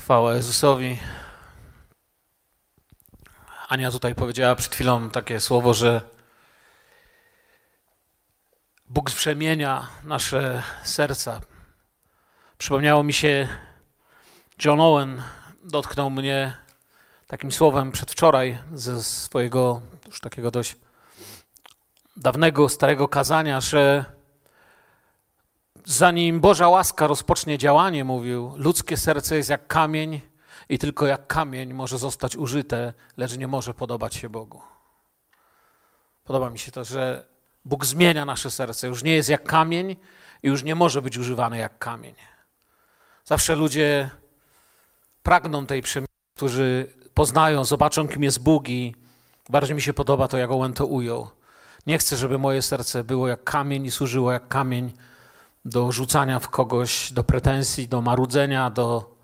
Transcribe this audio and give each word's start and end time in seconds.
Chwała 0.00 0.34
Jezusowi. 0.34 0.98
Ania 3.68 3.90
tutaj 3.90 4.14
powiedziała 4.14 4.54
przed 4.54 4.74
chwilą 4.74 5.10
takie 5.10 5.40
słowo, 5.40 5.74
że 5.74 6.00
Bóg 8.88 9.10
przemienia 9.10 9.88
nasze 10.04 10.62
serca. 10.84 11.40
Przypomniało 12.58 13.02
mi 13.02 13.12
się, 13.12 13.48
John 14.64 14.80
Owen 14.80 15.22
dotknął 15.64 16.10
mnie 16.10 16.56
takim 17.26 17.52
słowem 17.52 17.92
przedwczoraj 17.92 18.58
ze 18.74 19.02
swojego 19.02 19.80
już 20.06 20.20
takiego 20.20 20.50
dość 20.50 20.76
dawnego, 22.16 22.68
starego 22.68 23.08
kazania, 23.08 23.60
że 23.60 24.04
zanim 25.84 26.40
Boża 26.40 26.68
łaska 26.68 27.06
rozpocznie 27.06 27.58
działanie, 27.58 28.04
mówił, 28.04 28.52
ludzkie 28.56 28.96
serce 28.96 29.36
jest 29.36 29.50
jak 29.50 29.66
kamień 29.66 30.20
i 30.68 30.78
tylko 30.78 31.06
jak 31.06 31.26
kamień 31.26 31.74
może 31.74 31.98
zostać 31.98 32.36
użyte, 32.36 32.92
lecz 33.16 33.36
nie 33.36 33.46
może 33.46 33.74
podobać 33.74 34.14
się 34.14 34.28
Bogu. 34.28 34.62
Podoba 36.24 36.50
mi 36.50 36.58
się 36.58 36.72
to, 36.72 36.84
że 36.84 37.26
Bóg 37.64 37.86
zmienia 37.86 38.24
nasze 38.24 38.50
serce. 38.50 38.88
Już 38.88 39.02
nie 39.02 39.14
jest 39.14 39.28
jak 39.28 39.44
kamień 39.44 39.96
i 40.42 40.48
już 40.48 40.62
nie 40.62 40.74
może 40.74 41.02
być 41.02 41.18
używany 41.18 41.58
jak 41.58 41.78
kamień. 41.78 42.14
Zawsze 43.24 43.56
ludzie 43.56 44.10
pragną 45.22 45.66
tej 45.66 45.82
przemiany, 45.82 46.08
którzy 46.36 46.94
poznają, 47.14 47.64
zobaczą, 47.64 48.08
kim 48.08 48.22
jest 48.22 48.42
Bóg 48.42 48.68
i 48.68 48.94
bardziej 49.48 49.74
mi 49.74 49.82
się 49.82 49.92
podoba 49.92 50.28
to, 50.28 50.38
jak 50.38 50.50
Owen 50.50 50.72
to 50.72 50.86
ujął. 50.86 51.30
Nie 51.86 51.98
chcę, 51.98 52.16
żeby 52.16 52.38
moje 52.38 52.62
serce 52.62 53.04
było 53.04 53.28
jak 53.28 53.44
kamień 53.44 53.86
i 53.86 53.90
służyło 53.90 54.32
jak 54.32 54.48
kamień 54.48 54.92
do 55.64 55.92
rzucania 55.92 56.38
w 56.38 56.48
kogoś, 56.48 57.12
do 57.12 57.24
pretensji, 57.24 57.88
do 57.88 58.02
marudzenia, 58.02 58.70
do 58.70 59.14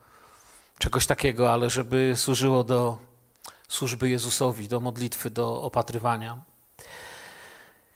czegoś 0.78 1.06
takiego, 1.06 1.52
ale 1.52 1.70
żeby 1.70 2.12
służyło 2.16 2.64
do 2.64 2.98
służby 3.68 4.08
Jezusowi, 4.08 4.68
do 4.68 4.80
modlitwy, 4.80 5.30
do 5.30 5.62
opatrywania. 5.62 6.38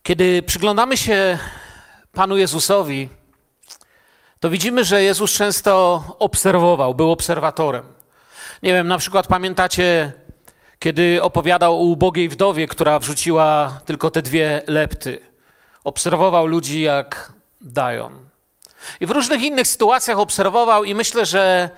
Kiedy 0.03 0.43
przyglądamy 0.43 0.97
się 0.97 1.39
Panu 2.13 2.37
Jezusowi, 2.37 3.09
to 4.41 4.51
widzimy, 4.51 4.85
że 4.85 5.03
Jezus 5.03 5.33
często 5.33 6.05
obserwował, 6.19 6.95
był 6.95 7.11
obserwatorem. 7.11 7.85
Nie 8.63 8.73
wiem, 8.73 8.89
na 8.89 8.99
przykład 8.99 9.27
pamiętacie, 9.27 10.13
kiedy 10.79 11.23
opowiadał 11.23 11.77
o 11.77 11.83
ubogiej 11.83 12.29
wdowie, 12.29 12.67
która 12.67 12.99
wrzuciła 12.99 13.81
tylko 13.85 14.11
te 14.11 14.23
dwie 14.23 14.63
lepty. 14.67 15.21
Obserwował 15.85 16.47
ludzi, 16.47 16.81
jak 16.81 17.33
dają. 17.61 18.30
I 19.01 19.07
w 19.07 19.11
różnych 19.11 19.43
innych 19.43 19.67
sytuacjach 19.67 20.19
obserwował, 20.19 20.85
i 20.85 20.95
myślę, 20.95 21.27
że 21.27 21.71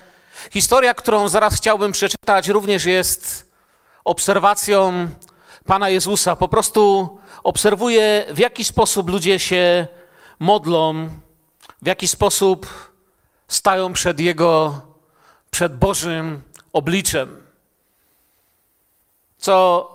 historia, 0.50 0.94
którą 0.94 1.28
zaraz 1.28 1.54
chciałbym 1.54 1.92
przeczytać, 1.92 2.48
również 2.48 2.84
jest 2.84 3.52
obserwacją 4.04 5.08
Pana 5.64 5.88
Jezusa. 5.88 6.36
Po 6.36 6.48
prostu 6.48 7.18
obserwuje, 7.42 8.26
w 8.30 8.38
jaki 8.38 8.64
sposób 8.64 9.10
ludzie 9.10 9.38
się 9.38 9.86
modlą, 10.38 11.08
w 11.82 11.86
jaki 11.86 12.08
sposób 12.08 12.66
stają 13.48 13.92
przed 13.92 14.20
Jego, 14.20 14.80
przed 15.50 15.78
Bożym 15.78 16.42
obliczem. 16.72 17.46
Co 19.38 19.88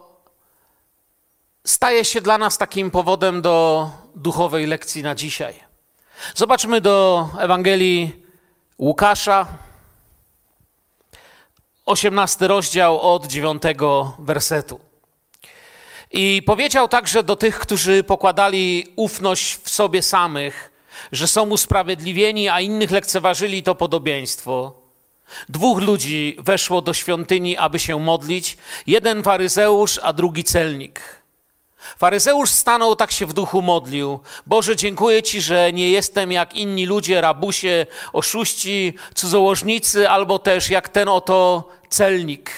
staje 1.66 2.06
się 2.06 2.22
dla 2.22 2.38
nas 2.38 2.58
takim 2.58 2.92
powodem 2.92 3.42
do 3.42 3.90
duchowej 4.16 4.68
lekcji 4.68 5.04
na 5.04 5.16
dzisiaj. 5.16 5.67
Zobaczmy 6.36 6.82
do 6.82 7.30
Ewangelii 7.40 8.24
Łukasza, 8.80 9.48
18 11.86 12.48
rozdział 12.48 13.02
od 13.02 13.28
9 13.28 13.64
wersetu. 14.20 14.80
I 16.12 16.44
powiedział 16.46 16.88
także 16.88 17.24
do 17.24 17.36
tych, 17.36 17.60
którzy 17.60 18.04
pokładali 18.04 18.94
ufność 18.96 19.56
w 19.56 19.70
sobie 19.70 20.02
samych, 20.02 20.72
że 21.12 21.28
są 21.28 21.50
usprawiedliwieni, 21.50 22.50
a 22.50 22.62
innych 22.62 22.92
lekceważyli 22.92 23.64
to 23.64 23.76
podobieństwo. 23.76 24.82
Dwóch 25.50 25.82
ludzi 25.82 26.38
weszło 26.40 26.82
do 26.82 26.94
świątyni, 26.94 27.58
aby 27.58 27.80
się 27.80 28.00
modlić, 28.00 28.58
jeden 28.88 29.24
faryzeusz, 29.24 30.00
a 30.04 30.14
drugi 30.14 30.44
celnik. 30.44 31.17
Faryzeusz 31.98 32.50
stanął, 32.50 32.96
tak 32.96 33.12
się 33.12 33.26
w 33.26 33.34
duchu 33.34 33.62
modlił. 33.62 34.20
Boże, 34.46 34.76
dziękuję 34.76 35.24
Ci, 35.24 35.42
że 35.42 35.74
nie 35.74 35.90
jestem 35.90 36.32
jak 36.32 36.56
inni 36.56 36.86
ludzie, 36.86 37.22
rabusie, 37.22 37.86
oszuści, 38.14 38.94
cudzołożnicy, 39.16 40.10
albo 40.10 40.40
też 40.40 40.70
jak 40.70 40.90
ten 40.90 41.10
oto 41.10 41.70
celnik. 41.90 42.52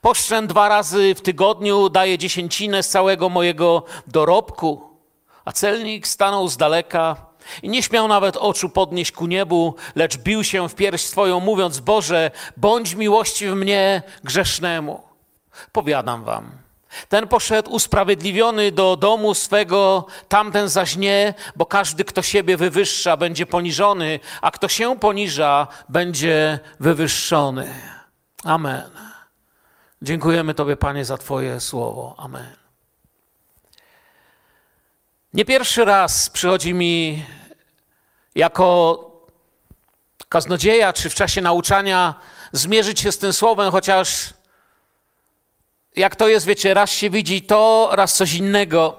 Poszczę 0.00 0.42
dwa 0.42 0.68
razy 0.68 1.14
w 1.14 1.20
tygodniu, 1.20 1.88
daję 1.88 2.18
dziesięcinę 2.18 2.82
z 2.82 2.88
całego 2.88 3.28
mojego 3.28 3.84
dorobku. 4.06 4.88
A 5.44 5.52
celnik 5.52 6.06
stanął 6.06 6.48
z 6.48 6.56
daleka 6.56 7.16
i 7.62 7.68
nie 7.68 7.82
śmiał 7.82 8.08
nawet 8.08 8.36
oczu 8.36 8.68
podnieść 8.68 9.12
ku 9.12 9.26
niebu, 9.26 9.74
lecz 9.94 10.16
bił 10.16 10.44
się 10.44 10.68
w 10.68 10.74
pierś 10.74 11.00
swoją, 11.02 11.40
mówiąc: 11.40 11.80
Boże, 11.80 12.30
bądź 12.56 12.94
miłościw 12.94 13.54
mnie 13.54 14.02
grzesznemu. 14.24 15.02
Powiadam 15.72 16.24
wam. 16.24 16.67
Ten 17.08 17.28
poszedł 17.28 17.70
usprawiedliwiony 17.70 18.72
do 18.72 18.96
domu 18.96 19.34
swego, 19.34 20.06
tamten 20.28 20.68
zaś 20.68 20.96
nie, 20.96 21.34
bo 21.56 21.66
każdy, 21.66 22.04
kto 22.04 22.22
siebie 22.22 22.56
wywyższa, 22.56 23.16
będzie 23.16 23.46
poniżony, 23.46 24.20
a 24.42 24.50
kto 24.50 24.68
się 24.68 24.98
poniża, 24.98 25.66
będzie 25.88 26.58
wywyższony. 26.80 27.74
Amen. 28.44 28.90
Dziękujemy 30.02 30.54
Tobie, 30.54 30.76
Panie, 30.76 31.04
za 31.04 31.18
Twoje 31.18 31.60
słowo. 31.60 32.14
Amen. 32.18 32.56
Nie 35.34 35.44
pierwszy 35.44 35.84
raz 35.84 36.30
przychodzi 36.30 36.74
mi 36.74 37.24
jako 38.34 39.04
kaznodzieja, 40.28 40.92
czy 40.92 41.10
w 41.10 41.14
czasie 41.14 41.40
nauczania 41.40 42.14
zmierzyć 42.52 43.00
się 43.00 43.12
z 43.12 43.18
tym 43.18 43.32
słowem, 43.32 43.72
chociaż 43.72 44.34
jak 45.98 46.16
to 46.16 46.28
jest, 46.28 46.46
wiecie, 46.46 46.74
raz 46.74 46.90
się 46.90 47.10
widzi 47.10 47.42
to, 47.42 47.88
raz 47.92 48.14
coś 48.14 48.34
innego. 48.34 48.96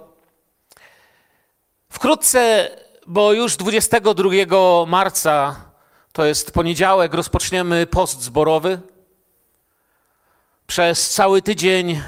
Wkrótce, 1.90 2.70
bo 3.08 3.34
już 3.34 3.56
22 3.56 4.30
marca, 4.88 5.56
to 6.14 6.26
jest 6.26 6.52
poniedziałek, 6.52 7.14
rozpoczniemy 7.14 7.88
post 7.88 8.22
zborowy. 8.22 8.80
Przez 10.68 11.10
cały 11.10 11.42
tydzień 11.42 12.02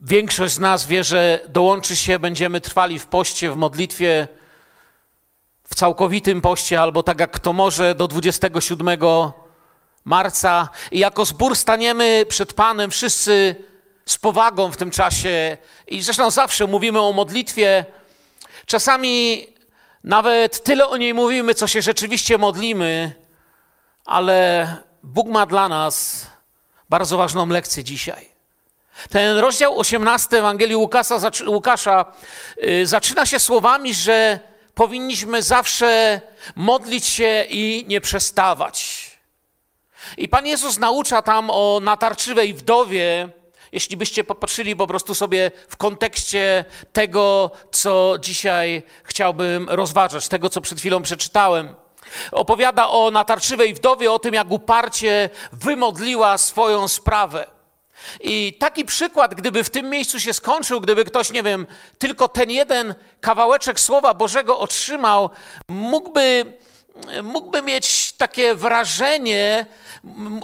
większość 0.00 0.54
z 0.54 0.58
nas 0.58 0.86
wie, 0.86 1.04
że 1.04 1.40
dołączy 1.48 1.96
się, 1.96 2.18
będziemy 2.18 2.60
trwali 2.60 2.98
w 2.98 3.06
poście, 3.06 3.50
w 3.50 3.56
modlitwie, 3.56 4.28
w 5.64 5.74
całkowitym 5.74 6.40
poście, 6.40 6.80
albo 6.80 7.02
tak 7.02 7.20
jak 7.20 7.30
kto 7.30 7.52
może, 7.52 7.94
do 7.94 8.08
27 8.08 8.88
marca. 10.04 10.68
I 10.90 10.98
jako 10.98 11.24
zbór 11.24 11.56
staniemy 11.56 12.26
przed 12.28 12.52
Panem 12.52 12.90
wszyscy 12.90 13.54
z 14.06 14.18
powagą 14.18 14.72
w 14.72 14.76
tym 14.76 14.90
czasie. 14.90 15.56
I 15.86 16.02
zresztą 16.02 16.30
zawsze 16.30 16.66
mówimy 16.66 17.00
o 17.00 17.12
modlitwie. 17.12 17.84
Czasami 18.66 19.46
nawet 20.04 20.64
tyle 20.64 20.88
o 20.88 20.96
niej 20.96 21.14
mówimy, 21.14 21.54
co 21.54 21.66
się 21.66 21.82
rzeczywiście 21.82 22.38
modlimy, 22.38 23.12
ale 24.04 24.76
Bóg 25.02 25.28
ma 25.28 25.46
dla 25.46 25.68
nas 25.68 26.26
bardzo 26.90 27.16
ważną 27.16 27.46
lekcję 27.46 27.84
dzisiaj. 27.84 28.30
Ten 29.10 29.38
rozdział 29.38 29.78
18 29.78 30.38
Ewangelii 30.38 30.76
Łukasza, 30.76 31.20
Łukasza 31.46 32.04
yy, 32.56 32.86
zaczyna 32.86 33.26
się 33.26 33.38
słowami, 33.38 33.94
że 33.94 34.40
powinniśmy 34.74 35.42
zawsze 35.42 36.20
modlić 36.56 37.06
się 37.06 37.44
i 37.48 37.84
nie 37.88 38.00
przestawać. 38.00 39.09
I 40.16 40.28
Pan 40.28 40.46
Jezus 40.46 40.78
naucza 40.78 41.22
tam 41.22 41.50
o 41.50 41.80
natarczywej 41.82 42.54
wdowie, 42.54 43.28
jeśli 43.72 43.96
byście 43.96 44.24
popatrzyli 44.24 44.76
po 44.76 44.86
prostu 44.86 45.14
sobie 45.14 45.50
w 45.68 45.76
kontekście 45.76 46.64
tego, 46.92 47.50
co 47.72 48.14
dzisiaj 48.20 48.82
chciałbym 49.04 49.68
rozważać, 49.68 50.28
tego, 50.28 50.48
co 50.50 50.60
przed 50.60 50.78
chwilą 50.78 51.02
przeczytałem. 51.02 51.74
Opowiada 52.32 52.88
o 52.88 53.10
natarczywej 53.10 53.74
wdowie, 53.74 54.12
o 54.12 54.18
tym, 54.18 54.34
jak 54.34 54.50
uparcie 54.50 55.30
wymodliła 55.52 56.38
swoją 56.38 56.88
sprawę. 56.88 57.46
I 58.20 58.56
taki 58.60 58.84
przykład, 58.84 59.34
gdyby 59.34 59.64
w 59.64 59.70
tym 59.70 59.90
miejscu 59.90 60.20
się 60.20 60.32
skończył, 60.32 60.80
gdyby 60.80 61.04
ktoś, 61.04 61.30
nie 61.30 61.42
wiem, 61.42 61.66
tylko 61.98 62.28
ten 62.28 62.50
jeden 62.50 62.94
kawałeczek 63.20 63.80
Słowa 63.80 64.14
Bożego 64.14 64.58
otrzymał, 64.58 65.30
mógłby, 65.68 66.52
mógłby 67.22 67.62
mieć 67.62 68.12
takie 68.12 68.54
wrażenie, 68.54 69.66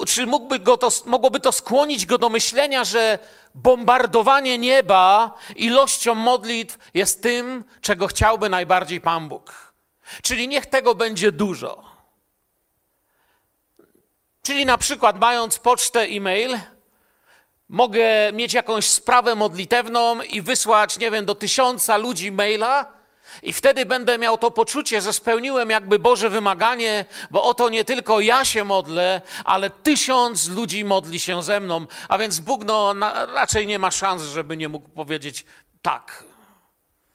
czy 0.06 0.26
mógłby 0.26 0.58
go 0.58 0.76
to, 0.76 0.88
mogłoby 1.06 1.40
to 1.40 1.52
skłonić 1.52 2.06
go 2.06 2.18
do 2.18 2.28
myślenia, 2.28 2.84
że 2.84 3.18
bombardowanie 3.54 4.58
nieba 4.58 5.34
ilością 5.56 6.14
modlitw 6.14 6.78
jest 6.94 7.22
tym, 7.22 7.64
czego 7.80 8.06
chciałby 8.06 8.48
najbardziej 8.48 9.00
Pan 9.00 9.28
Bóg. 9.28 9.72
Czyli 10.22 10.48
niech 10.48 10.66
tego 10.66 10.94
będzie 10.94 11.32
dużo. 11.32 11.84
Czyli 14.42 14.66
na 14.66 14.78
przykład 14.78 15.20
mając 15.20 15.58
pocztę 15.58 16.00
e-mail, 16.00 16.58
mogę 17.68 18.32
mieć 18.32 18.54
jakąś 18.54 18.86
sprawę 18.86 19.34
modlitewną 19.34 20.22
i 20.22 20.42
wysłać, 20.42 20.98
nie 20.98 21.10
wiem, 21.10 21.24
do 21.24 21.34
tysiąca 21.34 21.96
ludzi 21.96 22.32
maila, 22.32 22.95
i 23.42 23.52
wtedy 23.52 23.86
będę 23.86 24.18
miał 24.18 24.38
to 24.38 24.50
poczucie, 24.50 25.00
że 25.00 25.12
spełniłem 25.12 25.70
jakby 25.70 25.98
Boże 25.98 26.30
wymaganie, 26.30 27.04
bo 27.30 27.42
oto 27.42 27.68
nie 27.68 27.84
tylko 27.84 28.20
ja 28.20 28.44
się 28.44 28.64
modlę, 28.64 29.22
ale 29.44 29.70
tysiąc 29.70 30.48
ludzi 30.48 30.84
modli 30.84 31.20
się 31.20 31.42
ze 31.42 31.60
mną. 31.60 31.86
A 32.08 32.18
więc 32.18 32.40
Bóg 32.40 32.64
no, 32.64 32.94
na, 32.94 33.26
raczej 33.26 33.66
nie 33.66 33.78
ma 33.78 33.90
szans, 33.90 34.22
żeby 34.22 34.56
nie 34.56 34.68
mógł 34.68 34.88
powiedzieć 34.88 35.44
tak. 35.82 36.24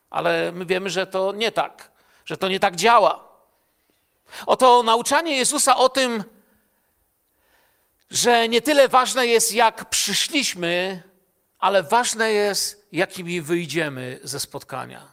Ale 0.10 0.52
my 0.52 0.66
wiemy, 0.66 0.90
że 0.90 1.08
to 1.08 1.34
nie 1.34 1.52
tak, 1.52 1.92
że 2.26 2.38
to 2.38 2.48
nie 2.48 2.60
tak 2.60 2.76
działa. 2.76 3.32
Oto 4.46 4.84
nauczanie 4.84 5.38
Jezusa 5.38 5.78
o 5.78 5.90
tym, 5.90 6.24
że 8.12 8.50
nie 8.50 8.62
tyle 8.62 8.88
ważne 8.88 9.28
jest, 9.28 9.54
jak 9.54 9.90
przyszliśmy, 9.90 11.04
ale 11.60 11.84
ważne 11.84 12.32
jest, 12.32 12.88
jakimi 12.92 13.42
wyjdziemy 13.42 14.20
ze 14.24 14.40
spotkania. 14.40 15.11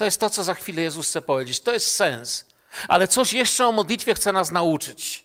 To 0.00 0.04
jest 0.04 0.20
to, 0.20 0.30
co 0.30 0.44
za 0.44 0.54
chwilę 0.54 0.82
Jezus 0.82 1.08
chce 1.08 1.22
powiedzieć. 1.22 1.60
To 1.60 1.72
jest 1.72 1.96
sens. 1.96 2.44
Ale 2.88 3.08
coś 3.08 3.32
jeszcze 3.32 3.66
o 3.66 3.72
modlitwie 3.72 4.14
chce 4.14 4.32
nas 4.32 4.50
nauczyć. 4.50 5.24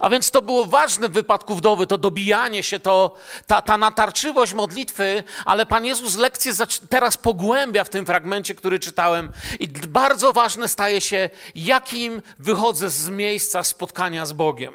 A 0.00 0.08
więc 0.08 0.30
to 0.30 0.42
było 0.42 0.66
ważne 0.66 1.08
w 1.08 1.12
wypadku 1.12 1.54
wdowy, 1.54 1.86
to 1.86 1.98
dobijanie 1.98 2.62
się, 2.62 2.80
to, 2.80 3.16
ta, 3.46 3.62
ta 3.62 3.78
natarczywość 3.78 4.52
modlitwy, 4.52 5.24
ale 5.44 5.66
Pan 5.66 5.84
Jezus 5.84 6.16
lekcję 6.16 6.52
teraz 6.88 7.16
pogłębia 7.16 7.84
w 7.84 7.88
tym 7.88 8.06
fragmencie, 8.06 8.54
który 8.54 8.78
czytałem. 8.78 9.32
I 9.60 9.68
bardzo 9.68 10.32
ważne 10.32 10.68
staje 10.68 11.00
się, 11.00 11.30
jakim 11.54 12.22
wychodzę 12.38 12.90
z 12.90 13.08
miejsca 13.08 13.64
spotkania 13.64 14.26
z 14.26 14.32
Bogiem. 14.32 14.74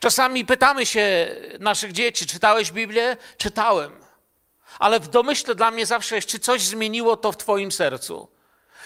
Czasami 0.00 0.46
pytamy 0.46 0.86
się 0.86 1.36
naszych 1.60 1.92
dzieci, 1.92 2.26
czytałeś 2.26 2.72
Biblię? 2.72 3.16
Czytałem 3.36 3.99
ale 4.80 5.00
w 5.00 5.08
domyśle 5.08 5.54
dla 5.54 5.70
mnie 5.70 5.86
zawsze 5.86 6.16
jest, 6.16 6.28
czy 6.28 6.38
coś 6.38 6.62
zmieniło 6.62 7.16
to 7.16 7.32
w 7.32 7.36
Twoim 7.36 7.72
sercu. 7.72 8.28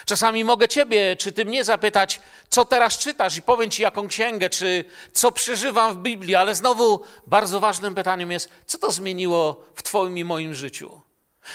Czasami 0.06 0.44
mogę 0.44 0.68
Ciebie, 0.68 1.16
czy 1.16 1.32
Ty 1.32 1.44
mnie 1.44 1.64
zapytać, 1.64 2.20
co 2.48 2.64
teraz 2.64 2.98
czytasz, 2.98 3.36
i 3.36 3.42
powiem 3.42 3.70
Ci 3.70 3.82
jaką 3.82 4.08
księgę, 4.08 4.50
czy 4.50 4.84
co 5.12 5.32
przeżywam 5.32 5.94
w 5.94 6.02
Biblii, 6.02 6.34
ale 6.34 6.54
znowu 6.54 7.00
bardzo 7.26 7.60
ważnym 7.60 7.94
pytaniem 7.94 8.30
jest, 8.30 8.48
co 8.66 8.78
to 8.78 8.92
zmieniło 8.92 9.64
w 9.74 9.82
Twoim 9.82 10.18
i 10.18 10.24
moim 10.24 10.54
życiu? 10.54 11.00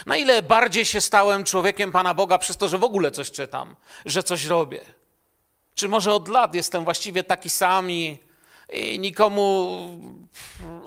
Na 0.06 0.18
ile 0.18 0.42
bardziej 0.42 0.86
się 0.86 1.02
stałem 1.02 1.44
człowiekiem 1.44 1.92
Pana 1.92 2.14
Boga 2.14 2.38
przez 2.38 2.58
to, 2.58 2.68
że 2.68 2.78
w 2.78 2.84
ogóle 2.84 3.12
coś 3.12 3.32
czytam, 3.32 3.76
że 4.06 4.24
coś 4.24 4.46
robię? 4.46 4.82
Czy 5.76 5.88
może 5.88 6.14
od 6.14 6.28
lat 6.28 6.56
jestem 6.56 6.84
właściwie 6.84 7.24
taki 7.24 7.50
sam 7.50 7.92
i 7.92 8.29
i 8.74 9.00
nikomu 9.00 9.80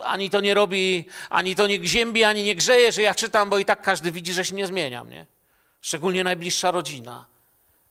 ani 0.05 0.31
to 0.31 0.41
nie 0.41 0.55
robi, 0.55 1.05
ani 1.31 1.57
to 1.57 1.67
nie 1.67 1.79
gziębi, 1.79 2.25
ani 2.25 2.43
nie 2.43 2.55
grzeje, 2.55 2.93
że 2.93 3.03
ja 3.03 3.15
czytam, 3.15 3.51
bo 3.51 3.59
i 3.59 3.65
tak 3.65 3.83
każdy 3.83 4.13
widzi, 4.13 4.33
że 4.33 4.45
się 4.45 4.55
nie 4.55 4.67
zmieniam, 4.67 5.11
nie? 5.11 5.27
Szczególnie 5.81 6.25
najbliższa 6.25 6.71
rodzina. 6.71 7.27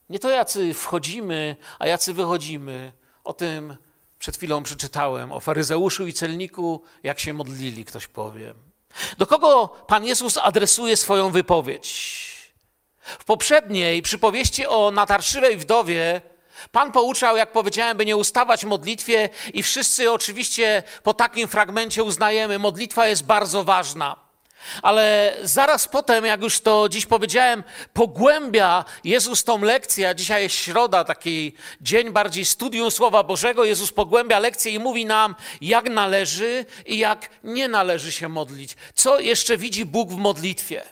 Nie 0.10 0.20
to 0.20 0.30
jacy 0.30 0.74
wchodzimy, 0.74 1.56
a 1.80 1.88
jacy 1.88 2.14
wychodzimy. 2.14 2.92
O 3.24 3.34
tym 3.34 3.78
przed 4.20 4.38
chwilą 4.38 4.64
przeczytałem, 4.64 5.32
o 5.32 5.40
faryzeuszu 5.40 6.08
i 6.08 6.14
celniku, 6.14 6.84
jak 7.04 7.20
się 7.20 7.34
modlili, 7.34 7.86
ktoś 7.86 8.08
powie. 8.08 8.54
Do 9.18 9.28
kogo 9.28 9.68
Pan 9.68 10.06
Jezus 10.06 10.38
adresuje 10.38 10.98
swoją 10.98 11.32
wypowiedź? 11.32 12.22
W 13.02 13.26
poprzedniej 13.26 14.02
przypowieści 14.02 14.68
o 14.68 14.92
natarczywej 14.92 15.58
wdowie 15.58 16.22
Pan 16.72 16.92
pouczał, 16.92 17.38
jak 17.38 17.52
powiedziałem, 17.52 17.98
by 17.98 18.06
nie 18.06 18.18
ustawać 18.18 18.66
modlitwie, 18.66 19.30
i 19.54 19.64
wszyscy 19.64 20.12
oczywiście 20.12 20.84
po 21.04 21.14
takim 21.14 21.48
fragmencie 21.48 22.04
uznajemy, 22.04 22.60
modlitwa 22.60 23.08
jest 23.08 23.26
bardzo 23.26 23.64
ważna. 23.64 24.32
Ale 24.82 25.38
zaraz 25.44 25.88
potem, 25.88 26.26
jak 26.26 26.42
już 26.42 26.60
to 26.60 26.90
dziś 26.90 27.06
powiedziałem, 27.06 27.64
pogłębia 27.94 28.86
Jezus 29.04 29.44
tą 29.44 29.62
lekcję. 29.62 30.14
Dzisiaj 30.16 30.44
jest 30.44 30.56
środa, 30.56 31.04
taki 31.04 31.54
dzień 31.82 32.12
bardziej 32.12 32.46
studium 32.46 32.92
Słowa 32.92 33.24
Bożego. 33.24 33.64
Jezus 33.64 33.92
pogłębia 33.92 34.40
lekcję 34.40 34.72
i 34.72 34.80
mówi 34.80 35.06
nam, 35.06 35.36
jak 35.62 35.90
należy 35.90 36.66
i 36.86 36.98
jak 36.98 37.30
nie 37.44 37.68
należy 37.68 38.12
się 38.12 38.30
modlić. 38.30 38.76
Co 38.96 39.20
jeszcze 39.20 39.58
widzi 39.58 39.86
Bóg 39.86 40.10
w 40.10 40.18
modlitwie? 40.18 40.84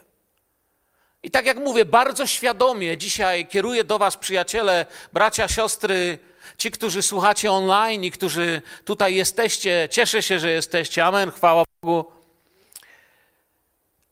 I 1.24 1.32
tak 1.32 1.46
jak 1.46 1.58
mówię, 1.58 1.86
bardzo 1.86 2.28
świadomie 2.28 2.98
dzisiaj 2.98 3.48
kieruję 3.48 3.84
do 3.84 4.00
Was, 4.00 4.18
przyjaciele, 4.18 4.86
bracia, 5.14 5.48
siostry, 5.48 6.20
ci, 6.58 6.72
którzy 6.72 7.02
słuchacie 7.02 7.52
online 7.52 8.04
i 8.04 8.12
którzy 8.12 8.62
tutaj 8.86 9.16
jesteście. 9.16 9.88
Cieszę 9.92 10.24
się, 10.24 10.40
że 10.40 10.52
jesteście. 10.52 11.06
Amen, 11.06 11.32
chwała 11.32 11.64
Bogu, 11.82 12.12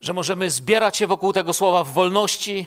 że 0.00 0.12
możemy 0.12 0.50
zbierać 0.50 0.96
się 0.96 1.06
wokół 1.06 1.32
tego 1.32 1.52
słowa 1.52 1.84
w 1.84 1.92
wolności. 1.92 2.66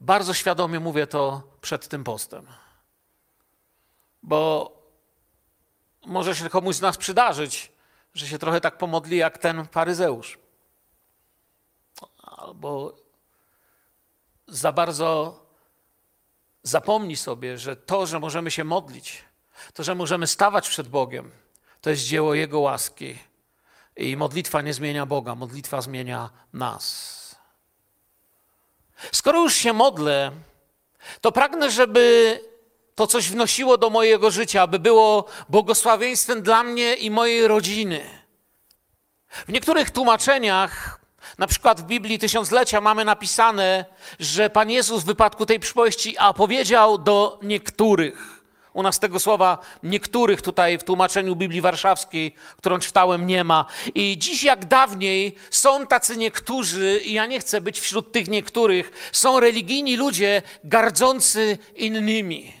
Bardzo 0.00 0.34
świadomie 0.34 0.80
mówię 0.80 1.06
to 1.06 1.42
przed 1.60 1.88
tym 1.88 2.04
postem, 2.04 2.46
bo 4.22 4.72
może 6.06 6.36
się 6.36 6.48
komuś 6.48 6.76
z 6.76 6.80
nas 6.80 6.96
przydarzyć, 6.96 7.72
że 8.14 8.26
się 8.26 8.38
trochę 8.38 8.60
tak 8.60 8.78
pomodli 8.78 9.16
jak 9.16 9.38
ten 9.38 9.66
faryzeusz 9.66 10.38
albo 12.48 12.96
za 14.46 14.72
bardzo 14.72 15.40
zapomni 16.62 17.16
sobie, 17.16 17.58
że 17.58 17.76
to, 17.76 18.06
że 18.06 18.20
możemy 18.20 18.50
się 18.50 18.64
modlić, 18.64 19.24
to, 19.74 19.82
że 19.82 19.94
możemy 19.94 20.26
stawać 20.26 20.68
przed 20.68 20.88
Bogiem, 20.88 21.30
to 21.80 21.90
jest 21.90 22.02
dzieło 22.02 22.34
Jego 22.34 22.60
łaski. 22.60 23.18
I 23.96 24.16
modlitwa 24.16 24.62
nie 24.62 24.74
zmienia 24.74 25.06
Boga, 25.06 25.34
modlitwa 25.34 25.80
zmienia 25.80 26.30
nas. 26.52 27.36
Skoro 29.12 29.42
już 29.42 29.54
się 29.54 29.72
modlę, 29.72 30.32
to 31.20 31.32
pragnę, 31.32 31.70
żeby 31.70 32.40
to 32.94 33.06
coś 33.06 33.30
wnosiło 33.30 33.78
do 33.78 33.90
mojego 33.90 34.30
życia, 34.30 34.62
aby 34.62 34.78
było 34.78 35.24
błogosławieństwem 35.48 36.42
dla 36.42 36.62
mnie 36.62 36.94
i 36.94 37.10
mojej 37.10 37.48
rodziny. 37.48 38.00
W 39.28 39.52
niektórych 39.52 39.90
tłumaczeniach 39.90 40.97
na 41.38 41.46
przykład 41.46 41.80
w 41.80 41.84
Biblii 41.84 42.18
Tysiąclecia 42.18 42.80
mamy 42.80 43.04
napisane, 43.04 43.84
że 44.20 44.50
Pan 44.50 44.70
Jezus 44.70 45.02
w 45.02 45.06
wypadku 45.06 45.46
tej 45.46 45.60
przypowieści 45.60 46.18
a 46.18 46.32
powiedział 46.32 46.98
do 46.98 47.38
niektórych. 47.42 48.38
U 48.72 48.82
nas 48.82 48.98
tego 48.98 49.20
słowa 49.20 49.58
niektórych 49.82 50.42
tutaj 50.42 50.78
w 50.78 50.84
tłumaczeniu 50.84 51.36
Biblii 51.36 51.60
Warszawskiej, 51.60 52.34
którą 52.56 52.78
czytałem, 52.78 53.26
nie 53.26 53.44
ma. 53.44 53.64
I 53.94 54.18
dziś 54.18 54.42
jak 54.42 54.64
dawniej 54.64 55.34
są 55.50 55.86
tacy 55.86 56.16
niektórzy, 56.16 57.00
i 57.04 57.12
ja 57.12 57.26
nie 57.26 57.40
chcę 57.40 57.60
być 57.60 57.80
wśród 57.80 58.12
tych 58.12 58.28
niektórych, 58.28 59.10
są 59.12 59.40
religijni 59.40 59.96
ludzie 59.96 60.42
gardzący 60.64 61.58
innymi. 61.76 62.52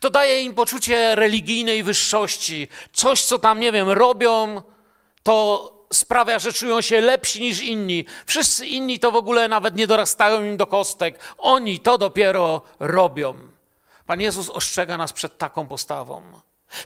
To 0.00 0.10
daje 0.10 0.42
im 0.42 0.54
poczucie 0.54 1.14
religijnej 1.14 1.82
wyższości. 1.82 2.68
Coś, 2.92 3.24
co 3.24 3.38
tam, 3.38 3.60
nie 3.60 3.72
wiem, 3.72 3.88
robią, 3.88 4.62
to 5.22 5.75
sprawia, 5.92 6.38
że 6.38 6.52
czują 6.52 6.80
się 6.80 7.00
lepsi 7.00 7.40
niż 7.40 7.60
inni. 7.60 8.04
Wszyscy 8.26 8.66
inni 8.66 8.98
to 8.98 9.12
w 9.12 9.16
ogóle 9.16 9.48
nawet 9.48 9.76
nie 9.76 9.86
dorastają 9.86 10.44
im 10.44 10.56
do 10.56 10.66
kostek. 10.66 11.18
Oni 11.38 11.80
to 11.80 11.98
dopiero 11.98 12.62
robią. 12.80 13.34
Pan 14.06 14.20
Jezus 14.20 14.50
ostrzega 14.50 14.96
nas 14.96 15.12
przed 15.12 15.38
taką 15.38 15.66
postawą. 15.66 16.22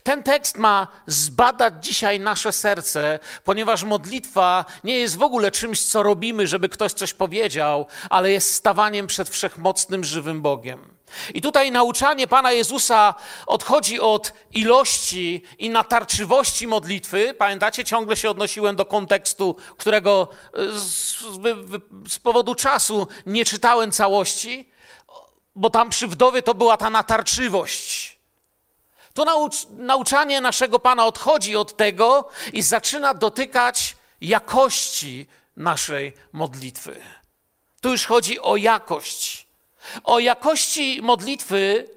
Ten 0.03 0.23
tekst 0.23 0.59
ma 0.59 0.89
zbadać 1.07 1.75
dzisiaj 1.85 2.21
nasze 2.21 2.53
serce, 2.53 3.19
ponieważ 3.45 3.83
modlitwa 3.83 4.65
nie 4.85 4.99
jest 4.99 5.17
w 5.17 5.23
ogóle 5.23 5.51
czymś, 5.51 5.81
co 5.85 6.03
robimy, 6.03 6.47
żeby 6.47 6.69
ktoś 6.69 6.93
coś 6.93 7.15
powiedział, 7.15 7.87
ale 8.11 8.31
jest 8.31 8.55
stawaniem 8.55 9.07
przed 9.07 9.29
wszechmocnym, 9.29 10.05
żywym 10.05 10.43
Bogiem. 10.43 11.01
I 11.35 11.43
tutaj 11.43 11.73
nauczanie 11.73 12.27
Pana 12.27 12.53
Jezusa 12.53 13.15
odchodzi 13.47 14.01
od 14.01 14.33
ilości 14.53 15.43
i 15.59 15.71
natarczywości 15.71 16.67
modlitwy. 16.67 17.35
Pamiętacie, 17.39 17.85
ciągle 17.85 18.17
się 18.17 18.31
odnosiłem 18.31 18.77
do 18.77 18.85
kontekstu, 18.85 19.57
którego 19.77 20.29
e, 20.55 20.79
z, 20.79 21.17
z 22.09 22.19
powodu 22.19 22.55
czasu 22.55 23.07
nie 23.27 23.45
czytałem 23.45 23.93
całości, 23.93 24.69
bo 25.55 25.71
tam 25.71 25.91
przy 25.91 26.09
wdowie 26.09 26.43
to 26.43 26.55
była 26.55 26.77
ta 26.77 26.91
natarczywość. 26.91 28.10
To 29.15 29.25
naucz, 29.25 29.67
nauczanie 29.71 30.41
naszego 30.41 30.79
Pana 30.79 31.07
odchodzi 31.07 31.57
od 31.57 31.77
tego 31.77 32.29
i 32.53 32.63
zaczyna 32.63 33.15
dotykać 33.15 33.97
jakości 34.21 35.27
naszej 35.57 36.13
modlitwy. 36.33 37.01
Tu 37.81 37.91
już 37.91 38.07
chodzi 38.07 38.41
o 38.41 38.57
jakość. 38.57 39.47
O 40.05 40.19
jakości 40.19 41.03
modlitwy 41.03 41.89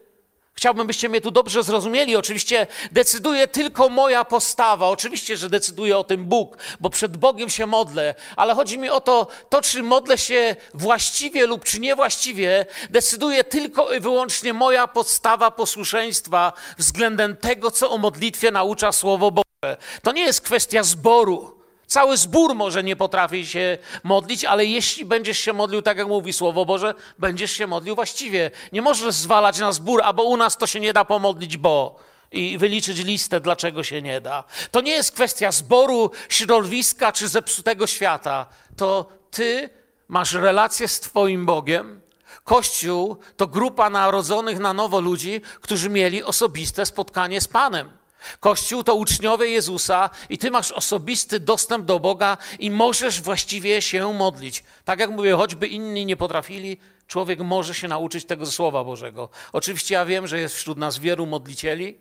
Chciałbym, 0.55 0.87
byście 0.87 1.09
mnie 1.09 1.21
tu 1.21 1.31
dobrze 1.31 1.63
zrozumieli. 1.63 2.15
Oczywiście 2.15 2.67
decyduje 2.91 3.47
tylko 3.47 3.89
moja 3.89 4.25
postawa. 4.25 4.87
Oczywiście, 4.87 5.37
że 5.37 5.49
decyduje 5.49 5.97
o 5.97 6.03
tym 6.03 6.25
Bóg, 6.25 6.57
bo 6.79 6.89
przed 6.89 7.17
Bogiem 7.17 7.49
się 7.49 7.65
modlę, 7.65 8.15
ale 8.35 8.55
chodzi 8.55 8.77
mi 8.77 8.89
o 8.89 9.01
to, 9.01 9.27
to 9.49 9.61
czy 9.61 9.83
modlę 9.83 10.17
się 10.17 10.55
właściwie 10.73 11.47
lub 11.47 11.65
czy 11.65 11.79
niewłaściwie, 11.79 12.65
decyduje 12.89 13.43
tylko 13.43 13.93
i 13.93 13.99
wyłącznie 13.99 14.53
moja 14.53 14.87
postawa 14.87 15.51
posłuszeństwa 15.51 16.53
względem 16.77 17.37
tego, 17.37 17.71
co 17.71 17.91
o 17.91 17.97
modlitwie 17.97 18.51
naucza 18.51 18.91
Słowo 18.91 19.31
Boże. 19.31 19.77
To 20.01 20.11
nie 20.11 20.21
jest 20.21 20.41
kwestia 20.41 20.83
zboru. 20.83 21.62
Cały 21.93 22.17
zbór 22.17 22.55
może 22.55 22.83
nie 22.83 22.95
potrafi 22.95 23.47
się 23.47 23.77
modlić, 24.03 24.45
ale 24.45 24.65
jeśli 24.65 25.05
będziesz 25.05 25.39
się 25.39 25.53
modlił 25.53 25.81
tak, 25.81 25.97
jak 25.97 26.07
mówi 26.07 26.33
Słowo 26.33 26.65
Boże, 26.65 26.93
będziesz 27.19 27.51
się 27.51 27.67
modlił 27.67 27.95
właściwie. 27.95 28.51
Nie 28.71 28.81
możesz 28.81 29.15
zwalać 29.15 29.59
na 29.59 29.71
zbór, 29.71 30.01
albo 30.01 30.23
u 30.23 30.37
nas 30.37 30.57
to 30.57 30.67
się 30.67 30.79
nie 30.79 30.93
da 30.93 31.05
pomodlić, 31.05 31.57
bo 31.57 31.99
i 32.31 32.57
wyliczyć 32.57 32.97
listę, 32.97 33.39
dlaczego 33.39 33.83
się 33.83 34.01
nie 34.01 34.21
da. 34.21 34.43
To 34.71 34.81
nie 34.81 34.91
jest 34.91 35.11
kwestia 35.11 35.51
zboru, 35.51 36.11
środowiska 36.29 37.11
czy 37.11 37.27
zepsutego 37.27 37.87
świata. 37.87 38.45
To 38.77 39.05
ty 39.31 39.69
masz 40.07 40.33
relację 40.33 40.87
z 40.87 40.99
Twoim 40.99 41.45
Bogiem. 41.45 42.01
Kościół 42.43 43.17
to 43.37 43.47
grupa 43.47 43.89
narodzonych 43.89 44.59
na 44.59 44.73
nowo 44.73 44.99
ludzi, 44.99 45.41
którzy 45.61 45.89
mieli 45.89 46.23
osobiste 46.23 46.85
spotkanie 46.85 47.41
z 47.41 47.47
Panem. 47.47 48.02
Kościół 48.39 48.83
to 48.83 48.95
uczniowie 48.95 49.49
Jezusa 49.49 50.09
i 50.29 50.37
ty 50.37 50.51
masz 50.51 50.71
osobisty 50.71 51.39
dostęp 51.39 51.85
do 51.85 51.99
Boga 51.99 52.37
i 52.59 52.71
możesz 52.71 53.21
właściwie 53.21 53.81
się 53.81 54.13
modlić. 54.13 54.63
Tak 54.85 54.99
jak 54.99 55.09
mówię, 55.09 55.33
choćby 55.33 55.67
inni 55.67 56.05
nie 56.05 56.17
potrafili, 56.17 56.77
człowiek 57.07 57.39
może 57.39 57.73
się 57.73 57.87
nauczyć 57.87 58.25
tego 58.25 58.45
ze 58.45 58.51
Słowa 58.51 58.83
Bożego. 58.83 59.29
Oczywiście 59.53 59.95
ja 59.95 60.05
wiem, 60.05 60.27
że 60.27 60.39
jest 60.39 60.55
wśród 60.55 60.77
nas 60.77 60.99
wielu 60.99 61.25
modlicieli. 61.25 61.97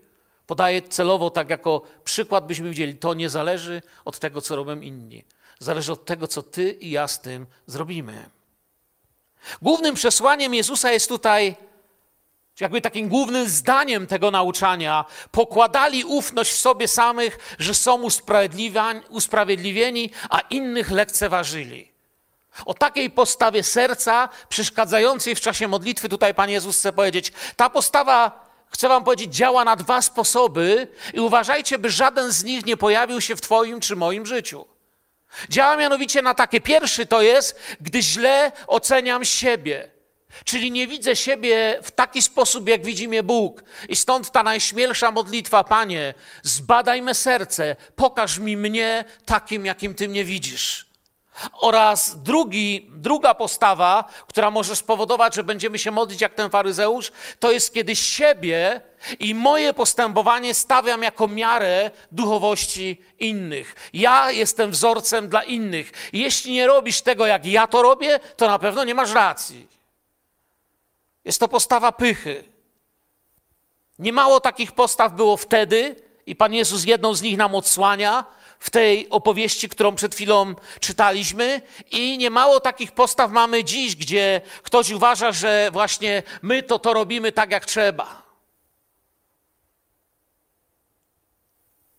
Podaję 0.47 0.83
celowo 0.83 1.31
tak 1.31 1.51
jako 1.51 1.83
przykład, 2.05 2.47
byśmy 2.47 2.71
widzieli, 2.71 2.95
to 2.95 3.15
nie 3.15 3.31
zależy 3.31 3.83
od 4.05 4.19
tego, 4.19 4.41
co 4.41 4.57
robią 4.57 4.81
inni. 4.81 5.25
Zależy 5.59 5.93
od 5.93 6.05
tego, 6.05 6.29
co 6.29 6.43
ty 6.43 6.71
i 6.71 6.91
ja 6.91 7.09
z 7.09 7.21
tym 7.21 7.47
zrobimy. 7.67 8.31
Głównym 9.63 9.95
przesłaniem 9.95 10.55
Jezusa 10.55 10.93
jest 10.93 11.09
tutaj 11.09 11.57
jakby 12.63 12.81
takim 12.81 13.09
głównym 13.09 13.49
zdaniem 13.49 14.07
tego 14.07 14.31
nauczania, 14.31 15.05
pokładali 15.31 16.05
ufność 16.05 16.53
w 16.53 16.59
sobie 16.59 16.89
samych, 16.89 17.57
że 17.59 17.75
są 17.75 18.03
usprawiedliwieni, 19.09 20.11
a 20.31 20.41
innych 20.41 20.91
lekceważyli. 20.91 21.93
O 22.67 22.75
takiej 22.75 23.11
postawie 23.11 23.63
serca 23.63 24.29
przeszkadzającej 24.49 25.35
w 25.35 25.41
czasie 25.41 25.69
modlitwy, 25.69 26.09
tutaj 26.09 26.35
Pan 26.35 26.51
Jezus 26.51 26.79
chce 26.79 26.93
powiedzieć, 26.93 27.33
ta 27.57 27.71
postawa, 27.71 28.51
chcę 28.71 28.89
Wam 28.89 29.05
powiedzieć, 29.05 29.35
działa 29.35 29.65
na 29.65 29.77
dwa 29.77 30.03
sposoby 30.03 30.89
i 31.15 31.21
uważajcie, 31.21 31.79
by 31.79 31.91
żaden 31.91 32.33
z 32.33 32.45
nich 32.45 32.67
nie 32.67 32.77
pojawił 32.77 33.21
się 33.21 33.37
w 33.37 33.41
Twoim 33.41 33.81
czy 33.81 33.97
moim 33.97 34.27
życiu. 34.27 34.67
Działa 35.49 35.77
mianowicie 35.77 36.23
na 36.23 36.35
takie. 36.35 36.61
Pierwszy 36.61 37.07
to 37.07 37.23
jest, 37.23 37.61
gdy 37.81 38.03
źle 38.03 38.53
oceniam 38.67 39.25
siebie. 39.25 39.92
Czyli 40.45 40.71
nie 40.71 40.87
widzę 40.87 41.17
siebie 41.17 41.79
w 41.83 41.91
taki 41.91 42.23
sposób, 42.23 42.69
jak 42.69 42.85
widzi 42.85 43.09
mnie 43.09 43.23
Bóg. 43.23 43.65
I 43.89 43.97
stąd 43.97 44.31
ta 44.31 44.43
najśmielsza 44.43 45.11
modlitwa, 45.11 45.65
Panie, 45.65 46.15
zbadaj 46.43 47.03
me 47.03 47.15
serce, 47.15 47.77
pokaż 47.97 48.39
mi 48.39 48.57
mnie 48.57 49.05
takim, 49.25 49.67
jakim 49.67 49.95
Ty 49.95 50.09
mnie 50.09 50.25
widzisz. 50.25 50.93
Oraz 51.53 52.23
drugi, 52.23 52.91
druga 52.95 53.35
postawa, 53.35 54.05
która 54.27 54.51
może 54.51 54.77
spowodować, 54.77 55.35
że 55.35 55.45
będziemy 55.45 55.79
się 55.79 55.91
modlić 55.91 56.21
jak 56.21 56.35
ten 56.35 56.51
faryzeusz, 56.51 57.13
to 57.39 57.53
jest 57.53 57.75
kiedy 57.75 57.97
siebie 57.97 58.81
i 59.19 59.35
moje 59.35 59.75
postępowanie 59.75 60.55
stawiam 60.55 61.03
jako 61.03 61.29
miarę 61.29 61.91
duchowości 62.13 63.01
innych. 63.19 63.75
Ja 63.93 64.31
jestem 64.31 64.71
wzorcem 64.71 65.29
dla 65.29 65.43
innych. 65.43 65.93
Jeśli 66.13 66.53
nie 66.53 66.67
robisz 66.67 67.03
tego, 67.03 67.27
jak 67.27 67.47
ja 67.47 67.67
to 67.67 67.83
robię, 67.83 68.21
to 68.37 68.47
na 68.47 68.59
pewno 68.59 68.85
nie 68.85 68.95
masz 68.95 69.13
racji. 69.13 69.72
Jest 71.25 71.41
to 71.41 71.49
postawa 71.49 71.93
pychy. 71.93 72.45
Niemało 73.99 74.41
takich 74.41 74.73
postaw 74.73 75.13
było 75.13 75.37
wtedy, 75.37 75.97
i 76.27 76.37
Pan 76.37 76.55
Jezus 76.55 76.85
jedną 76.85 77.15
z 77.15 77.23
nich 77.23 77.37
nam 77.37 77.55
odsłania 77.55 78.25
w 78.59 78.71
tej 78.71 79.09
opowieści, 79.11 79.69
którą 79.69 79.95
przed 79.95 80.15
chwilą 80.15 80.55
czytaliśmy, 80.81 81.63
i 81.91 82.19
niemało 82.19 82.61
takich 82.61 82.93
postaw 82.93 83.31
mamy 83.31 83.65
dziś, 83.65 83.97
gdzie 83.97 84.41
ktoś 84.63 84.91
uważa, 84.91 85.33
że 85.33 85.71
właśnie 85.73 86.23
my 86.43 86.63
to 86.63 86.79
to 86.79 86.95
robimy 86.95 87.33
tak, 87.33 87.51
jak 87.51 87.67
trzeba. 87.67 88.23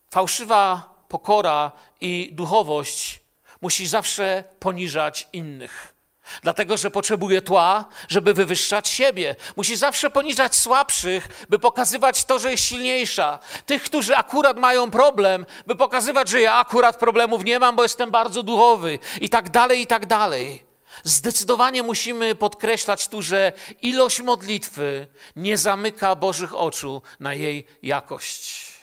Fałszywa 0.09 0.93
pokora 1.07 1.71
i 2.01 2.29
duchowość 2.31 3.19
musi 3.61 3.87
zawsze 3.87 4.43
poniżać 4.59 5.27
innych. 5.33 5.92
Dlatego, 6.41 6.77
że 6.77 6.91
potrzebuje 6.91 7.41
tła, 7.41 7.85
żeby 8.07 8.33
wywyższać 8.33 8.87
siebie. 8.87 9.35
Musi 9.55 9.75
zawsze 9.75 10.09
poniżać 10.09 10.55
słabszych, 10.55 11.45
by 11.49 11.59
pokazywać 11.59 12.25
to, 12.25 12.39
że 12.39 12.51
jest 12.51 12.63
silniejsza. 12.63 13.39
Tych, 13.65 13.83
którzy 13.83 14.15
akurat 14.15 14.57
mają 14.57 14.91
problem, 14.91 15.45
by 15.67 15.75
pokazywać, 15.75 16.29
że 16.29 16.41
ja 16.41 16.53
akurat 16.53 16.97
problemów 16.97 17.43
nie 17.43 17.59
mam, 17.59 17.75
bo 17.75 17.83
jestem 17.83 18.11
bardzo 18.11 18.43
duchowy. 18.43 18.99
I 19.21 19.29
tak 19.29 19.49
dalej, 19.49 19.81
i 19.81 19.87
tak 19.87 20.05
dalej. 20.05 20.65
Zdecydowanie 21.03 21.83
musimy 21.83 22.35
podkreślać 22.35 23.07
tu, 23.07 23.21
że 23.21 23.51
ilość 23.81 24.21
modlitwy 24.21 25.07
nie 25.35 25.57
zamyka 25.57 26.15
Bożych 26.15 26.55
oczu 26.55 27.01
na 27.19 27.33
jej 27.33 27.67
jakość. 27.83 28.73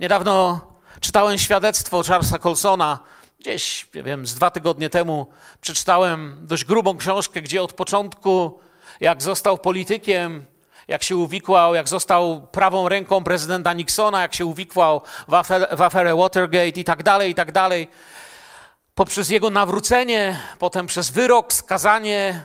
Niedawno 0.00 0.60
czytałem 1.00 1.38
świadectwo 1.38 2.02
Charlesa 2.02 2.38
Colsona, 2.38 2.98
Gdzieś, 3.40 3.88
nie 3.94 4.02
wiem, 4.02 4.26
z 4.26 4.34
dwa 4.34 4.50
tygodnie 4.50 4.90
temu 4.90 5.26
przeczytałem 5.60 6.36
dość 6.40 6.64
grubą 6.64 6.96
książkę, 6.96 7.42
gdzie 7.42 7.62
od 7.62 7.72
początku, 7.72 8.60
jak 9.00 9.22
został 9.22 9.58
politykiem, 9.58 10.44
jak 10.88 11.02
się 11.02 11.16
uwikłał, 11.16 11.74
jak 11.74 11.88
został 11.88 12.46
prawą 12.46 12.88
ręką 12.88 13.24
prezydenta 13.24 13.72
Nixona, 13.72 14.22
jak 14.22 14.34
się 14.34 14.46
uwikłał 14.46 15.02
w 15.28 15.34
aferę, 15.34 15.76
w 15.76 15.82
aferę 15.82 16.16
Watergate 16.16 16.80
i 16.80 16.84
tak 16.84 17.02
dalej, 17.02 17.30
i 17.30 17.34
tak 17.34 17.52
dalej. 17.52 17.88
Poprzez 18.94 19.30
jego 19.30 19.50
nawrócenie, 19.50 20.40
potem 20.58 20.86
przez 20.86 21.10
wyrok, 21.10 21.52
skazanie 21.52 22.44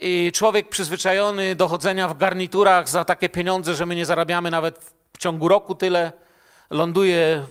i 0.00 0.32
człowiek 0.34 0.68
przyzwyczajony 0.68 1.54
do 1.54 1.68
chodzenia 1.68 2.08
w 2.08 2.18
garniturach 2.18 2.88
za 2.88 3.04
takie 3.04 3.28
pieniądze, 3.28 3.74
że 3.74 3.86
my 3.86 3.96
nie 3.96 4.06
zarabiamy 4.06 4.50
nawet 4.50 4.92
w 5.12 5.18
ciągu 5.18 5.48
roku 5.48 5.74
tyle, 5.74 6.12
ląduje 6.70 7.46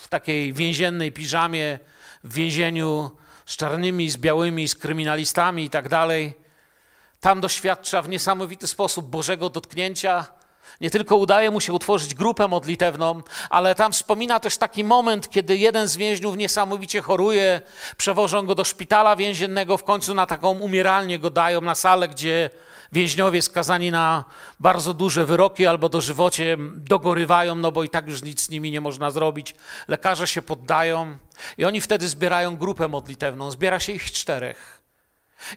w 0.00 0.08
takiej 0.08 0.52
więziennej 0.52 1.12
piżamie, 1.12 1.78
w 2.24 2.34
więzieniu 2.34 3.10
z 3.46 3.56
czarnymi, 3.56 4.10
z 4.10 4.16
białymi, 4.16 4.68
z 4.68 4.74
kryminalistami 4.74 5.64
i 5.64 5.70
tak 5.70 5.88
dalej. 5.88 6.34
Tam 7.20 7.40
doświadcza 7.40 8.02
w 8.02 8.08
niesamowity 8.08 8.66
sposób 8.66 9.06
Bożego 9.06 9.50
dotknięcia. 9.50 10.26
Nie 10.80 10.90
tylko 10.90 11.16
udaje 11.16 11.50
mu 11.50 11.60
się 11.60 11.72
utworzyć 11.72 12.14
grupę 12.14 12.48
modlitewną, 12.48 13.22
ale 13.50 13.74
tam 13.74 13.92
wspomina 13.92 14.40
też 14.40 14.56
taki 14.56 14.84
moment, 14.84 15.30
kiedy 15.30 15.56
jeden 15.56 15.88
z 15.88 15.96
więźniów 15.96 16.36
niesamowicie 16.36 17.00
choruje, 17.00 17.60
przewożą 17.96 18.46
go 18.46 18.54
do 18.54 18.64
szpitala 18.64 19.16
więziennego, 19.16 19.78
w 19.78 19.84
końcu 19.84 20.14
na 20.14 20.26
taką 20.26 20.58
umieralnię 20.58 21.18
go 21.18 21.30
dają, 21.30 21.60
na 21.60 21.74
salę, 21.74 22.08
gdzie 22.08 22.50
więźniowie 22.92 23.42
skazani 23.42 23.90
na 23.90 24.24
bardzo 24.60 24.94
duże 24.94 25.26
wyroki 25.26 25.66
albo 25.66 25.88
dożywocie 25.88 26.56
dogorywają, 26.76 27.54
no 27.54 27.72
bo 27.72 27.84
i 27.84 27.88
tak 27.88 28.06
już 28.08 28.22
nic 28.22 28.40
z 28.40 28.50
nimi 28.50 28.70
nie 28.70 28.80
można 28.80 29.10
zrobić. 29.10 29.54
Lekarze 29.88 30.26
się 30.26 30.42
poddają 30.42 31.18
i 31.58 31.64
oni 31.64 31.80
wtedy 31.80 32.08
zbierają 32.08 32.56
grupę 32.56 32.88
modlitewną. 32.88 33.50
Zbiera 33.50 33.80
się 33.80 33.92
ich 33.92 34.12
czterech. 34.12 34.82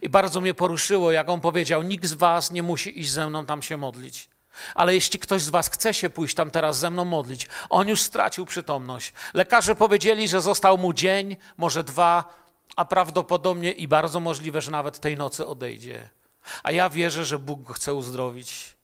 I 0.02 0.08
bardzo 0.08 0.40
mnie 0.40 0.54
poruszyło, 0.54 1.12
jak 1.12 1.28
on 1.28 1.40
powiedział: 1.40 1.82
Nikt 1.82 2.06
z 2.06 2.12
was 2.12 2.50
nie 2.50 2.62
musi 2.62 3.00
iść 3.00 3.10
ze 3.10 3.28
mną 3.28 3.46
tam 3.46 3.62
się 3.62 3.76
modlić. 3.76 4.28
Ale 4.74 4.94
jeśli 4.94 5.18
ktoś 5.18 5.42
z 5.42 5.48
Was 5.48 5.70
chce 5.70 5.94
się 5.94 6.10
pójść 6.10 6.34
tam 6.34 6.50
teraz 6.50 6.78
ze 6.78 6.90
mną 6.90 7.04
modlić, 7.04 7.48
on 7.70 7.88
już 7.88 8.00
stracił 8.02 8.46
przytomność. 8.46 9.12
Lekarze 9.34 9.74
powiedzieli, 9.74 10.28
że 10.28 10.40
został 10.40 10.78
mu 10.78 10.92
dzień, 10.92 11.36
może 11.56 11.84
dwa, 11.84 12.34
a 12.76 12.84
prawdopodobnie 12.84 13.72
i 13.72 13.88
bardzo 13.88 14.20
możliwe, 14.20 14.60
że 14.60 14.70
nawet 14.70 15.00
tej 15.00 15.16
nocy 15.16 15.46
odejdzie. 15.46 16.08
A 16.62 16.72
ja 16.72 16.90
wierzę, 16.90 17.24
że 17.24 17.38
Bóg 17.38 17.62
go 17.62 17.72
chce 17.72 17.94
uzdrowić. 17.94 18.76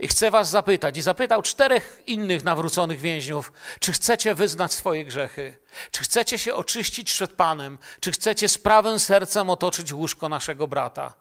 I 0.00 0.08
chcę 0.08 0.30
Was 0.30 0.50
zapytać, 0.50 0.96
i 0.96 1.02
zapytał 1.02 1.42
czterech 1.42 2.02
innych 2.06 2.44
nawróconych 2.44 3.00
więźniów, 3.00 3.52
czy 3.80 3.92
chcecie 3.92 4.34
wyznać 4.34 4.72
swoje 4.72 5.04
grzechy? 5.04 5.58
Czy 5.90 6.02
chcecie 6.02 6.38
się 6.38 6.54
oczyścić 6.54 7.12
przed 7.12 7.32
Panem? 7.32 7.78
Czy 8.00 8.12
chcecie 8.12 8.48
z 8.48 8.58
prawym 8.58 8.98
sercem 8.98 9.50
otoczyć 9.50 9.92
łóżko 9.92 10.28
naszego 10.28 10.68
brata? 10.68 11.14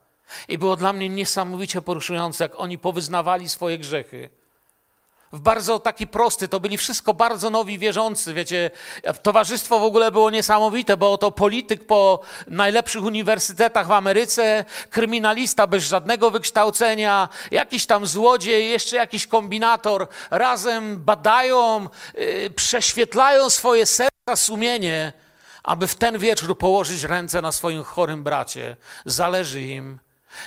I 0.47 0.57
było 0.57 0.75
dla 0.75 0.93
mnie 0.93 1.09
niesamowicie 1.09 1.81
poruszające, 1.81 2.43
jak 2.43 2.59
oni 2.59 2.77
powyznawali 2.77 3.49
swoje 3.49 3.77
grzechy. 3.77 4.29
W 5.33 5.39
bardzo 5.39 5.79
taki 5.79 6.07
prosty. 6.07 6.47
To 6.47 6.59
byli 6.59 6.77
wszystko 6.77 7.13
bardzo 7.13 7.49
nowi 7.49 7.79
wierzący. 7.79 8.33
Wiecie, 8.33 8.71
towarzystwo 9.21 9.79
w 9.79 9.83
ogóle 9.83 10.11
było 10.11 10.29
niesamowite, 10.29 10.97
bo 10.97 11.17
to 11.17 11.31
polityk 11.31 11.87
po 11.87 12.19
najlepszych 12.47 13.03
uniwersytetach 13.03 13.87
w 13.87 13.91
Ameryce, 13.91 14.65
kryminalista 14.89 15.67
bez 15.67 15.83
żadnego 15.83 16.31
wykształcenia, 16.31 17.29
jakiś 17.51 17.85
tam 17.85 18.07
złodziej, 18.07 18.69
jeszcze 18.69 18.95
jakiś 18.95 19.27
kombinator 19.27 20.07
razem 20.31 21.03
badają, 21.03 21.87
yy, 22.15 22.49
prześwietlają 22.49 23.49
swoje 23.49 23.85
serca, 23.85 24.35
sumienie, 24.35 25.13
aby 25.63 25.87
w 25.87 25.95
ten 25.95 26.17
wieczór 26.17 26.57
położyć 26.57 27.03
ręce 27.03 27.41
na 27.41 27.51
swoim 27.51 27.83
chorym 27.83 28.23
bracie. 28.23 28.77
Zależy 29.05 29.61
im 29.61 29.99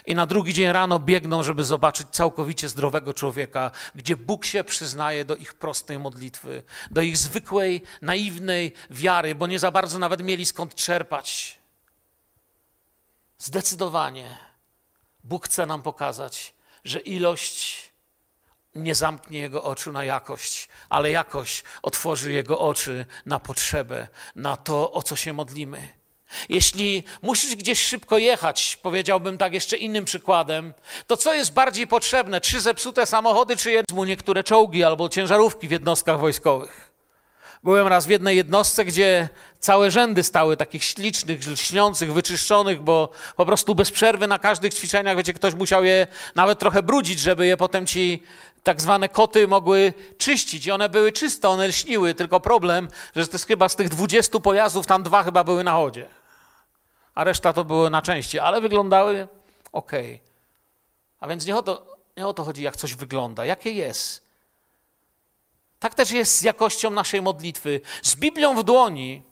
i 0.07 0.15
na 0.15 0.27
drugi 0.27 0.55
dzień 0.55 0.73
rano 0.73 0.99
biegną, 0.99 1.43
żeby 1.43 1.65
zobaczyć 1.65 2.09
całkowicie 2.11 2.69
zdrowego 2.69 3.15
człowieka, 3.15 3.71
gdzie 3.95 4.17
Bóg 4.17 4.45
się 4.45 4.65
przyznaje 4.65 5.25
do 5.25 5.37
ich 5.37 5.55
prostej 5.55 5.99
modlitwy, 5.99 6.63
do 6.91 7.01
ich 7.01 7.17
zwykłej, 7.17 7.83
naiwnej 8.03 8.73
wiary, 8.91 9.35
bo 9.35 9.47
nie 9.47 9.59
za 9.59 9.71
bardzo 9.71 9.99
nawet 9.99 10.23
mieli 10.23 10.47
skąd 10.47 10.75
czerpać. 10.75 11.59
Zdecydowanie 13.39 14.39
Bóg 15.25 15.47
chce 15.47 15.67
nam 15.67 15.83
pokazać, 15.83 16.55
że 16.85 17.01
ilość 17.01 17.93
nie 18.75 18.95
zamknie 18.95 19.39
jego 19.39 19.65
oczu 19.65 19.93
na 19.93 20.05
jakość, 20.05 20.69
ale 20.89 21.11
jakość 21.11 21.65
otworzy 21.83 22.33
jego 22.33 22.59
oczy 22.59 23.07
na 23.27 23.41
potrzebę, 23.41 24.09
na 24.35 24.57
to, 24.57 24.93
o 24.93 25.03
co 25.03 25.17
się 25.17 25.33
modlimy. 25.33 26.04
Jeśli 26.49 27.05
musisz 27.23 27.57
gdzieś 27.57 27.83
szybko 27.83 28.19
jechać, 28.19 28.79
powiedziałbym 28.83 29.39
tak 29.39 29.55
jeszcze 29.55 29.77
innym 29.77 30.05
przykładem, 30.05 30.75
to 31.07 31.17
co 31.17 31.35
jest 31.35 31.53
bardziej 31.53 31.87
potrzebne? 31.87 32.41
Trzy 32.41 32.61
zepsute 32.61 33.07
samochody, 33.07 33.57
czy 33.57 33.73
jedno 33.73 34.05
niektóre 34.05 34.45
czołgi 34.45 34.85
albo 34.85 35.09
ciężarówki 35.09 35.69
w 35.69 35.71
jednostkach 35.71 36.21
wojskowych? 36.21 36.95
Byłem 37.65 37.87
raz 37.87 38.07
w 38.07 38.11
jednej 38.11 38.37
jednostce, 38.37 38.85
gdzie 38.85 39.29
całe 39.61 39.91
rzędy 39.91 40.23
stały 40.23 40.57
takich 40.57 40.85
ślicznych, 40.85 41.47
lśniących, 41.47 42.13
wyczyszczonych, 42.13 42.83
bo 42.83 43.09
po 43.37 43.47
prostu 43.47 43.75
bez 43.75 43.91
przerwy 43.91 44.27
na 44.27 44.39
każdych 44.39 44.75
ćwiczeniach, 44.75 45.17
wiecie, 45.17 45.33
ktoś 45.33 45.55
musiał 45.55 45.85
je 45.85 46.07
nawet 46.35 46.59
trochę 46.59 46.83
brudzić, 46.83 47.21
żeby 47.21 47.47
je 47.47 47.57
potem 47.57 47.87
ci 47.87 48.23
tak 48.63 48.81
zwane 48.81 49.09
koty 49.09 49.49
mogły 49.49 49.95
czyścić. 50.19 50.67
I 50.67 50.71
one 50.71 50.89
były 50.89 51.13
czyste, 51.13 51.49
one 51.49 51.69
lśniły, 51.69 52.15
tylko 52.15 52.41
problem, 52.41 52.89
że 53.17 53.27
to 53.27 53.33
jest 53.33 53.47
chyba 53.47 53.69
z 53.69 53.77
tych 53.77 53.89
20 53.89 54.41
pojazdów, 54.41 54.87
tam 54.87 55.03
dwa 55.03 55.23
chyba 55.23 55.45
były 55.45 55.65
na 55.65 55.73
chodzie 55.73 56.07
a 57.15 57.25
reszta 57.25 57.53
to 57.53 57.65
były 57.65 57.91
na 57.91 58.03
części, 58.03 58.39
ale 58.39 58.61
wyglądały 58.61 59.29
ok. 59.73 59.93
A 61.21 61.29
więc 61.29 61.47
nie 61.47 61.57
o, 61.57 61.63
to, 61.63 61.97
nie 62.17 62.27
o 62.27 62.35
to 62.35 62.45
chodzi, 62.45 62.63
jak 62.63 62.77
coś 62.77 62.95
wygląda, 62.95 63.45
jakie 63.45 63.71
jest. 63.73 64.25
Tak 65.79 65.95
też 65.95 66.11
jest 66.11 66.39
z 66.39 66.43
jakością 66.43 66.91
naszej 66.91 67.23
modlitwy. 67.23 67.81
Z 68.03 68.17
Biblią 68.17 68.57
w 68.57 68.65
dłoni 68.65 69.23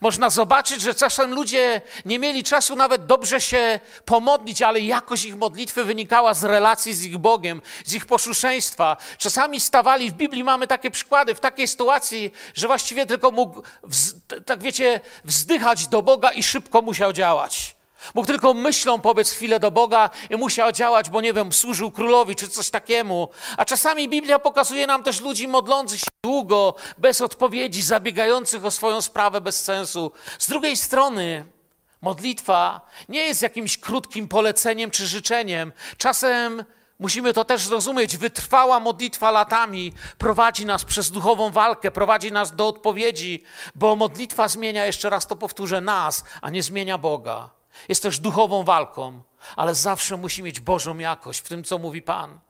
można 0.00 0.30
zobaczyć, 0.30 0.82
że 0.82 0.94
czasem 0.94 1.34
ludzie 1.34 1.80
nie 2.04 2.18
mieli 2.18 2.44
czasu 2.44 2.76
nawet 2.76 3.06
dobrze 3.06 3.40
się 3.40 3.80
pomodlić, 4.04 4.62
ale 4.62 4.80
jakość 4.80 5.24
ich 5.24 5.36
modlitwy 5.36 5.84
wynikała 5.84 6.34
z 6.34 6.44
relacji 6.44 6.94
z 6.94 7.04
ich 7.04 7.18
Bogiem, 7.18 7.62
z 7.84 7.94
ich 7.94 8.06
posłuszeństwa. 8.06 8.96
Czasami 9.18 9.60
stawali, 9.60 10.10
w 10.10 10.14
Biblii 10.14 10.44
mamy 10.44 10.66
takie 10.66 10.90
przykłady, 10.90 11.34
w 11.34 11.40
takiej 11.40 11.68
sytuacji, 11.68 12.32
że 12.54 12.66
właściwie 12.66 13.06
tylko 13.06 13.30
mógł, 13.30 13.62
tak 14.46 14.62
wiecie, 14.62 15.00
wzdychać 15.24 15.86
do 15.86 16.02
Boga 16.02 16.30
i 16.30 16.42
szybko 16.42 16.82
musiał 16.82 17.12
działać. 17.12 17.77
Mógł 18.14 18.26
tylko 18.26 18.54
myślą 18.54 19.00
powiedz 19.00 19.30
chwilę 19.30 19.60
do 19.60 19.70
Boga 19.70 20.10
i 20.30 20.36
musiał 20.36 20.72
działać, 20.72 21.10
bo 21.10 21.20
nie 21.20 21.32
wiem, 21.32 21.52
służył 21.52 21.90
królowi 21.90 22.36
czy 22.36 22.48
coś 22.48 22.70
takiemu. 22.70 23.28
A 23.56 23.64
czasami 23.64 24.08
Biblia 24.08 24.38
pokazuje 24.38 24.86
nam 24.86 25.02
też 25.02 25.20
ludzi 25.20 25.48
modlących 25.48 26.00
się 26.00 26.06
długo, 26.24 26.74
bez 26.98 27.20
odpowiedzi, 27.20 27.82
zabiegających 27.82 28.64
o 28.64 28.70
swoją 28.70 29.02
sprawę 29.02 29.40
bez 29.40 29.64
sensu. 29.64 30.12
Z 30.38 30.48
drugiej 30.48 30.76
strony, 30.76 31.44
modlitwa 32.00 32.80
nie 33.08 33.20
jest 33.20 33.42
jakimś 33.42 33.78
krótkim 33.78 34.28
poleceniem 34.28 34.90
czy 34.90 35.06
życzeniem. 35.06 35.72
Czasem 35.98 36.64
Musimy 37.00 37.32
to 37.32 37.44
też 37.44 37.62
zrozumieć. 37.62 38.16
Wytrwała 38.16 38.80
modlitwa 38.80 39.30
latami 39.30 39.92
prowadzi 40.18 40.66
nas 40.66 40.84
przez 40.84 41.10
duchową 41.10 41.50
walkę, 41.50 41.90
prowadzi 41.90 42.32
nas 42.32 42.56
do 42.56 42.68
odpowiedzi, 42.68 43.42
bo 43.74 43.96
modlitwa 43.96 44.48
zmienia, 44.48 44.86
jeszcze 44.86 45.10
raz 45.10 45.26
to 45.26 45.36
powtórzę, 45.36 45.80
nas, 45.80 46.24
a 46.42 46.50
nie 46.50 46.62
zmienia 46.62 46.98
Boga. 46.98 47.57
Jest 47.88 48.02
też 48.02 48.18
duchową 48.18 48.64
walką, 48.64 49.22
ale 49.56 49.74
zawsze 49.74 50.16
musi 50.16 50.42
mieć 50.42 50.60
Bożą 50.60 50.98
jakość 50.98 51.40
w 51.40 51.48
tym, 51.48 51.64
co 51.64 51.78
mówi 51.78 52.02
Pan. 52.02 52.40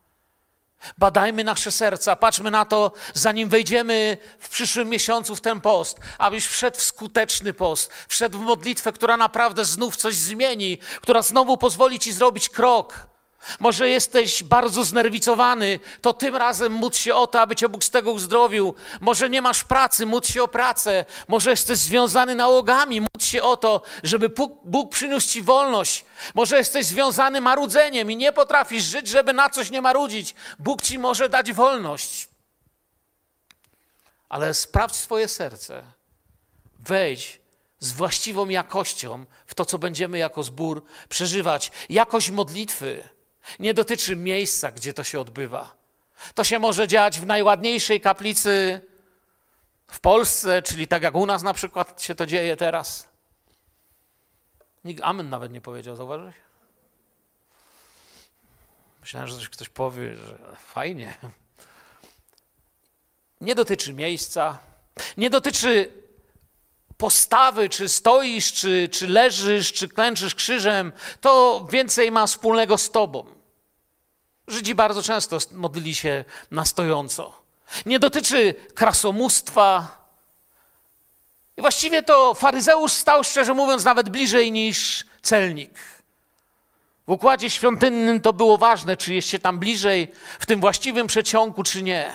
Badajmy 0.98 1.44
nasze 1.44 1.72
serca, 1.72 2.16
patrzmy 2.16 2.50
na 2.50 2.64
to, 2.64 2.92
zanim 3.14 3.48
wejdziemy 3.48 4.18
w 4.38 4.48
przyszłym 4.48 4.88
miesiącu 4.88 5.36
w 5.36 5.40
ten 5.40 5.60
post, 5.60 5.98
abyś 6.18 6.46
wszedł 6.46 6.76
w 6.76 6.82
skuteczny 6.82 7.52
post, 7.52 7.92
wszedł 8.08 8.38
w 8.38 8.42
modlitwę, 8.42 8.92
która 8.92 9.16
naprawdę 9.16 9.64
znów 9.64 9.96
coś 9.96 10.14
zmieni, 10.14 10.78
która 11.00 11.22
znowu 11.22 11.56
pozwoli 11.56 11.98
ci 11.98 12.12
zrobić 12.12 12.48
krok 12.48 13.08
może 13.60 13.88
jesteś 13.88 14.42
bardzo 14.42 14.84
znerwicowany, 14.84 15.80
to 16.00 16.12
tym 16.12 16.36
razem 16.36 16.72
módl 16.72 16.96
się 16.96 17.14
o 17.14 17.26
to, 17.26 17.40
aby 17.40 17.56
cię 17.56 17.68
Bóg 17.68 17.84
z 17.84 17.90
tego 17.90 18.12
uzdrowił. 18.12 18.74
Może 19.00 19.30
nie 19.30 19.42
masz 19.42 19.64
pracy, 19.64 20.06
módl 20.06 20.26
się 20.26 20.42
o 20.42 20.48
pracę. 20.48 21.04
Może 21.28 21.50
jesteś 21.50 21.78
związany 21.78 22.34
nałogami, 22.34 23.00
módl 23.00 23.24
się 23.24 23.42
o 23.42 23.56
to, 23.56 23.82
żeby 24.02 24.28
Bóg, 24.64 24.92
przyniósł 24.92 25.28
ci 25.28 25.42
wolność. 25.42 26.04
Może 26.34 26.58
jesteś 26.58 26.86
związany 26.86 27.40
marudzeniem 27.40 28.10
i 28.10 28.16
nie 28.16 28.32
potrafisz 28.32 28.84
żyć, 28.84 29.08
żeby 29.08 29.32
na 29.32 29.50
coś 29.50 29.70
nie 29.70 29.82
marudzić. 29.82 30.34
Bóg 30.58 30.82
ci 30.82 30.98
może 30.98 31.28
dać 31.28 31.52
wolność. 31.52 32.28
Ale 34.28 34.54
sprawdź 34.54 34.96
swoje 34.96 35.28
serce. 35.28 35.82
Wejdź 36.78 37.40
z 37.80 37.92
właściwą 37.92 38.48
jakością 38.48 39.24
w 39.46 39.54
to, 39.54 39.64
co 39.64 39.78
będziemy 39.78 40.18
jako 40.18 40.42
zbór 40.42 40.84
przeżywać. 41.08 41.70
Jakość 41.88 42.30
modlitwy 42.30 43.08
nie 43.58 43.74
dotyczy 43.74 44.16
miejsca, 44.16 44.72
gdzie 44.72 44.94
to 44.94 45.04
się 45.04 45.20
odbywa. 45.20 45.76
To 46.34 46.44
się 46.44 46.58
może 46.58 46.88
dziać 46.88 47.20
w 47.20 47.26
najładniejszej 47.26 48.00
kaplicy 48.00 48.80
w 49.86 50.00
Polsce, 50.00 50.62
czyli 50.62 50.88
tak 50.88 51.02
jak 51.02 51.14
u 51.14 51.26
nas 51.26 51.42
na 51.42 51.54
przykład 51.54 52.02
się 52.02 52.14
to 52.14 52.26
dzieje 52.26 52.56
teraz. 52.56 53.08
Nikt 54.84 55.02
amen 55.04 55.30
nawet 55.30 55.52
nie 55.52 55.60
powiedział, 55.60 55.96
zauważyłeś? 55.96 56.34
Myślałem, 59.00 59.28
że 59.28 59.48
ktoś 59.48 59.68
powie, 59.68 60.16
że 60.16 60.38
fajnie. 60.66 61.14
Nie 63.40 63.54
dotyczy 63.54 63.92
miejsca, 63.92 64.58
nie 65.16 65.30
dotyczy 65.30 65.92
postawy, 66.96 67.68
czy 67.68 67.88
stoisz, 67.88 68.52
czy, 68.52 68.88
czy 68.88 69.08
leżysz, 69.08 69.72
czy 69.72 69.88
klęczysz 69.88 70.34
krzyżem. 70.34 70.92
To 71.20 71.66
więcej 71.70 72.10
ma 72.10 72.26
wspólnego 72.26 72.78
z 72.78 72.90
tobą. 72.90 73.37
Żydzi 74.48 74.74
bardzo 74.74 75.02
często 75.02 75.38
modlili 75.52 75.94
się 75.94 76.24
na 76.50 76.64
stojąco. 76.64 77.42
Nie 77.86 77.98
dotyczy 77.98 78.54
krasomóstwa. 78.74 79.98
I 81.56 81.60
właściwie 81.60 82.02
to 82.02 82.34
faryzeusz 82.34 82.92
stał, 82.92 83.24
szczerze 83.24 83.54
mówiąc, 83.54 83.84
nawet 83.84 84.08
bliżej 84.08 84.52
niż 84.52 85.06
celnik. 85.22 85.70
W 87.06 87.10
układzie 87.10 87.50
świątynnym 87.50 88.20
to 88.20 88.32
było 88.32 88.58
ważne, 88.58 88.96
czy 88.96 89.14
jest 89.14 89.28
się 89.28 89.38
tam 89.38 89.58
bliżej, 89.58 90.12
w 90.38 90.46
tym 90.46 90.60
właściwym 90.60 91.06
przeciągu, 91.06 91.62
czy 91.62 91.82
nie. 91.82 92.12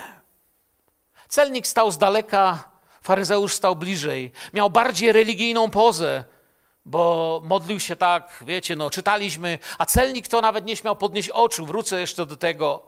Celnik 1.28 1.66
stał 1.66 1.90
z 1.90 1.98
daleka, 1.98 2.64
faryzeusz 3.02 3.54
stał 3.54 3.76
bliżej. 3.76 4.32
Miał 4.52 4.70
bardziej 4.70 5.12
religijną 5.12 5.70
pozę 5.70 6.24
bo 6.84 7.40
modlił 7.44 7.80
się 7.80 7.96
tak, 7.96 8.44
wiecie, 8.46 8.76
no 8.76 8.90
czytaliśmy, 8.90 9.58
a 9.78 9.86
celnik 9.86 10.28
to 10.28 10.40
nawet 10.40 10.64
nie 10.64 10.76
śmiał 10.76 10.96
podnieść 10.96 11.28
oczu, 11.28 11.66
wrócę 11.66 12.00
jeszcze 12.00 12.26
do 12.26 12.36
tego. 12.36 12.86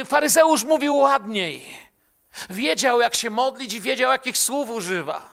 Y, 0.00 0.04
faryzeusz 0.04 0.64
mówił 0.64 0.96
ładniej. 0.96 1.66
Wiedział, 2.50 3.00
jak 3.00 3.14
się 3.14 3.30
modlić 3.30 3.72
i 3.72 3.80
wiedział, 3.80 4.12
jakich 4.12 4.38
słów 4.38 4.70
używa. 4.70 5.32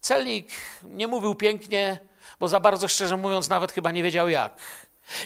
Celnik 0.00 0.48
nie 0.82 1.08
mówił 1.08 1.34
pięknie, 1.34 1.98
bo 2.40 2.48
za 2.48 2.60
bardzo 2.60 2.88
szczerze 2.88 3.16
mówiąc, 3.16 3.48
nawet 3.48 3.72
chyba 3.72 3.90
nie 3.90 4.02
wiedział 4.02 4.28
jak. 4.28 4.56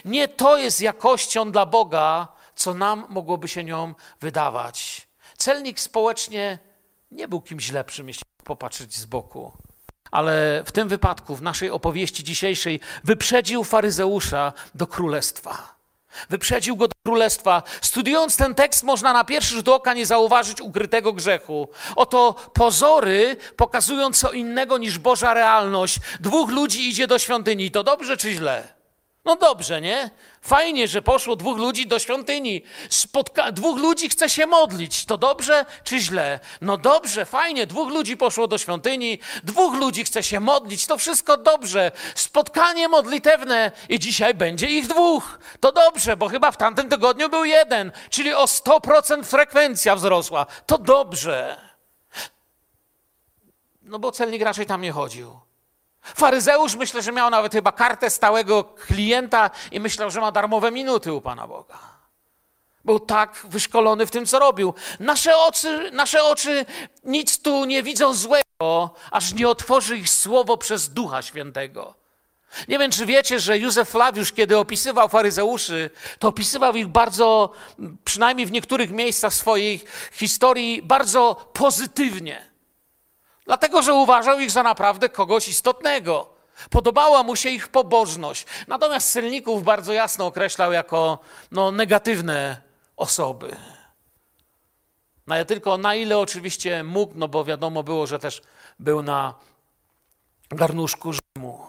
Nie 0.05 0.27
to 0.27 0.57
jest 0.57 0.81
jakością 0.81 1.51
dla 1.51 1.65
Boga, 1.65 2.27
co 2.55 2.73
nam 2.73 3.05
mogłoby 3.09 3.47
się 3.47 3.63
nią 3.63 3.93
wydawać. 4.21 5.07
Celnik 5.37 5.79
społecznie 5.79 6.59
nie 7.11 7.27
był 7.27 7.41
kimś 7.41 7.71
lepszym, 7.71 8.07
jeśli 8.07 8.23
popatrzeć 8.43 8.95
z 8.95 9.05
boku. 9.05 9.51
Ale 10.11 10.63
w 10.65 10.71
tym 10.71 10.87
wypadku, 10.87 11.35
w 11.35 11.41
naszej 11.41 11.71
opowieści 11.71 12.23
dzisiejszej, 12.23 12.79
wyprzedził 13.03 13.63
faryzeusza 13.63 14.53
do 14.75 14.87
królestwa. 14.87 15.77
Wyprzedził 16.29 16.75
go 16.75 16.87
do 16.87 16.93
królestwa. 17.05 17.63
Studiując 17.81 18.37
ten 18.37 18.55
tekst, 18.55 18.83
można 18.83 19.13
na 19.13 19.23
pierwszy 19.23 19.55
rzut 19.55 19.69
oka 19.69 19.93
nie 19.93 20.05
zauważyć 20.05 20.61
ukrytego 20.61 21.13
grzechu. 21.13 21.69
Oto 21.95 22.35
pozory 22.53 23.37
pokazują 23.55 24.13
co 24.13 24.31
innego 24.31 24.77
niż 24.77 24.99
Boża 24.99 25.33
realność. 25.33 25.99
Dwóch 26.19 26.49
ludzi 26.49 26.89
idzie 26.89 27.07
do 27.07 27.19
świątyni. 27.19 27.71
To 27.71 27.83
dobrze 27.83 28.17
czy 28.17 28.31
źle? 28.31 28.76
No 29.27 29.35
dobrze, 29.35 29.81
nie? 29.81 30.09
Fajnie, 30.41 30.87
że 30.87 31.01
poszło 31.01 31.35
dwóch 31.35 31.57
ludzi 31.57 31.87
do 31.87 31.99
świątyni. 31.99 32.63
Spotka- 32.89 33.51
dwóch 33.51 33.79
ludzi 33.79 34.09
chce 34.09 34.29
się 34.29 34.45
modlić. 34.47 35.05
To 35.05 35.17
dobrze 35.17 35.65
czy 35.83 35.99
źle? 35.99 36.39
No 36.61 36.77
dobrze, 36.77 37.25
fajnie. 37.25 37.67
Dwóch 37.67 37.89
ludzi 37.89 38.17
poszło 38.17 38.47
do 38.47 38.57
świątyni, 38.57 39.19
dwóch 39.43 39.73
ludzi 39.75 40.05
chce 40.05 40.23
się 40.23 40.39
modlić. 40.39 40.85
To 40.85 40.97
wszystko 40.97 41.37
dobrze. 41.37 41.91
Spotkanie 42.15 42.87
modlitewne 42.87 43.71
i 43.89 43.99
dzisiaj 43.99 44.33
będzie 44.33 44.67
ich 44.67 44.87
dwóch. 44.87 45.39
To 45.59 45.71
dobrze, 45.71 46.17
bo 46.17 46.29
chyba 46.29 46.51
w 46.51 46.57
tamtym 46.57 46.89
tygodniu 46.89 47.29
był 47.29 47.45
jeden, 47.45 47.91
czyli 48.09 48.33
o 48.33 48.45
100% 48.45 49.23
frekwencja 49.23 49.95
wzrosła. 49.95 50.45
To 50.65 50.77
dobrze. 50.77 51.61
No 53.81 53.99
bo 53.99 54.11
celnik 54.11 54.41
raczej 54.41 54.65
tam 54.65 54.81
nie 54.81 54.91
chodził. 54.91 55.46
Faryzeusz 56.15 56.75
myślę, 56.75 57.01
że 57.01 57.11
miał 57.11 57.29
nawet 57.29 57.53
chyba 57.53 57.71
kartę 57.71 58.09
stałego 58.09 58.63
klienta 58.63 59.49
i 59.71 59.79
myślał, 59.79 60.11
że 60.11 60.21
ma 60.21 60.31
darmowe 60.31 60.71
minuty 60.71 61.13
u 61.13 61.21
Pana 61.21 61.47
Boga. 61.47 61.79
Był 62.85 62.99
tak 62.99 63.45
wyszkolony 63.49 64.05
w 64.05 64.11
tym, 64.11 64.25
co 64.25 64.39
robił. 64.39 64.73
Nasze 64.99 65.37
oczy, 65.37 65.91
nasze 65.91 66.23
oczy 66.23 66.65
nic 67.03 67.41
tu 67.41 67.65
nie 67.65 67.83
widzą 67.83 68.13
złego, 68.13 68.93
aż 69.11 69.33
nie 69.33 69.49
otworzy 69.49 69.97
ich 69.97 70.09
słowo 70.09 70.57
przez 70.57 70.89
Ducha 70.89 71.21
Świętego. 71.21 71.93
Nie 72.67 72.79
wiem, 72.79 72.91
czy 72.91 73.05
wiecie, 73.05 73.39
że 73.39 73.59
Józef 73.59 73.89
Flawiusz, 73.89 74.33
kiedy 74.33 74.57
opisywał 74.57 75.09
faryzeuszy, 75.09 75.89
to 76.19 76.27
opisywał 76.27 76.75
ich 76.75 76.87
bardzo, 76.87 77.51
przynajmniej 78.05 78.47
w 78.47 78.51
niektórych 78.51 78.91
miejscach 78.91 79.33
swojej 79.33 79.83
historii, 80.11 80.81
bardzo 80.81 81.35
pozytywnie. 81.53 82.49
Dlatego, 83.47 83.81
że 83.81 83.93
uważał 83.93 84.39
ich 84.39 84.51
za 84.51 84.63
naprawdę 84.63 85.09
kogoś 85.09 85.47
istotnego. 85.47 86.29
Podobała 86.69 87.23
mu 87.23 87.35
się 87.35 87.49
ich 87.49 87.67
pobożność. 87.67 88.45
Natomiast 88.67 89.11
celników 89.11 89.63
bardzo 89.63 89.93
jasno 89.93 90.25
określał 90.25 90.71
jako 90.71 91.19
no, 91.51 91.71
negatywne 91.71 92.61
osoby. 92.97 93.55
No 95.27 95.45
tylko 95.45 95.77
na 95.77 95.95
ile 95.95 96.17
oczywiście 96.17 96.83
mógł, 96.83 97.13
no 97.15 97.27
bo 97.27 97.45
wiadomo 97.45 97.83
było, 97.83 98.07
że 98.07 98.19
też 98.19 98.41
był 98.79 99.03
na 99.03 99.33
garnuszku 100.49 101.11
Rzymu. 101.13 101.66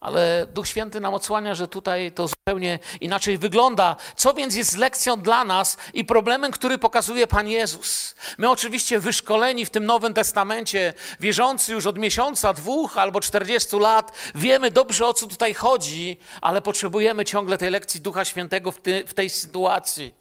Ale 0.00 0.46
Duch 0.46 0.68
Święty 0.68 1.00
nam 1.00 1.14
odsłania, 1.14 1.54
że 1.54 1.68
tutaj 1.68 2.12
to 2.12 2.28
zupełnie 2.28 2.78
inaczej 3.00 3.38
wygląda. 3.38 3.96
Co 4.16 4.34
więc 4.34 4.54
jest 4.54 4.76
lekcją 4.76 5.16
dla 5.16 5.44
nas 5.44 5.76
i 5.94 6.04
problemem, 6.04 6.52
który 6.52 6.78
pokazuje 6.78 7.26
Pan 7.26 7.48
Jezus? 7.48 8.14
My 8.38 8.50
oczywiście 8.50 9.00
wyszkoleni 9.00 9.66
w 9.66 9.70
tym 9.70 9.86
Nowym 9.86 10.14
Testamencie, 10.14 10.94
wierzący 11.20 11.72
już 11.72 11.86
od 11.86 11.98
miesiąca, 11.98 12.52
dwóch 12.52 12.98
albo 12.98 13.20
czterdziestu 13.20 13.78
lat, 13.78 14.12
wiemy 14.34 14.70
dobrze 14.70 15.06
o 15.06 15.14
co 15.14 15.26
tutaj 15.26 15.54
chodzi, 15.54 16.16
ale 16.40 16.62
potrzebujemy 16.62 17.24
ciągle 17.24 17.58
tej 17.58 17.70
lekcji 17.70 18.00
Ducha 18.00 18.24
Świętego 18.24 18.72
w, 18.72 18.80
ty, 18.80 19.04
w 19.06 19.14
tej 19.14 19.30
sytuacji. 19.30 20.14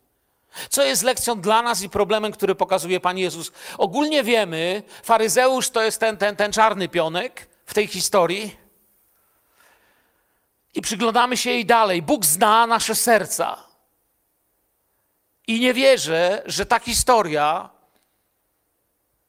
Co 0.69 0.83
jest 0.83 1.03
lekcją 1.03 1.41
dla 1.41 1.61
nas 1.61 1.81
i 1.81 1.89
problemem, 1.89 2.31
który 2.31 2.55
pokazuje 2.55 2.99
Pan 2.99 3.17
Jezus? 3.17 3.51
Ogólnie 3.77 4.23
wiemy, 4.23 4.83
faryzeusz 5.03 5.69
to 5.69 5.83
jest 5.83 5.99
ten, 5.99 6.17
ten, 6.17 6.35
ten 6.35 6.51
czarny 6.51 6.89
pionek 6.89 7.47
w 7.65 7.73
tej 7.73 7.87
historii. 7.87 8.68
I 10.75 10.81
przyglądamy 10.81 11.37
się 11.37 11.49
jej 11.49 11.65
dalej. 11.65 12.01
Bóg 12.01 12.25
zna 12.25 12.67
nasze 12.67 12.95
serca. 12.95 13.63
I 15.47 15.59
nie 15.59 15.73
wierzę, 15.73 16.43
że 16.45 16.65
ta 16.65 16.79
historia, 16.79 17.69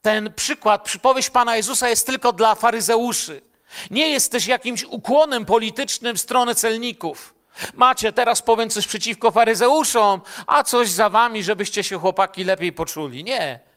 ten 0.02 0.32
przykład, 0.34 0.84
przypowieść 0.84 1.30
Pana 1.30 1.56
Jezusa 1.56 1.88
jest 1.88 2.06
tylko 2.06 2.32
dla 2.32 2.54
faryzeuszy. 2.54 3.42
Nie 3.90 4.08
jest 4.08 4.32
też 4.32 4.46
jakimś 4.46 4.84
ukłonem 4.84 5.44
politycznym 5.46 6.16
w 6.16 6.20
stronę 6.20 6.54
celników. 6.54 7.34
Macie, 7.74 8.12
teraz 8.12 8.42
powiem 8.42 8.70
coś 8.70 8.86
przeciwko 8.86 9.30
faryzeuszom, 9.30 10.20
a 10.46 10.64
coś 10.64 10.90
za 10.90 11.08
wami, 11.08 11.42
żebyście 11.42 11.84
się 11.84 11.98
chłopaki 11.98 12.44
lepiej 12.44 12.72
poczuli. 12.72 13.24
Nie. 13.24 13.69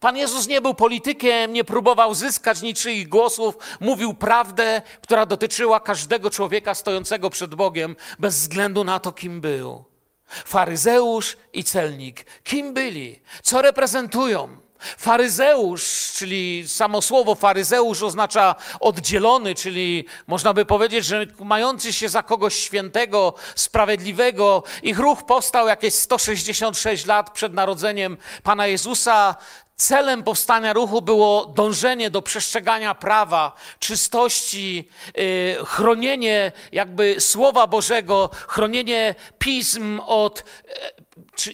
Pan 0.00 0.16
Jezus 0.16 0.48
nie 0.48 0.60
był 0.60 0.74
politykiem, 0.74 1.52
nie 1.52 1.64
próbował 1.64 2.14
zyskać 2.14 2.62
niczyich 2.62 3.08
głosów, 3.08 3.58
mówił 3.80 4.14
prawdę, 4.14 4.82
która 5.02 5.26
dotyczyła 5.26 5.80
każdego 5.80 6.30
człowieka 6.30 6.74
stojącego 6.74 7.30
przed 7.30 7.54
Bogiem, 7.54 7.96
bez 8.18 8.40
względu 8.40 8.84
na 8.84 9.00
to, 9.00 9.12
kim 9.12 9.40
był. 9.40 9.84
Faryzeusz 10.26 11.36
i 11.52 11.64
celnik. 11.64 12.26
Kim 12.44 12.74
byli? 12.74 13.20
Co 13.42 13.62
reprezentują? 13.62 14.64
Faryzeusz, 14.98 16.12
czyli 16.16 16.68
samo 16.68 17.02
słowo 17.02 17.34
faryzeusz 17.34 18.02
oznacza 18.02 18.54
oddzielony, 18.80 19.54
czyli 19.54 20.04
można 20.26 20.54
by 20.54 20.64
powiedzieć, 20.64 21.04
że 21.04 21.26
mający 21.40 21.92
się 21.92 22.08
za 22.08 22.22
kogoś 22.22 22.54
świętego, 22.54 23.34
sprawiedliwego. 23.54 24.62
Ich 24.82 24.98
ruch 24.98 25.22
powstał 25.22 25.68
jakieś 25.68 25.94
166 25.94 27.06
lat 27.06 27.30
przed 27.30 27.54
narodzeniem 27.54 28.16
Pana 28.42 28.66
Jezusa. 28.66 29.36
Celem 29.76 30.22
powstania 30.22 30.72
ruchu 30.72 31.02
było 31.02 31.46
dążenie 31.46 32.10
do 32.10 32.22
przestrzegania 32.22 32.94
prawa, 32.94 33.52
czystości, 33.78 34.88
yy, 35.16 35.56
chronienie 35.64 36.52
jakby 36.72 37.20
Słowa 37.20 37.66
Bożego, 37.66 38.30
chronienie 38.48 39.14
pism 39.38 40.00
od 40.06 40.44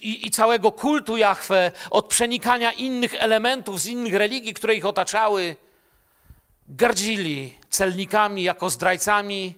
i, 0.02 0.26
i, 0.26 0.30
całego 0.30 0.72
kultu 0.72 1.16
Jahwe, 1.16 1.72
od 1.90 2.06
przenikania 2.08 2.72
innych 2.72 3.14
elementów 3.14 3.80
z 3.80 3.86
innych 3.86 4.14
religii, 4.14 4.54
które 4.54 4.74
ich 4.74 4.86
otaczały. 4.86 5.56
Gardzili 6.68 7.58
celnikami 7.70 8.42
jako 8.42 8.70
zdrajcami, 8.70 9.54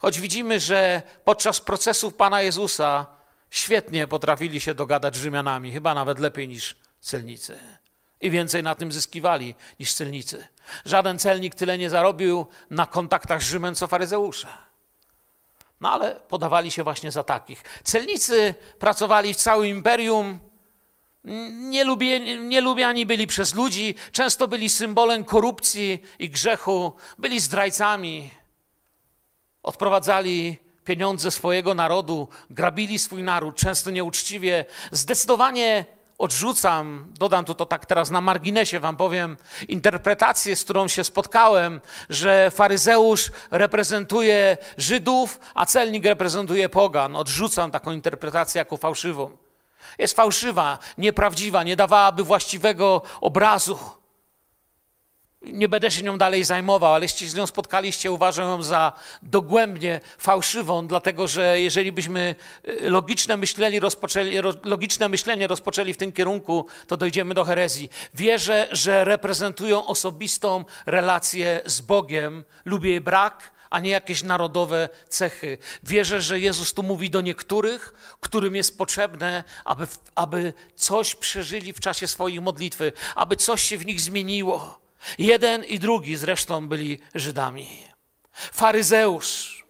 choć 0.00 0.20
widzimy, 0.20 0.60
że 0.60 1.02
podczas 1.24 1.60
procesów 1.60 2.14
Pana 2.14 2.42
Jezusa 2.42 3.06
świetnie 3.50 4.06
potrafili 4.06 4.60
się 4.60 4.74
dogadać 4.74 5.16
z 5.16 5.20
Rzymianami, 5.20 5.72
chyba 5.72 5.94
nawet 5.94 6.18
lepiej 6.18 6.48
niż 6.48 6.76
celnicy. 7.00 7.77
I 8.20 8.30
więcej 8.30 8.62
na 8.62 8.74
tym 8.74 8.92
zyskiwali 8.92 9.54
niż 9.80 9.94
celnicy. 9.94 10.48
Żaden 10.84 11.18
celnik 11.18 11.54
tyle 11.54 11.78
nie 11.78 11.90
zarobił 11.90 12.46
na 12.70 12.86
kontaktach 12.86 13.42
z 13.42 13.46
Rzymem, 13.46 13.74
co 13.74 13.86
faryzeusze. 13.86 14.48
No 15.80 15.90
ale 15.90 16.14
podawali 16.14 16.70
się 16.70 16.84
właśnie 16.84 17.12
za 17.12 17.24
takich. 17.24 17.62
Celnicy 17.84 18.54
pracowali 18.78 19.34
w 19.34 19.36
całym 19.36 19.68
imperium, 19.68 20.38
nie, 21.50 21.84
lubię, 21.84 22.38
nie 22.38 22.60
lubiani 22.60 23.06
byli 23.06 23.26
przez 23.26 23.54
ludzi, 23.54 23.94
często 24.12 24.48
byli 24.48 24.68
symbolem 24.68 25.24
korupcji 25.24 26.02
i 26.18 26.30
grzechu, 26.30 26.92
byli 27.18 27.40
zdrajcami. 27.40 28.30
Odprowadzali 29.62 30.58
pieniądze 30.84 31.30
swojego 31.30 31.74
narodu, 31.74 32.28
grabili 32.50 32.98
swój 32.98 33.22
naród, 33.22 33.56
często 33.56 33.90
nieuczciwie. 33.90 34.64
Zdecydowanie 34.92 35.86
odrzucam, 36.18 37.12
dodam 37.18 37.44
tu 37.44 37.54
to 37.54 37.66
tak 37.66 37.86
teraz 37.86 38.10
na 38.10 38.20
marginesie 38.20 38.80
wam 38.80 38.96
powiem, 38.96 39.36
interpretację, 39.68 40.56
z 40.56 40.64
którą 40.64 40.88
się 40.88 41.04
spotkałem, 41.04 41.80
że 42.10 42.50
faryzeusz 42.50 43.30
reprezentuje 43.50 44.56
Żydów, 44.76 45.40
a 45.54 45.66
celnik 45.66 46.04
reprezentuje 46.04 46.68
pogan. 46.68 47.16
Odrzucam 47.16 47.70
taką 47.70 47.92
interpretację 47.92 48.58
jako 48.58 48.76
fałszywą. 48.76 49.30
Jest 49.98 50.16
fałszywa, 50.16 50.78
nieprawdziwa, 50.98 51.62
nie 51.62 51.76
dawałaby 51.76 52.24
właściwego 52.24 53.02
obrazu. 53.20 53.78
Nie 55.42 55.68
będę 55.68 55.90
się 55.90 56.02
nią 56.02 56.18
dalej 56.18 56.44
zajmował, 56.44 56.94
ale 56.94 57.04
jeśli 57.04 57.28
z 57.28 57.34
nią 57.34 57.46
spotkaliście, 57.46 58.12
uważam 58.12 58.48
ją 58.48 58.62
za 58.62 58.92
dogłębnie 59.22 60.00
fałszywą, 60.18 60.86
dlatego 60.86 61.28
że 61.28 61.60
jeżeli 61.60 61.92
byśmy 61.92 62.34
y, 62.68 62.90
logiczne 62.90 63.36
myślenie 63.36 63.80
rozpoczęli, 63.80 64.36
logiczne 64.64 65.08
myślenie 65.08 65.46
rozpoczęli 65.46 65.92
w 65.92 65.96
tym 65.96 66.12
kierunku, 66.12 66.66
to 66.86 66.96
dojdziemy 66.96 67.34
do 67.34 67.44
herezji. 67.44 67.90
Wierzę, 68.14 68.68
że 68.72 69.04
reprezentują 69.04 69.86
osobistą 69.86 70.64
relację 70.86 71.60
z 71.64 71.80
Bogiem 71.80 72.44
lub 72.64 72.84
jej 72.84 73.00
brak, 73.00 73.50
a 73.70 73.80
nie 73.80 73.90
jakieś 73.90 74.22
narodowe 74.22 74.88
cechy. 75.08 75.58
Wierzę, 75.82 76.20
że 76.20 76.40
Jezus 76.40 76.74
tu 76.74 76.82
mówi 76.82 77.10
do 77.10 77.20
niektórych, 77.20 77.94
którym 78.20 78.56
jest 78.56 78.78
potrzebne, 78.78 79.44
aby, 79.64 79.86
aby 80.14 80.52
coś 80.76 81.14
przeżyli 81.14 81.72
w 81.72 81.80
czasie 81.80 82.06
swojej 82.06 82.40
modlitwy, 82.40 82.92
aby 83.14 83.36
coś 83.36 83.62
się 83.62 83.78
w 83.78 83.86
nich 83.86 84.00
zmieniło. 84.00 84.87
Jeden 85.18 85.64
i 85.64 85.78
drugi 85.78 86.16
zresztą 86.16 86.68
byli 86.68 86.98
Żydami. 87.14 87.68
Faryzeusz. 88.32 89.64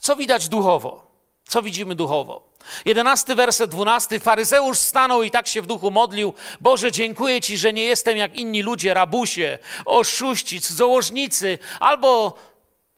Co 0.00 0.16
widać 0.16 0.48
duchowo? 0.48 1.10
Co 1.48 1.62
widzimy 1.62 1.94
duchowo? 1.94 2.50
Jedenasty 2.84 3.34
werset, 3.34 3.70
dwunasty. 3.70 4.20
Faryzeusz 4.20 4.78
stanął 4.78 5.22
i 5.22 5.30
tak 5.30 5.46
się 5.46 5.62
w 5.62 5.66
duchu 5.66 5.90
modlił. 5.90 6.34
Boże, 6.60 6.92
dziękuję 6.92 7.40
Ci, 7.40 7.58
że 7.58 7.72
nie 7.72 7.84
jestem 7.84 8.16
jak 8.16 8.36
inni 8.36 8.62
ludzie, 8.62 8.94
rabusie, 8.94 9.58
oszuści, 9.84 10.60
cudzołożnicy, 10.60 11.58
albo 11.80 12.34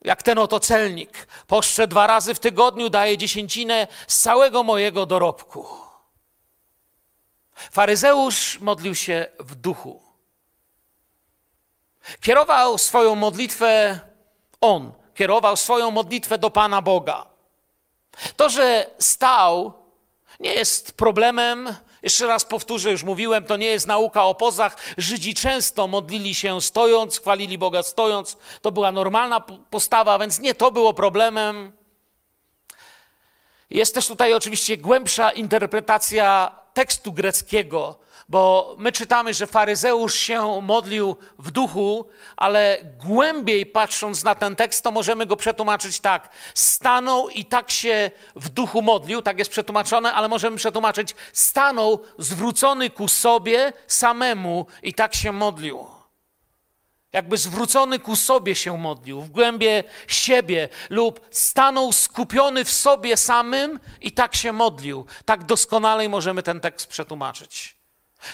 jak 0.05 0.23
ten 0.23 0.39
oto 0.39 0.61
celnik. 0.61 1.27
Poszczę 1.47 1.87
dwa 1.87 2.07
razy 2.07 2.35
w 2.35 2.39
tygodniu, 2.39 2.89
daję 2.91 3.19
dziesięcinę 3.19 3.87
z 4.07 4.19
całego 4.19 4.63
mojego 4.63 5.07
dorobku. 5.07 5.67
Faryzeusz 7.55 8.61
modlił 8.61 8.95
się 8.95 9.27
w 9.39 9.55
duchu. 9.55 10.02
Kierował 12.21 12.79
swoją 12.79 13.15
modlitwę 13.15 14.01
on, 14.61 14.93
kierował 15.15 15.57
swoją 15.57 15.91
modlitwę 15.91 16.39
do 16.39 16.51
Pana 16.51 16.83
Boga. 16.83 17.27
To, 18.37 18.49
że 18.49 18.91
stał, 18.99 19.73
nie 20.41 20.55
jest 20.55 20.93
problemem. 20.93 21.75
Jeszcze 22.03 22.27
raz 22.27 22.45
powtórzę, 22.45 22.91
już 22.91 23.03
mówiłem, 23.03 23.45
to 23.45 23.57
nie 23.57 23.67
jest 23.67 23.87
nauka 23.87 24.25
o 24.25 24.35
pozach. 24.35 24.77
Żydzi 24.99 25.35
często 25.35 25.89
modlili 25.89 26.35
się 26.35 26.61
stojąc, 26.61 27.21
chwalili 27.21 27.59
Boga 27.59 27.83
stojąc. 27.83 28.37
To 28.63 28.73
była 28.73 28.93
normalna 28.93 29.41
postawa, 29.71 30.19
więc 30.19 30.39
nie 30.39 30.55
to 30.55 30.71
było 30.71 30.95
problemem. 30.95 31.73
Jest 33.71 33.95
też 33.95 34.07
tutaj 34.07 34.35
oczywiście 34.35 34.77
głębsza 34.77 35.31
interpretacja 35.31 36.53
tekstu 36.75 37.13
greckiego, 37.13 37.99
bo 38.33 38.75
my 38.79 38.93
czytamy, 38.93 39.35
że 39.35 39.47
faryzeusz 39.47 40.15
się 40.15 40.61
modlił 40.63 41.17
w 41.39 41.51
duchu, 41.51 42.09
ale 42.37 42.79
głębiej 43.05 43.67
patrząc 43.67 44.25
na 44.25 44.35
ten 44.35 44.57
tekst, 44.57 44.85
to 44.85 44.91
możemy 44.91 45.27
go 45.27 45.37
przetłumaczyć 45.37 46.01
tak. 46.01 46.29
Stanął 46.55 47.29
i 47.29 47.45
tak 47.45 47.71
się 47.71 48.11
w 48.37 48.49
duchu 48.49 48.83
modlił, 48.83 49.23
tak 49.23 49.39
jest 49.39 49.51
przetłumaczone, 49.51 50.13
ale 50.13 50.29
możemy 50.29 50.57
przetłumaczyć 50.57 51.15
stanął 51.33 52.01
zwrócony 52.19 52.91
ku 52.91 53.09
sobie 53.09 53.73
samemu 53.87 54.67
i 54.83 54.95
tak 54.95 55.15
się 55.15 55.33
modlił 55.33 55.87
jakby 57.13 57.37
zwrócony 57.37 57.99
ku 57.99 58.17
sobie 58.17 58.55
się 58.55 58.79
modlił, 58.79 59.21
w 59.21 59.31
głębie 59.31 59.85
siebie, 60.07 60.69
lub 60.91 61.21
stanął 61.31 61.93
skupiony 61.93 62.65
w 62.65 62.71
sobie 62.71 63.17
samym 63.17 63.81
i 64.01 64.13
tak 64.13 64.35
się 64.35 64.53
modlił. 64.53 65.07
Tak 65.25 65.45
doskonale 65.45 66.09
możemy 66.09 66.43
ten 66.43 66.61
tekst 66.61 66.87
przetłumaczyć. 66.87 67.82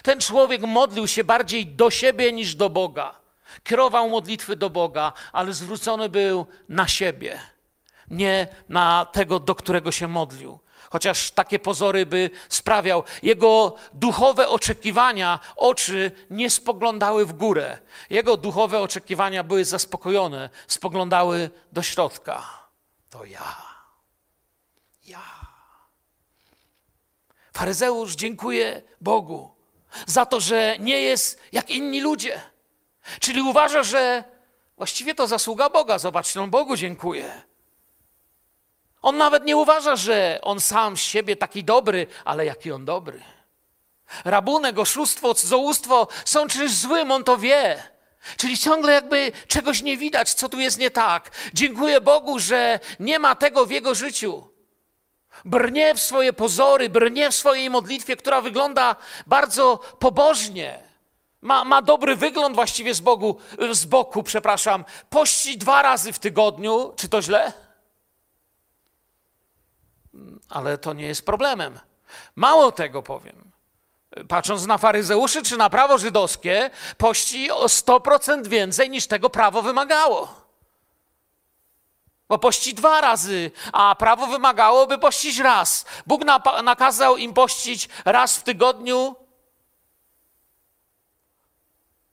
Ten 0.03 0.21
człowiek 0.21 0.63
modlił 0.63 1.07
się 1.07 1.25
bardziej 1.25 1.67
do 1.67 1.91
siebie 1.91 2.33
niż 2.33 2.55
do 2.55 2.71
Boga. 2.71 3.15
Kierował 3.65 4.11
modlitwy 4.11 4.57
do 4.57 4.71
Boga, 4.71 5.13
ale 5.33 5.53
zwrócony 5.53 6.09
był 6.09 6.47
na 6.69 6.89
siebie, 6.89 7.41
nie 8.11 8.49
na 8.69 9.07
tego, 9.13 9.41
do 9.41 9.55
którego 9.55 9.93
się 9.93 10.09
modlił 10.09 10.59
chociaż 10.91 11.31
takie 11.31 11.59
pozory 11.59 12.07
by 12.07 12.31
sprawiał. 12.49 13.05
Jego 13.23 13.75
duchowe 13.93 14.49
oczekiwania, 14.49 15.41
oczy 15.57 16.13
nie 16.31 16.51
spoglądały 16.51 17.27
w 17.27 17.33
górę. 17.33 17.79
Jego 18.11 18.37
duchowe 18.37 18.81
oczekiwania 18.81 19.45
były 19.45 19.65
zaspokojone, 19.65 20.51
spoglądały 20.67 21.51
do 21.73 21.83
środka. 21.83 22.69
To 23.11 23.25
ja. 23.25 23.57
Ja. 25.05 25.23
Faryzeusz 27.53 28.15
dziękuję 28.15 28.83
Bogu 29.01 29.58
za 30.07 30.27
to, 30.27 30.41
że 30.41 30.77
nie 30.79 31.01
jest 31.01 31.41
jak 31.53 31.71
inni 31.71 32.01
ludzie. 32.01 32.41
Czyli 33.21 33.43
uważa, 33.43 33.83
że 33.83 34.25
właściwie 34.77 35.15
to 35.15 35.27
zasługa 35.27 35.71
Boga. 35.71 35.99
Zobaczcie, 35.99 36.43
on 36.43 36.51
Bogu 36.51 36.77
dziękuję. 36.77 37.43
On 39.03 39.17
nawet 39.17 39.45
nie 39.45 39.57
uważa, 39.57 39.97
że 39.97 40.39
on 40.43 40.61
sam 40.61 40.97
z 40.97 41.01
siebie 41.01 41.37
taki 41.37 41.65
dobry, 41.65 42.07
ale 42.25 42.47
jaki 42.47 42.73
on 42.73 42.85
dobry. 42.85 43.23
Rabunek, 44.25 44.79
oszustwo, 44.79 45.35
cudzołóstwo 45.35 46.09
są 46.25 46.49
czymś 46.49 46.73
złym, 46.73 47.11
on 47.11 47.25
to 47.25 47.39
wie. 47.39 47.83
Czyli 48.37 48.59
ciągle 48.59 48.93
jakby 48.93 49.33
czegoś 49.47 49.83
nie 49.83 49.97
widać, 49.97 50.35
co 50.35 50.49
tu 50.49 50.61
jest 50.61 50.79
nie 50.79 50.91
tak. 50.91 51.31
Dziękuję 51.55 52.01
Bogu, 52.01 52.39
że 52.39 52.81
nie 53.01 53.19
ma 53.19 53.35
tego 53.35 53.67
w 53.67 53.71
jego 53.71 53.95
życiu. 53.95 54.48
Brnie 55.45 55.95
w 55.95 56.01
swoje 56.01 56.33
pozory, 56.33 56.89
brnie 56.89 57.31
w 57.31 57.35
swojej 57.35 57.71
modlitwie, 57.71 58.17
która 58.17 58.41
wygląda 58.41 58.97
bardzo 59.27 59.81
pobożnie. 59.99 60.89
Ma, 61.43 61.65
ma 61.65 61.83
dobry 61.83 62.17
wygląd 62.17 62.55
właściwie 62.55 62.95
z, 62.95 63.01
Bogu, 63.01 63.37
z 63.71 63.85
boku, 63.85 64.23
przepraszam. 64.23 64.85
Pości 65.11 65.59
dwa 65.59 65.83
razy 65.83 66.13
w 66.13 66.19
tygodniu. 66.19 66.93
Czy 66.97 67.09
to 67.09 67.23
źle? 67.23 67.53
ale 70.49 70.79
to 70.79 70.93
nie 70.93 71.07
jest 71.07 71.27
problemem. 71.27 71.81
Mało 72.37 72.73
tego 72.73 73.03
powiem. 73.03 73.53
Patrząc 74.29 74.67
na 74.67 74.79
faryzeuszy 74.79 75.43
czy 75.43 75.57
na 75.57 75.71
prawo 75.71 75.99
żydowskie, 75.99 76.71
pości 76.97 77.51
o 77.51 77.67
100% 77.67 78.47
więcej 78.47 78.91
niż 78.91 79.07
tego 79.07 79.31
prawo 79.31 79.63
wymagało. 79.63 80.48
Bo 82.29 82.39
pości 82.39 82.75
dwa 82.75 83.01
razy, 83.01 83.51
a 83.73 83.95
prawo 83.95 84.27
wymagało, 84.27 84.87
by 84.87 84.99
pościć 84.99 85.39
raz. 85.39 85.85
Bóg 86.07 86.23
nakazał 86.63 87.17
im 87.17 87.35
pościć 87.35 87.89
raz 88.05 88.37
w 88.37 88.43
tygodniu. 88.43 89.17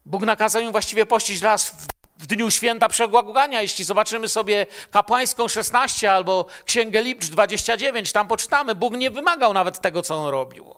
Bóg 0.06 0.22
nakazał 0.22 0.62
im 0.62 0.72
właściwie 0.72 1.06
pościć 1.06 1.42
raz 1.42 1.70
w 1.70 1.96
w 2.18 2.28
dniu 2.28 2.52
święta 2.52 2.90
przebłagania, 2.90 3.62
jeśli 3.62 3.86
zobaczymy 3.86 4.30
sobie 4.30 4.66
kapłańską 4.92 5.48
16 5.48 6.12
albo 6.12 6.46
księgę 6.66 7.02
Liczb 7.02 7.32
29, 7.32 8.12
tam 8.12 8.28
poczytamy, 8.28 8.76
Bóg 8.76 8.94
nie 8.94 9.12
wymagał 9.12 9.54
nawet 9.54 9.82
tego, 9.82 10.02
co 10.02 10.16
on 10.16 10.30
robił. 10.30 10.76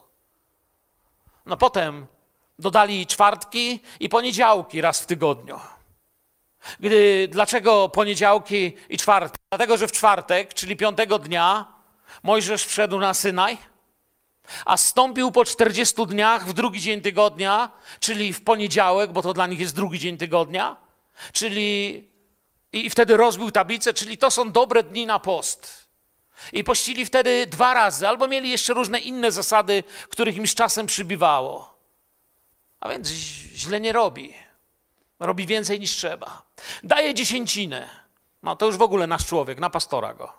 No 1.46 1.58
potem 1.58 2.08
dodali 2.60 3.08
czwartki 3.08 3.80
i 4.00 4.10
poniedziałki 4.10 4.82
raz 4.82 5.02
w 5.02 5.06
tygodniu. 5.06 5.60
Gdy, 6.80 7.28
dlaczego 7.32 7.90
poniedziałki 7.90 8.74
i 8.90 8.98
czwartki? 8.98 9.40
Dlatego, 9.52 9.78
że 9.78 9.88
w 9.88 9.92
czwartek, 9.92 10.54
czyli 10.54 10.76
piątego 10.76 11.20
dnia, 11.20 11.66
Mojżesz 12.24 12.66
wszedł 12.66 13.00
na 13.00 13.14
Synaj, 13.14 13.58
a 14.66 14.78
stąpił 14.78 15.32
po 15.32 15.46
40 15.46 16.06
dniach 16.06 16.48
w 16.48 16.54
drugi 16.54 16.82
dzień 16.82 17.02
tygodnia, 17.02 17.72
czyli 18.00 18.34
w 18.34 18.44
poniedziałek, 18.44 19.12
bo 19.12 19.22
to 19.22 19.34
dla 19.34 19.48
nich 19.48 19.60
jest 19.60 19.76
drugi 19.76 20.00
dzień 20.00 20.18
tygodnia 20.18 20.88
czyli 21.34 22.04
i 22.74 22.90
wtedy 22.90 23.18
rozbił 23.18 23.52
tablicę, 23.52 23.94
czyli 23.94 24.18
to 24.18 24.32
są 24.32 24.52
dobre 24.52 24.84
dni 24.84 25.06
na 25.06 25.20
post. 25.20 25.88
I 26.54 26.64
pościli 26.64 27.06
wtedy 27.06 27.48
dwa 27.48 27.74
razy, 27.74 28.08
albo 28.08 28.28
mieli 28.28 28.50
jeszcze 28.50 28.74
różne 28.74 29.00
inne 29.00 29.32
zasady, 29.32 29.84
których 30.10 30.36
im 30.36 30.48
z 30.48 30.56
czasem 30.56 30.86
przybywało. 30.86 31.78
A 32.80 32.90
więc 32.90 33.08
źle 33.08 33.80
nie 33.80 33.94
robi. 33.94 34.34
Robi 35.20 35.48
więcej 35.48 35.80
niż 35.80 35.92
trzeba. 35.92 36.42
Daje 36.84 37.14
dziesięcinę. 37.14 37.90
No 38.44 38.56
to 38.56 38.66
już 38.66 38.78
w 38.78 38.82
ogóle 38.82 39.08
nasz 39.08 39.26
człowiek, 39.26 39.60
na 39.60 39.70
pastora 39.70 40.14
go. 40.14 40.34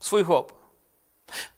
Swój 0.00 0.24
chłop. 0.24 0.64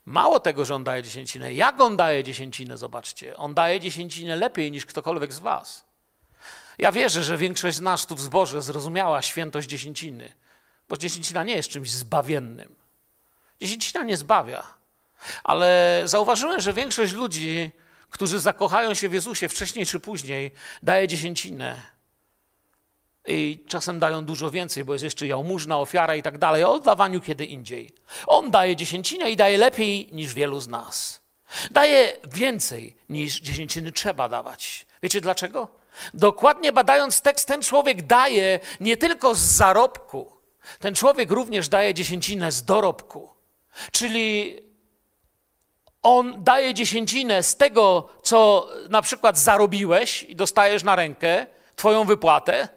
Mało 0.04 0.40
tego, 0.40 0.64
że 0.64 0.74
on 0.74 0.84
daje 0.84 1.02
dziesięcinę. 1.02 1.54
Jak 1.54 1.80
on 1.80 1.96
daje 1.96 2.24
dziesięcinę, 2.24 2.78
zobaczcie. 2.78 3.36
On 3.36 3.54
daje 3.54 3.80
dziesięcinę 3.80 4.36
lepiej 4.36 4.72
niż 4.72 4.86
ktokolwiek 4.86 5.32
z 5.32 5.38
was. 5.38 5.86
Ja 6.78 6.92
wierzę, 6.92 7.24
że 7.24 7.36
większość 7.36 7.76
z 7.76 7.80
nas 7.80 8.06
tu 8.06 8.14
w 8.14 8.20
zborze 8.20 8.62
zrozumiała 8.62 9.22
świętość 9.22 9.68
dziesięciny, 9.68 10.32
bo 10.88 10.96
dziesięcina 10.96 11.44
nie 11.44 11.56
jest 11.56 11.68
czymś 11.68 11.90
zbawiennym. 11.90 12.74
Dziesięcina 13.60 14.04
nie 14.04 14.16
zbawia. 14.16 14.66
Ale 15.44 16.02
zauważyłem, 16.04 16.60
że 16.60 16.72
większość 16.72 17.12
ludzi, 17.12 17.70
którzy 18.10 18.40
zakochają 18.40 18.94
się 18.94 19.08
w 19.08 19.12
Jezusie 19.12 19.48
wcześniej 19.48 19.86
czy 19.86 20.00
później, 20.00 20.50
daje 20.82 21.08
dziesięcinę. 21.08 21.95
I 23.26 23.64
czasem 23.68 23.98
dają 23.98 24.24
dużo 24.24 24.50
więcej, 24.50 24.84
bo 24.84 24.92
jest 24.92 25.04
jeszcze 25.04 25.26
jałmużna, 25.26 25.78
ofiara 25.78 26.16
i 26.16 26.22
tak 26.22 26.38
dalej, 26.38 26.64
o 26.64 26.72
oddawaniu 26.72 27.20
kiedy 27.20 27.44
indziej. 27.44 27.92
On 28.26 28.50
daje 28.50 28.76
dziesięcinę 28.76 29.30
i 29.30 29.36
daje 29.36 29.58
lepiej 29.58 30.08
niż 30.12 30.34
wielu 30.34 30.60
z 30.60 30.68
nas. 30.68 31.20
Daje 31.70 32.12
więcej 32.32 32.96
niż 33.08 33.40
dziesięciny 33.40 33.92
trzeba 33.92 34.28
dawać. 34.28 34.86
Wiecie 35.02 35.20
dlaczego? 35.20 35.68
Dokładnie 36.14 36.72
badając 36.72 37.20
tekst, 37.20 37.48
ten 37.48 37.62
człowiek 37.62 38.02
daje 38.02 38.60
nie 38.80 38.96
tylko 38.96 39.34
z 39.34 39.38
zarobku, 39.38 40.32
ten 40.78 40.94
człowiek 40.94 41.30
również 41.30 41.68
daje 41.68 41.94
dziesięcinę 41.94 42.52
z 42.52 42.64
dorobku. 42.64 43.30
Czyli 43.92 44.56
on 46.02 46.44
daje 46.44 46.74
dziesięcinę 46.74 47.42
z 47.42 47.56
tego, 47.56 48.08
co 48.22 48.68
na 48.88 49.02
przykład 49.02 49.38
zarobiłeś 49.38 50.22
i 50.22 50.36
dostajesz 50.36 50.82
na 50.82 50.96
rękę, 50.96 51.46
twoją 51.76 52.04
wypłatę, 52.04 52.68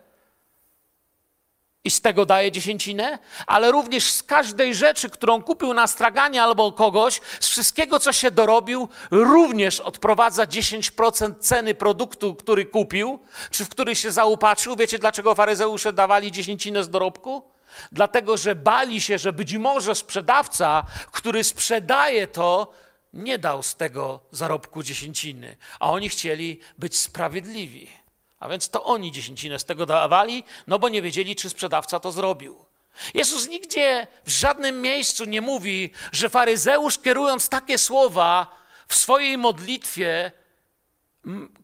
i 1.90 1.92
z 1.92 2.02
tego 2.02 2.26
daje 2.26 2.52
dziesięcinę, 2.52 3.20
ale 3.48 3.72
również 3.72 4.12
z 4.12 4.24
każdej 4.24 4.76
rzeczy, 4.76 5.10
którą 5.10 5.44
kupił 5.44 5.74
na 5.74 5.88
straganie 5.88 6.44
albo 6.44 6.72
kogoś, 6.72 7.22
z 7.40 7.48
wszystkiego, 7.48 8.00
co 8.00 8.14
się 8.14 8.32
dorobił, 8.32 8.90
również 9.12 9.80
odprowadza 9.80 10.46
10% 10.46 11.40
ceny 11.40 11.76
produktu, 11.76 12.36
który 12.36 12.66
kupił, 12.66 13.20
czy 13.52 13.66
w 13.66 13.70
który 13.70 13.96
się 13.96 14.12
zaopatrzył. 14.12 14.76
Wiecie, 14.76 15.00
dlaczego 15.00 15.36
faryzeusze 15.36 15.94
dawali 15.94 16.32
dziesięcinę 16.32 16.84
z 16.84 16.90
dorobku? 16.90 17.44
Dlatego, 17.92 18.38
że 18.38 18.56
bali 18.56 19.02
się, 19.02 19.18
że 19.18 19.34
być 19.34 19.58
może 19.58 19.96
sprzedawca, 19.96 20.84
który 21.12 21.44
sprzedaje 21.44 22.28
to, 22.28 22.74
nie 23.14 23.40
dał 23.40 23.64
z 23.64 23.76
tego 23.76 24.20
zarobku 24.32 24.84
dziesięciny, 24.84 25.58
a 25.80 25.92
oni 25.92 26.10
chcieli 26.10 26.60
być 26.78 26.98
sprawiedliwi. 26.98 27.99
A 28.40 28.50
więc 28.50 28.70
to 28.70 28.84
oni 28.84 29.12
dziesięcinę 29.12 29.60
z 29.60 29.66
tego 29.66 29.86
dawali, 29.86 30.44
no 30.68 30.80
bo 30.80 30.90
nie 30.90 31.02
wiedzieli, 31.02 31.36
czy 31.36 31.50
sprzedawca 31.50 32.00
to 32.00 32.12
zrobił. 32.12 32.66
Jezus 33.14 33.48
nigdzie 33.48 34.08
w 34.26 34.30
żadnym 34.30 34.82
miejscu 34.82 35.26
nie 35.26 35.42
mówi, 35.42 35.92
że 36.12 36.30
faryzeusz 36.30 37.00
kierując 37.00 37.50
takie 37.50 37.78
słowa 37.78 38.48
w 38.88 38.96
swojej 38.96 39.38
modlitwie 39.38 40.32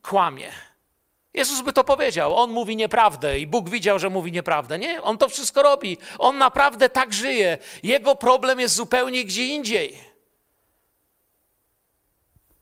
kłamie. 0.01 0.51
Jezus 1.33 1.61
by 1.61 1.73
to 1.73 1.83
powiedział. 1.83 2.35
On 2.35 2.51
mówi 2.51 2.75
nieprawdę 2.75 3.39
i 3.39 3.47
Bóg 3.47 3.69
widział, 3.69 3.99
że 3.99 4.09
mówi 4.09 4.31
nieprawdę. 4.31 4.79
Nie, 4.79 5.01
on 5.01 5.17
to 5.17 5.29
wszystko 5.29 5.63
robi. 5.63 5.97
On 6.19 6.37
naprawdę 6.37 6.89
tak 6.89 7.13
żyje. 7.13 7.57
Jego 7.83 8.15
problem 8.15 8.59
jest 8.59 8.75
zupełnie 8.75 9.25
gdzie 9.25 9.45
indziej. 9.45 9.99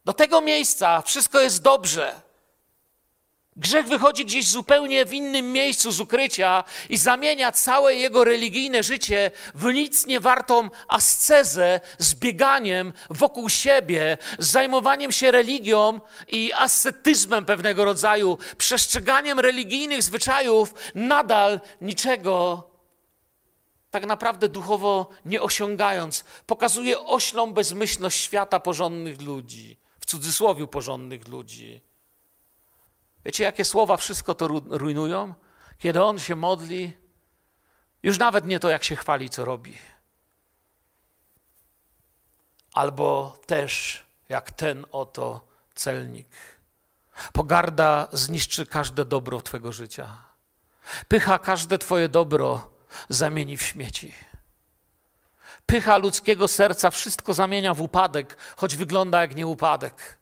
Do 0.06 0.14
tego 0.14 0.42
miejsca 0.42 1.02
wszystko 1.02 1.40
jest 1.40 1.62
dobrze. 1.62 2.22
Grzech 3.58 3.88
wychodzi 3.88 4.26
gdzieś 4.26 4.48
zupełnie 4.48 5.06
w 5.06 5.14
innym 5.14 5.52
miejscu 5.52 5.92
z 5.92 6.00
ukrycia 6.00 6.64
i 6.90 6.98
zamienia 6.98 7.52
całe 7.52 7.96
jego 7.96 8.24
religijne 8.24 8.84
życie 8.84 9.32
w 9.56 9.74
nic 9.74 10.06
niewartą 10.06 10.70
ascezę 10.88 11.80
z 11.98 12.16
bieganiem 12.16 12.94
wokół 13.10 13.50
siebie, 13.50 14.18
z 14.40 14.52
zajmowaniem 14.52 15.12
się 15.12 15.32
religią 15.32 16.00
i 16.28 16.54
ascetyzmem 16.54 17.46
pewnego 17.46 17.86
rodzaju, 17.86 18.38
przestrzeganiem 18.58 19.40
religijnych 19.40 20.04
zwyczajów, 20.04 20.74
nadal 20.96 21.60
niczego 21.82 22.64
tak 23.92 24.06
naprawdę 24.06 24.50
duchowo 24.50 25.10
nie 25.26 25.42
osiągając. 25.42 26.24
Pokazuje 26.46 27.00
oślą 27.00 27.54
bezmyślność 27.54 28.22
świata 28.22 28.60
porządnych 28.60 29.22
ludzi, 29.22 29.78
w 30.00 30.06
cudzysłowie 30.06 30.68
porządnych 30.68 31.28
ludzi. 31.28 31.82
Wiecie, 33.26 33.44
jakie 33.44 33.66
słowa 33.66 33.98
wszystko 33.98 34.36
to 34.36 34.48
rujnują? 34.70 35.34
Kiedy 35.78 36.04
on 36.04 36.20
się 36.20 36.36
modli, 36.36 36.98
już 38.04 38.20
nawet 38.20 38.46
nie 38.46 38.60
to, 38.60 38.70
jak 38.70 38.84
się 38.84 38.96
chwali, 38.96 39.30
co 39.30 39.46
robi. 39.46 39.78
Albo 42.74 43.38
też 43.46 44.04
jak 44.30 44.52
ten 44.52 44.86
oto 44.92 45.48
celnik. 45.76 46.28
Pogarda 47.34 48.08
zniszczy 48.12 48.66
każde 48.66 49.06
dobro 49.06 49.42
Twojego 49.42 49.72
życia. 49.72 50.18
Pycha 51.08 51.40
każde 51.40 51.78
Twoje 51.78 52.10
dobro 52.10 52.70
zamieni 53.10 53.58
w 53.58 53.64
śmieci. 53.64 54.14
Pycha 55.66 55.98
ludzkiego 55.98 56.48
serca 56.48 56.92
wszystko 56.92 57.34
zamienia 57.34 57.74
w 57.74 57.82
upadek, 57.82 58.38
choć 58.58 58.76
wygląda 58.76 59.22
jak 59.22 59.36
nieupadek. 59.36 60.18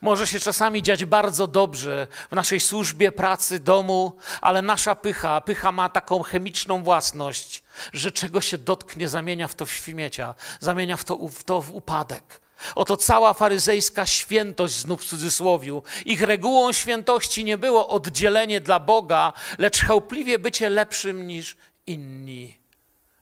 Może 0.00 0.26
się 0.26 0.40
czasami 0.40 0.82
dziać 0.82 1.04
bardzo 1.04 1.46
dobrze 1.46 2.06
w 2.30 2.34
naszej 2.34 2.60
służbie, 2.60 3.12
pracy, 3.12 3.60
domu, 3.60 4.16
ale 4.40 4.62
nasza 4.62 4.94
pycha, 4.94 5.40
pycha 5.40 5.72
ma 5.72 5.88
taką 5.88 6.22
chemiczną 6.22 6.82
własność, 6.82 7.62
że 7.92 8.12
czego 8.12 8.40
się 8.40 8.58
dotknie, 8.58 9.08
zamienia 9.08 9.48
w 9.48 9.54
to 9.54 9.66
w 9.66 9.72
śmiecia, 9.72 10.34
zamienia 10.60 10.96
w 10.96 11.04
to, 11.04 11.28
w 11.28 11.44
to 11.44 11.62
w 11.62 11.74
upadek. 11.74 12.40
Oto 12.74 12.96
cała 12.96 13.34
faryzejska 13.34 14.06
świętość, 14.06 14.74
znów 14.74 15.02
w 15.02 15.06
cudzysłowiu. 15.06 15.82
Ich 16.04 16.22
regułą 16.22 16.72
świętości 16.72 17.44
nie 17.44 17.58
było 17.58 17.88
oddzielenie 17.88 18.60
dla 18.60 18.80
Boga, 18.80 19.32
lecz 19.58 19.80
chełpliwie 19.80 20.38
bycie 20.38 20.70
lepszym 20.70 21.26
niż 21.26 21.56
inni. 21.86 22.60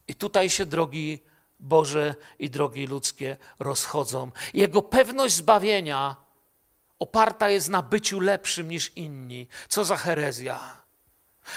I 0.08 0.14
tutaj 0.14 0.50
się 0.50 0.66
drogi 0.66 1.22
Boże 1.60 2.14
i 2.38 2.50
drogi 2.50 2.86
ludzkie 2.86 3.36
rozchodzą. 3.58 4.30
Jego 4.54 4.82
pewność 4.82 5.34
zbawienia 5.34 6.16
oparta 6.98 7.50
jest 7.50 7.68
na 7.68 7.82
byciu 7.82 8.20
lepszym 8.20 8.68
niż 8.68 8.92
inni. 8.96 9.48
Co 9.68 9.84
za 9.84 9.96
herezja. 9.96 10.78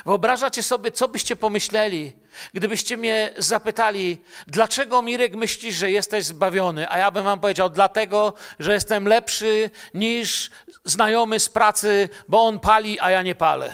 Wyobrażacie 0.06 0.64
sobie, 0.64 0.92
co 0.92 1.08
byście 1.08 1.36
pomyśleli, 1.36 2.14
gdybyście 2.54 2.98
mnie 2.98 3.34
zapytali, 3.38 4.22
dlaczego 4.48 5.02
Mirek 5.02 5.36
myślisz, 5.36 5.76
że 5.76 5.92
jesteś 5.92 6.26
zbawiony? 6.26 6.90
A 6.90 6.98
ja 6.98 7.12
bym 7.12 7.24
wam 7.24 7.40
powiedział, 7.40 7.70
dlatego, 7.70 8.34
że 8.60 8.74
jestem 8.74 9.08
lepszy 9.08 9.70
niż 9.94 10.52
znajomy 10.86 11.40
z 11.40 11.50
pracy, 11.50 12.10
bo 12.28 12.42
on 12.42 12.60
pali, 12.60 13.00
a 13.00 13.12
ja 13.12 13.22
nie 13.22 13.36
palę. 13.36 13.74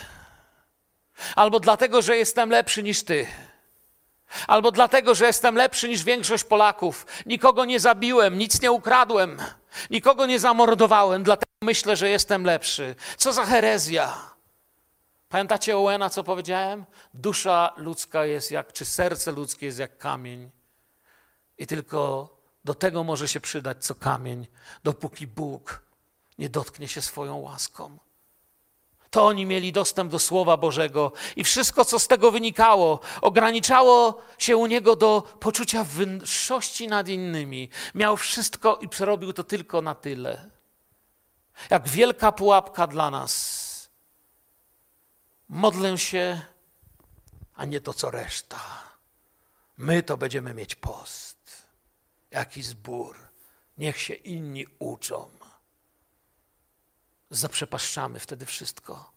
Albo 1.36 1.60
dlatego, 1.60 2.02
że 2.02 2.18
jestem 2.18 2.50
lepszy 2.50 2.84
niż 2.84 3.04
ty. 3.04 3.28
Albo 4.48 4.72
dlatego, 4.72 5.16
że 5.16 5.26
jestem 5.26 5.56
lepszy 5.56 5.90
niż 5.90 6.04
większość 6.04 6.44
Polaków. 6.44 7.06
Nikogo 7.26 7.66
nie 7.66 7.80
zabiłem, 7.80 8.38
nic 8.38 8.62
nie 8.62 8.72
ukradłem, 8.72 9.38
nikogo 9.90 10.26
nie 10.26 10.40
zamordowałem, 10.40 11.24
dlatego 11.24 11.52
myślę, 11.62 11.96
że 11.96 12.10
jestem 12.10 12.44
lepszy. 12.44 12.96
Co 13.18 13.34
za 13.34 13.46
herezja. 13.46 14.38
Pamiętacie 15.30 15.78
Owena, 15.78 16.10
co 16.10 16.24
powiedziałem? 16.24 16.86
Dusza 17.14 17.74
ludzka 17.78 18.26
jest 18.26 18.52
jak, 18.52 18.74
czy 18.74 18.86
serce 18.86 19.32
ludzkie 19.32 19.66
jest 19.66 19.80
jak 19.80 19.98
kamień. 19.98 20.52
I 21.58 21.68
tylko 21.68 22.30
do 22.66 22.74
tego 22.74 23.04
może 23.04 23.28
się 23.28 23.40
przydać 23.40 23.86
co 23.86 23.96
kamień, 23.96 24.48
dopóki 24.84 25.28
Bóg 25.28 25.82
nie 26.38 26.50
dotknie 26.50 26.88
się 26.88 27.02
swoją 27.02 27.38
łaską. 27.38 27.98
To 29.12 29.26
oni 29.26 29.46
mieli 29.46 29.72
dostęp 29.72 30.12
do 30.12 30.20
Słowa 30.20 30.58
Bożego 30.58 31.12
i 31.36 31.44
wszystko, 31.44 31.86
co 31.86 32.00
z 32.00 32.08
tego 32.08 32.32
wynikało, 32.32 33.00
ograniczało 33.22 34.22
się 34.38 34.58
u 34.58 34.66
niego 34.66 34.96
do 34.96 35.22
poczucia 35.40 35.84
wyższości 35.84 36.88
nad 36.88 37.08
innymi. 37.08 37.70
Miał 37.96 38.18
wszystko 38.18 38.76
i 38.76 38.90
przerobił 38.90 39.34
to 39.34 39.44
tylko 39.44 39.82
na 39.82 39.96
tyle. 39.96 40.50
Jak 41.70 41.90
wielka 41.90 42.32
pułapka 42.32 42.88
dla 42.88 43.12
nas. 43.12 43.68
Modlę 45.50 45.98
się, 45.98 46.42
a 47.56 47.66
nie 47.66 47.82
to 47.82 47.94
co 47.94 48.12
reszta. 48.12 48.60
My 49.78 50.04
to 50.04 50.18
będziemy 50.18 50.54
mieć 50.54 50.76
post. 50.76 51.68
Jaki 52.32 52.64
zbór. 52.64 53.18
Niech 53.78 54.02
się 54.02 54.14
inni 54.14 54.66
uczą 54.80 55.37
zaprzepaszczamy 57.30 58.20
wtedy 58.20 58.46
wszystko. 58.46 59.12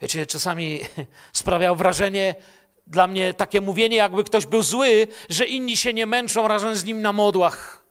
Wiecie, 0.00 0.26
czasami 0.26 0.80
sprawiał 1.32 1.76
wrażenie 1.76 2.34
dla 2.86 3.06
mnie 3.06 3.34
takie 3.34 3.60
mówienie, 3.60 3.96
jakby 3.96 4.24
ktoś 4.24 4.46
był 4.46 4.62
zły, 4.62 5.08
że 5.28 5.44
inni 5.44 5.76
się 5.76 5.94
nie 5.94 6.06
męczą 6.06 6.48
razem 6.48 6.76
z 6.76 6.84
nim 6.84 7.02
na 7.02 7.12
modłach. 7.12 7.84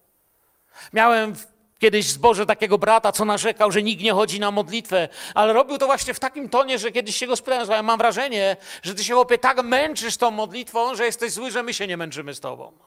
Miałem 0.93 1.35
kiedyś 1.79 2.05
w 2.05 2.09
zborze 2.09 2.45
takiego 2.45 2.77
brata, 2.77 3.11
co 3.11 3.25
narzekał, 3.25 3.71
że 3.71 3.83
nikt 3.83 4.03
nie 4.03 4.13
chodzi 4.13 4.39
na 4.39 4.51
modlitwę, 4.51 5.09
ale 5.35 5.53
robił 5.53 5.77
to 5.77 5.85
właśnie 5.85 6.13
w 6.13 6.19
takim 6.19 6.49
tonie, 6.49 6.79
że 6.79 6.91
kiedyś 6.91 7.15
się 7.15 7.27
go 7.27 7.35
spytałem, 7.35 7.67
że 7.67 7.83
mam 7.83 7.97
wrażenie, 7.97 8.57
że 8.83 8.95
ty 8.95 9.03
się 9.03 9.13
chłopie 9.13 9.37
tak 9.37 9.63
męczysz 9.63 10.17
tą 10.17 10.31
modlitwą, 10.31 10.95
że 10.95 11.05
jesteś 11.05 11.31
zły, 11.31 11.51
że 11.51 11.63
my 11.63 11.73
się 11.73 11.87
nie 11.87 11.97
męczymy 11.97 12.33
z 12.33 12.39
tobą. 12.39 12.86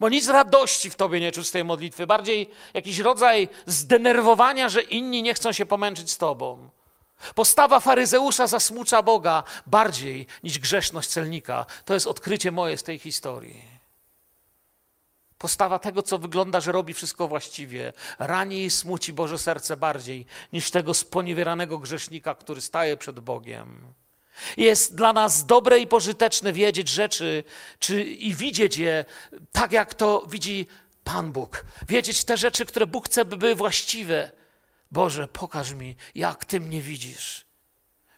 Bo 0.00 0.08
nic 0.08 0.28
radości 0.28 0.90
w 0.90 0.96
tobie 0.96 1.20
nie 1.20 1.32
czuć 1.32 1.48
z 1.48 1.50
tej 1.50 1.64
modlitwy, 1.64 2.06
bardziej 2.06 2.50
jakiś 2.74 2.98
rodzaj 2.98 3.48
zdenerwowania, 3.66 4.68
że 4.68 4.82
inni 4.82 5.22
nie 5.22 5.34
chcą 5.34 5.52
się 5.52 5.66
pomęczyć 5.66 6.10
z 6.10 6.18
tobą. 6.18 6.70
Postawa 7.34 7.80
faryzeusza 7.80 8.46
zasmucza 8.46 9.02
Boga 9.02 9.42
bardziej 9.66 10.26
niż 10.42 10.58
grzeszność 10.58 11.08
celnika. 11.08 11.66
To 11.84 11.94
jest 11.94 12.06
odkrycie 12.06 12.50
moje 12.52 12.78
z 12.78 12.82
tej 12.82 12.98
historii. 12.98 13.80
Postawa 15.38 15.78
tego, 15.78 16.02
co 16.02 16.18
wygląda, 16.18 16.60
że 16.60 16.72
robi 16.72 16.94
wszystko 16.94 17.28
właściwie, 17.28 17.92
rani 18.18 18.64
i 18.64 18.70
smuci 18.70 19.12
Boże 19.12 19.38
serce 19.38 19.76
bardziej 19.76 20.26
niż 20.52 20.70
tego 20.70 20.94
sponiewieranego 20.94 21.78
grzesznika, 21.78 22.34
który 22.34 22.60
staje 22.60 22.96
przed 22.96 23.20
Bogiem. 23.20 23.94
Jest 24.56 24.94
dla 24.94 25.12
nas 25.12 25.46
dobre 25.46 25.78
i 25.78 25.86
pożyteczne 25.86 26.52
wiedzieć 26.52 26.88
rzeczy 26.88 27.44
czy, 27.78 28.04
i 28.04 28.34
widzieć 28.34 28.76
je 28.76 29.04
tak, 29.52 29.72
jak 29.72 29.94
to 29.94 30.26
widzi 30.26 30.66
Pan 31.04 31.32
Bóg. 31.32 31.64
Wiedzieć 31.88 32.24
te 32.24 32.36
rzeczy, 32.36 32.66
które 32.66 32.86
Bóg 32.86 33.06
chce, 33.06 33.24
by 33.24 33.36
były 33.36 33.54
właściwe. 33.54 34.30
Boże, 34.90 35.28
pokaż 35.28 35.72
mi, 35.72 35.96
jak 36.14 36.44
Ty 36.44 36.60
mnie 36.60 36.80
widzisz. 36.80 37.46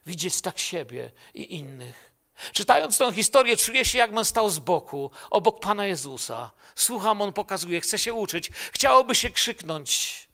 Widzieć 0.07 0.41
tak 0.41 0.59
siebie 0.59 1.13
i 1.35 1.55
innych. 1.55 2.13
Czytając 2.53 2.99
tę 2.99 3.13
historię, 3.13 3.57
czuję 3.57 3.85
się, 3.85 3.99
jakbym 3.99 4.25
stał 4.25 4.51
z 4.51 4.59
boku, 4.59 5.11
obok 5.31 5.61
Pana 5.61 5.87
Jezusa. 5.87 6.51
Słucham, 6.75 7.23
On 7.23 7.33
pokazuje, 7.33 7.81
chce 7.81 7.99
się 7.99 8.15
uczyć. 8.15 8.51
Chciałoby 8.73 9.15
się 9.15 9.31
krzyknąć. 9.31 10.29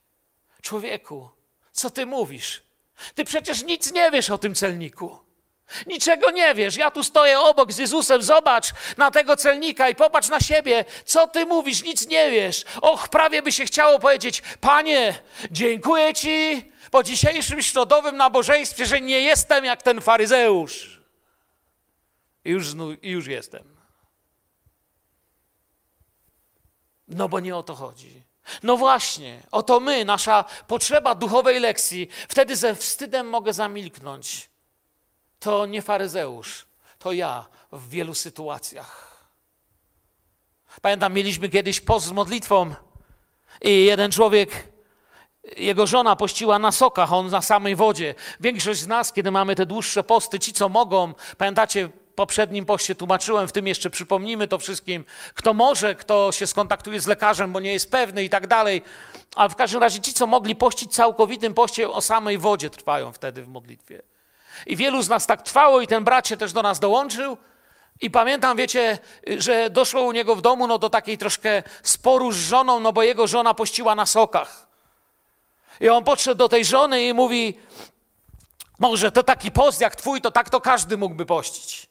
Człowieku, 0.63 1.31
co 1.73 1.91
Ty 1.91 2.07
mówisz? 2.07 2.63
Ty 3.15 3.25
przecież 3.25 3.65
nic 3.65 3.93
nie 3.93 4.11
wiesz 4.11 4.31
o 4.31 4.39
tym 4.39 4.55
celniku. 4.55 5.19
Niczego 5.87 6.31
nie 6.31 6.55
wiesz. 6.55 6.77
Ja 6.77 6.91
tu 6.91 7.05
stoję 7.05 7.41
obok 7.41 7.73
z 7.73 7.79
Jezusem. 7.79 8.23
Zobacz 8.23 8.73
na 8.97 9.11
tego 9.11 9.37
celnika 9.37 9.89
i 9.89 9.95
popatrz 9.95 10.29
na 10.29 10.41
siebie. 10.41 10.85
Co 11.05 11.27
ty 11.27 11.47
mówisz? 11.47 11.83
Nic 11.83 12.09
nie 12.09 12.31
wiesz. 12.31 12.65
Och, 12.83 13.09
prawie 13.09 13.43
by 13.43 13.53
się 13.53 13.65
chciało 13.65 13.99
powiedzieć: 13.99 14.43
Panie, 14.61 15.23
dziękuję 15.51 16.15
ci 16.15 16.65
po 16.91 17.03
dzisiejszym 17.03 17.63
środowym 17.63 18.17
nabożeństwie, 18.17 18.87
że 18.87 19.01
nie 19.01 19.21
jestem 19.21 19.65
jak 19.65 19.83
ten 19.83 20.01
faryzeusz. 20.01 21.01
I 22.45 22.51
już, 22.51 22.67
i 23.03 23.11
już 23.11 23.27
jestem. 23.27 23.77
No 27.09 27.29
bo 27.29 27.41
nie 27.41 27.57
o 27.57 27.63
to 27.63 27.75
chodzi. 27.75 28.23
No 28.63 28.77
właśnie, 28.77 29.43
oto 29.51 29.81
my, 29.81 30.05
nasza 30.05 30.45
potrzeba 30.67 31.15
duchowej 31.15 31.61
lekcji. 31.61 32.09
Wtedy 32.29 32.57
ze 32.57 32.75
wstydem 32.75 33.29
mogę 33.29 33.53
zamilknąć 33.53 34.51
to 35.41 35.67
nie 35.67 35.83
faryzeusz, 35.83 36.67
to 36.99 37.13
ja 37.13 37.47
w 37.73 37.89
wielu 37.89 38.15
sytuacjach. 38.15 39.09
Pamiętam, 40.83 41.13
mieliśmy 41.13 41.49
kiedyś 41.49 41.81
post 41.81 42.07
z 42.07 42.13
modlitwą 42.13 42.75
i 43.63 43.85
jeden 43.85 44.11
człowiek 44.11 44.69
jego 45.57 45.87
żona 45.87 46.17
pościła 46.17 46.59
na 46.59 46.73
sokach, 46.73 47.13
on 47.13 47.31
na 47.31 47.43
samej 47.43 47.77
wodzie. 47.77 48.15
Większość 48.41 48.81
z 48.81 48.87
nas, 48.87 49.13
kiedy 49.13 49.31
mamy 49.31 49.55
te 49.55 49.67
dłuższe 49.67 50.05
posty, 50.05 50.39
ci 50.39 50.53
co 50.53 50.69
mogą, 50.69 51.15
pamiętacie, 51.39 51.89
poprzednim 52.15 52.67
poście 52.67 52.95
tłumaczyłem, 52.95 53.49
w 53.49 53.53
tym 53.53 53.67
jeszcze 53.67 53.91
przypomnimy 53.91 54.49
to 54.49 54.59
wszystkim, 54.59 55.05
kto 55.35 55.55
może, 55.55 55.95
kto 55.95 56.33
się 56.33 56.47
skontaktuje 56.47 57.01
z 57.01 57.07
lekarzem, 57.07 57.53
bo 57.53 57.61
nie 57.61 57.73
jest 57.73 57.91
pewny 57.91 58.25
i 58.25 58.31
tak 58.31 58.47
dalej. 58.47 58.83
A 59.37 59.49
w 59.49 59.57
każdym 59.57 59.81
razie 59.81 60.01
ci, 60.01 60.13
co 60.13 60.27
mogli 60.27 60.57
pościć 60.57 60.95
całkowitym 60.95 61.55
poście, 61.55 61.91
o 61.91 62.01
samej 62.01 62.39
wodzie 62.39 62.71
trwają 62.71 63.13
wtedy 63.13 63.43
w 63.43 63.49
modlitwie. 63.49 64.03
I 64.67 64.77
wielu 64.77 65.03
z 65.03 65.09
nas 65.09 65.27
tak 65.27 65.43
trwało 65.43 65.81
i 65.81 65.87
ten 65.87 66.05
brat 66.05 66.29
się 66.29 66.37
też 66.37 66.53
do 66.53 66.63
nas 66.63 66.81
dołączył. 66.81 67.37
I 68.01 68.11
pamiętam, 68.11 68.57
wiecie, 68.57 68.99
że 69.39 69.71
doszło 69.71 70.03
u 70.03 70.13
niego 70.13 70.37
w 70.37 70.43
domu 70.43 70.67
no, 70.67 70.79
do 70.79 70.91
takiej 70.91 71.19
troszkę 71.19 71.63
sporu 71.83 72.33
z 72.33 72.37
żoną, 72.37 72.81
no 72.81 72.93
bo 72.93 73.03
jego 73.03 73.27
żona 73.27 73.55
pościła 73.55 73.95
na 73.95 74.07
sokach. 74.07 74.67
I 75.81 75.89
on 75.89 76.05
podszedł 76.05 76.39
do 76.39 76.49
tej 76.49 76.65
żony 76.65 77.03
i 77.03 77.15
mówi, 77.15 77.59
może 78.79 79.13
to 79.13 79.23
taki 79.23 79.51
post 79.51 79.81
jak 79.81 79.97
twój, 79.97 80.21
to 80.21 80.31
tak 80.31 80.51
to 80.51 80.61
każdy 80.61 80.97
mógłby 80.97 81.27
pościć. 81.27 81.89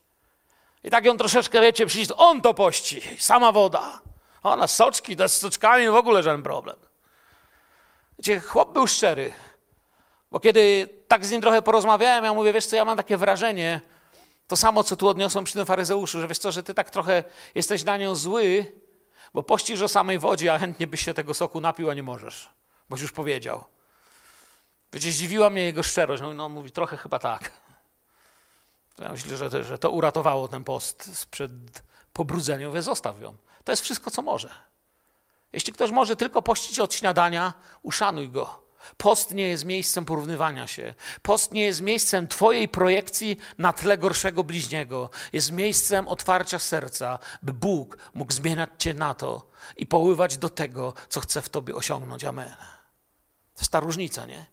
I 0.83 0.89
tak 0.89 1.05
ją 1.05 1.17
troszeczkę, 1.17 1.61
wiecie, 1.61 1.85
przyjść, 1.85 2.11
on 2.17 2.41
to 2.41 2.53
pości, 2.53 3.01
sama 3.19 3.51
woda. 3.51 4.01
Ona 4.43 4.67
soczki, 4.67 5.15
to 5.15 5.29
z 5.29 5.37
soczkami 5.37 5.89
w 5.89 5.95
ogóle 5.95 6.23
żaden 6.23 6.43
problem. 6.43 6.75
Wiecie, 8.19 8.39
chłop 8.39 8.73
był 8.73 8.87
szczery. 8.87 9.33
Bo 10.31 10.39
kiedy 10.39 10.89
tak 11.07 11.25
z 11.25 11.31
nim 11.31 11.41
trochę 11.41 11.61
porozmawiałem, 11.61 12.25
ja 12.25 12.33
mówię, 12.33 12.53
wiesz 12.53 12.65
co, 12.65 12.75
ja 12.75 12.85
mam 12.85 12.97
takie 12.97 13.17
wrażenie, 13.17 13.81
to 14.47 14.55
samo, 14.55 14.83
co 14.83 14.95
tu 14.95 15.07
odniosłem 15.07 15.45
przy 15.45 15.53
tym 15.53 15.65
faryzeuszu, 15.65 16.21
że 16.21 16.27
wiesz 16.27 16.37
co, 16.37 16.51
że 16.51 16.63
ty 16.63 16.73
tak 16.73 16.89
trochę 16.89 17.23
jesteś 17.55 17.83
na 17.83 17.97
nią 17.97 18.15
zły, 18.15 18.71
bo 19.33 19.43
pościsz 19.43 19.81
o 19.81 19.87
samej 19.87 20.19
wodzie, 20.19 20.53
a 20.53 20.59
chętnie 20.59 20.87
byś 20.87 21.05
się 21.05 21.13
tego 21.13 21.33
soku 21.33 21.61
napił, 21.61 21.89
a 21.89 21.93
nie 21.93 22.03
możesz, 22.03 22.49
boś 22.89 23.01
już 23.01 23.11
powiedział. 23.11 23.63
Wiecie, 24.93 25.11
zdziwiła 25.11 25.49
mnie 25.49 25.63
jego 25.63 25.83
szczerość. 25.83 26.21
No, 26.21 26.33
no 26.33 26.49
mówi, 26.49 26.71
trochę 26.71 26.97
chyba 26.97 27.19
tak. 27.19 27.51
Ja 28.99 29.11
myślę, 29.11 29.37
że 29.37 29.49
to, 29.49 29.63
że 29.63 29.77
to 29.77 29.89
uratowało 29.89 30.47
ten 30.47 30.63
post 30.63 31.17
sprzed 31.17 31.51
pobrudzenia. 32.13 32.67
Mówię, 32.67 32.81
zostaw 32.81 33.21
ją. 33.21 33.35
To 33.63 33.71
jest 33.71 33.83
wszystko, 33.83 34.11
co 34.11 34.21
może. 34.21 34.49
Jeśli 35.53 35.73
ktoś 35.73 35.91
może 35.91 36.15
tylko 36.15 36.41
pościć 36.41 36.79
od 36.79 36.93
śniadania, 36.93 37.53
uszanuj 37.81 38.29
go. 38.29 38.66
Post 38.97 39.33
nie 39.33 39.47
jest 39.47 39.65
miejscem 39.65 40.05
porównywania 40.05 40.67
się. 40.67 40.93
Post 41.21 41.51
nie 41.51 41.61
jest 41.61 41.81
miejscem 41.81 42.27
Twojej 42.27 42.69
projekcji 42.69 43.37
na 43.57 43.73
tle 43.73 43.97
gorszego 43.97 44.43
bliźniego. 44.43 45.09
Jest 45.33 45.51
miejscem 45.51 46.07
otwarcia 46.07 46.59
serca, 46.59 47.19
by 47.41 47.53
Bóg 47.53 47.97
mógł 48.13 48.33
zmieniać 48.33 48.69
Cię 48.77 48.93
na 48.93 49.13
to 49.13 49.51
i 49.77 49.87
poływać 49.87 50.37
do 50.37 50.49
tego, 50.49 50.93
co 51.09 51.19
chce 51.19 51.41
w 51.41 51.49
Tobie 51.49 51.75
osiągnąć. 51.75 52.23
Amen. 52.23 52.49
To 53.53 53.61
jest 53.61 53.71
ta 53.71 53.79
różnica, 53.79 54.25
nie? 54.25 54.45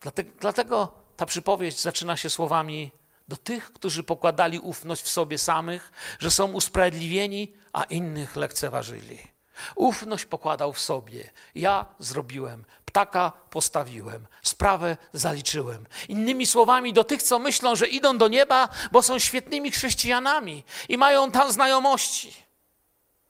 Dlatego, 0.00 0.30
dlatego 0.40 0.92
ta 1.16 1.26
przypowieść 1.26 1.80
zaczyna 1.80 2.16
się 2.16 2.30
słowami 2.30 2.92
do 3.28 3.36
tych, 3.36 3.72
którzy 3.72 4.02
pokładali 4.02 4.58
ufność 4.58 5.02
w 5.02 5.08
sobie 5.08 5.38
samych, 5.38 5.92
że 6.18 6.30
są 6.30 6.52
usprawiedliwieni, 6.52 7.52
a 7.72 7.84
innych 7.84 8.36
lekceważyli. 8.36 9.35
Ufność 9.74 10.24
pokładał 10.24 10.72
w 10.72 10.80
sobie. 10.80 11.30
Ja 11.54 11.86
zrobiłem, 11.98 12.64
ptaka 12.84 13.32
postawiłem, 13.50 14.26
sprawę 14.42 14.96
zaliczyłem. 15.12 15.86
Innymi 16.08 16.46
słowami, 16.46 16.92
do 16.92 17.04
tych, 17.04 17.22
co 17.22 17.38
myślą, 17.38 17.76
że 17.76 17.86
idą 17.86 18.18
do 18.18 18.28
nieba, 18.28 18.68
bo 18.92 19.02
są 19.02 19.18
świetnymi 19.18 19.70
chrześcijanami 19.70 20.64
i 20.88 20.98
mają 20.98 21.30
tam 21.30 21.52
znajomości, 21.52 22.34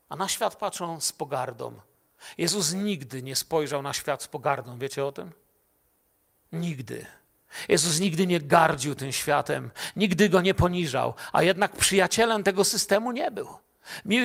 a 0.08 0.16
na 0.16 0.28
świat 0.28 0.56
patrzą 0.56 1.00
z 1.00 1.12
pogardą. 1.12 1.80
Jezus 2.38 2.72
nigdy 2.72 3.22
nie 3.22 3.36
spojrzał 3.36 3.82
na 3.82 3.92
świat 3.92 4.22
z 4.22 4.28
pogardą. 4.28 4.78
Wiecie 4.78 5.04
o 5.04 5.12
tym? 5.12 5.32
Nigdy. 6.52 7.06
Jezus 7.68 8.00
nigdy 8.00 8.26
nie 8.26 8.40
gardził 8.40 8.94
tym 8.94 9.12
światem, 9.12 9.70
nigdy 9.96 10.28
go 10.28 10.40
nie 10.40 10.54
poniżał, 10.54 11.14
a 11.32 11.42
jednak 11.42 11.72
przyjacielem 11.76 12.42
tego 12.42 12.64
systemu 12.64 13.12
nie 13.12 13.30
był. 13.30 13.48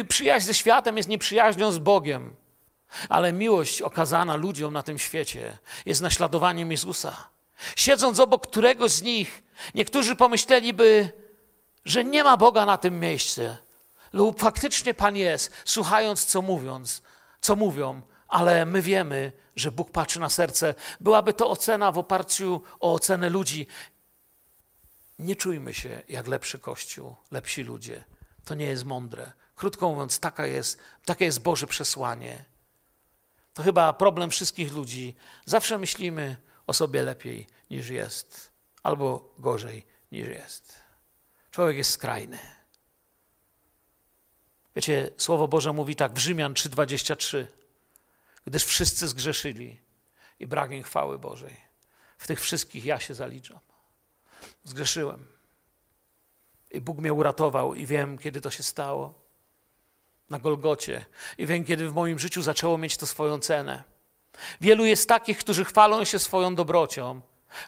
Przyjaźń 0.07 0.45
ze 0.45 0.53
światem 0.53 0.97
jest 0.97 1.09
nieprzyjaźnią 1.09 1.71
z 1.71 1.77
Bogiem, 1.77 2.35
ale 3.09 3.33
miłość 3.33 3.81
okazana 3.81 4.35
ludziom 4.35 4.73
na 4.73 4.83
tym 4.83 4.99
świecie 4.99 5.57
jest 5.85 6.01
naśladowaniem 6.01 6.71
Jezusa. 6.71 7.29
Siedząc 7.75 8.19
obok 8.19 8.47
któregoś 8.47 8.91
z 8.91 9.01
nich, 9.01 9.43
niektórzy 9.75 10.15
pomyśleliby, 10.15 11.11
że 11.85 12.03
nie 12.03 12.23
ma 12.23 12.37
Boga 12.37 12.65
na 12.65 12.77
tym 12.77 12.99
miejscu, 12.99 13.41
lub 14.13 14.39
faktycznie 14.39 14.93
Pan 14.93 15.15
jest, 15.15 15.51
słuchając 15.65 16.25
co 16.25 16.41
mówiąc, 16.41 17.01
co 17.41 17.55
mówią, 17.55 18.01
ale 18.27 18.65
my 18.65 18.81
wiemy, 18.81 19.31
że 19.55 19.71
Bóg 19.71 19.91
patrzy 19.91 20.19
na 20.19 20.29
serce. 20.29 20.75
Byłaby 20.99 21.33
to 21.33 21.49
ocena 21.49 21.91
w 21.91 21.97
oparciu 21.97 22.61
o 22.79 22.93
ocenę 22.93 23.29
ludzi. 23.29 23.67
Nie 25.19 25.35
czujmy 25.35 25.73
się 25.73 26.01
jak 26.09 26.27
lepszy 26.27 26.59
Kościół, 26.59 27.15
lepsi 27.31 27.63
ludzie. 27.63 28.03
To 28.45 28.55
nie 28.55 28.65
jest 28.65 28.85
mądre. 28.85 29.31
Krótko 29.61 29.89
mówiąc, 29.89 30.19
taka 30.19 30.45
jest, 30.45 30.79
takie 31.05 31.25
jest 31.25 31.41
Boże 31.41 31.67
przesłanie. 31.67 32.45
To 33.53 33.63
chyba 33.63 33.93
problem 33.93 34.29
wszystkich 34.29 34.73
ludzi. 34.73 35.15
Zawsze 35.45 35.77
myślimy 35.77 36.37
o 36.67 36.73
sobie 36.73 37.03
lepiej 37.03 37.47
niż 37.69 37.89
jest, 37.89 38.51
albo 38.83 39.33
gorzej 39.39 39.85
niż 40.11 40.27
jest. 40.27 40.79
Człowiek 41.51 41.77
jest 41.77 41.91
skrajny. 41.91 42.39
Wiecie, 44.75 45.09
Słowo 45.17 45.47
Boże 45.47 45.73
mówi 45.73 45.95
tak 45.95 46.13
w 46.13 46.17
Rzymian 46.17 46.53
3:23 46.53 47.45
gdyż 48.45 48.63
wszyscy 48.65 49.07
zgrzeszyli 49.07 49.81
i 50.39 50.47
brak 50.47 50.71
im 50.71 50.83
chwały 50.83 51.19
Bożej. 51.19 51.57
W 52.17 52.27
tych 52.27 52.41
wszystkich 52.41 52.85
ja 52.85 52.99
się 52.99 53.13
zaliczam. 53.13 53.59
Zgrzeszyłem. 54.63 55.27
I 56.71 56.81
Bóg 56.81 56.97
mnie 56.97 57.13
uratował 57.13 57.75
i 57.75 57.85
wiem, 57.85 58.17
kiedy 58.17 58.41
to 58.41 58.51
się 58.51 58.63
stało. 58.63 59.20
Na 60.31 60.39
Golgocie. 60.39 61.05
I 61.37 61.45
wiem, 61.45 61.65
kiedy 61.65 61.89
w 61.89 61.93
moim 61.93 62.19
życiu 62.19 62.41
zaczęło 62.41 62.77
mieć 62.77 62.97
to 62.97 63.07
swoją 63.07 63.39
cenę. 63.39 63.83
Wielu 64.61 64.85
jest 64.85 65.09
takich, 65.09 65.37
którzy 65.37 65.65
chwalą 65.65 66.03
się 66.03 66.19
swoją 66.19 66.55
dobrocią, 66.55 67.21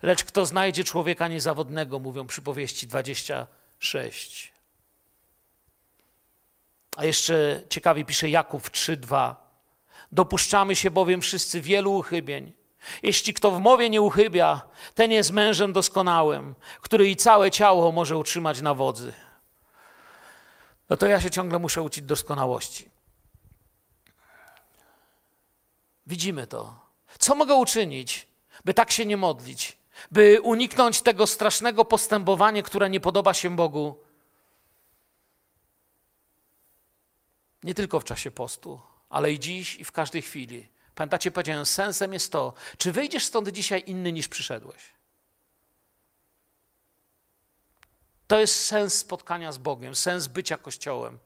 lecz 0.04 0.24
kto 0.24 0.46
znajdzie 0.46 0.84
człowieka 0.84 1.28
niezawodnego, 1.28 2.00
mówią 2.00 2.28
przypowieści 2.28 2.88
26. 2.88 4.54
A 6.98 7.06
jeszcze 7.06 7.62
ciekawie 7.70 8.06
pisze 8.06 8.30
Jakub 8.30 8.70
3:2. 8.70 9.36
Dopuszczamy 10.12 10.76
się 10.76 10.92
bowiem 10.92 11.22
wszyscy 11.22 11.62
wielu 11.62 11.96
uchybień. 11.96 12.54
Jeśli 13.04 13.34
kto 13.34 13.52
w 13.52 13.60
mowie 13.60 13.90
nie 13.90 14.02
uchybia, 14.02 14.62
ten 14.96 15.12
jest 15.12 15.32
mężem 15.32 15.74
doskonałym, 15.74 16.56
który 16.82 17.10
i 17.10 17.16
całe 17.16 17.52
ciało 17.52 17.92
może 17.92 18.18
utrzymać 18.18 18.62
na 18.62 18.74
wodzy. 18.74 19.14
No 20.90 20.98
to 20.98 21.08
ja 21.08 21.22
się 21.22 21.32
ciągle 21.32 21.60
muszę 21.60 21.82
uczyć 21.82 22.04
doskonałości. 22.04 22.90
Widzimy 26.08 26.48
to. 26.48 26.80
Co 27.20 27.36
mogę 27.36 27.56
uczynić, 27.56 28.28
by 28.66 28.74
tak 28.74 28.92
się 28.92 29.06
nie 29.06 29.18
modlić, 29.18 29.78
by 30.12 30.42
uniknąć 30.42 31.02
tego 31.02 31.28
strasznego 31.28 31.86
postępowania, 31.86 32.64
które 32.64 32.90
nie 32.90 33.00
podoba 33.00 33.34
się 33.34 33.56
Bogu? 33.56 34.04
Nie 37.64 37.74
tylko 37.74 38.00
w 38.00 38.04
czasie 38.04 38.32
postu, 38.32 38.82
ale 39.10 39.32
i 39.32 39.40
dziś, 39.40 39.76
i 39.76 39.86
w 39.86 39.92
każdej 39.92 40.22
chwili. 40.22 40.68
Pamiętacie, 40.96 41.32
powiedziałem, 41.32 41.66
sensem 41.66 42.14
jest 42.14 42.32
to, 42.32 42.54
czy 42.78 42.92
wyjdziesz 42.92 43.26
stąd 43.26 43.50
dzisiaj 43.50 43.84
inny 43.86 44.12
niż 44.12 44.28
przyszedłeś. 44.28 44.94
To 48.34 48.40
jest 48.40 48.66
sens 48.66 48.94
spotkania 48.94 49.52
z 49.52 49.58
Bogiem, 49.58 49.96
sens 49.96 50.28
bycia 50.28 50.58
Kościołem. 50.58 51.20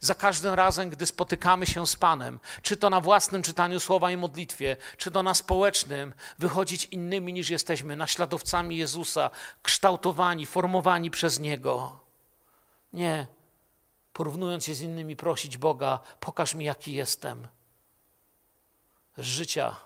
Za 0.00 0.14
każdym 0.14 0.54
razem, 0.54 0.90
gdy 0.90 1.06
spotykamy 1.06 1.66
się 1.66 1.86
z 1.86 1.96
Panem, 1.96 2.40
czy 2.62 2.76
to 2.76 2.90
na 2.90 3.00
własnym 3.00 3.42
czytaniu 3.42 3.80
słowa 3.80 4.10
i 4.10 4.16
modlitwie, 4.16 4.76
czy 4.96 5.10
to 5.10 5.22
na 5.22 5.34
społecznym, 5.34 6.14
wychodzić 6.38 6.84
innymi 6.84 7.32
niż 7.32 7.50
jesteśmy, 7.50 7.96
naśladowcami 7.96 8.76
Jezusa, 8.76 9.30
kształtowani, 9.62 10.46
formowani 10.46 11.10
przez 11.10 11.38
Niego. 11.38 12.00
Nie, 12.92 13.26
porównując 14.12 14.64
się 14.64 14.74
z 14.74 14.80
innymi, 14.80 15.16
prosić 15.16 15.56
Boga, 15.56 16.00
pokaż 16.20 16.54
mi, 16.54 16.64
jaki 16.64 16.92
jestem. 16.92 17.48
Z 19.18 19.22
życia 19.22 19.76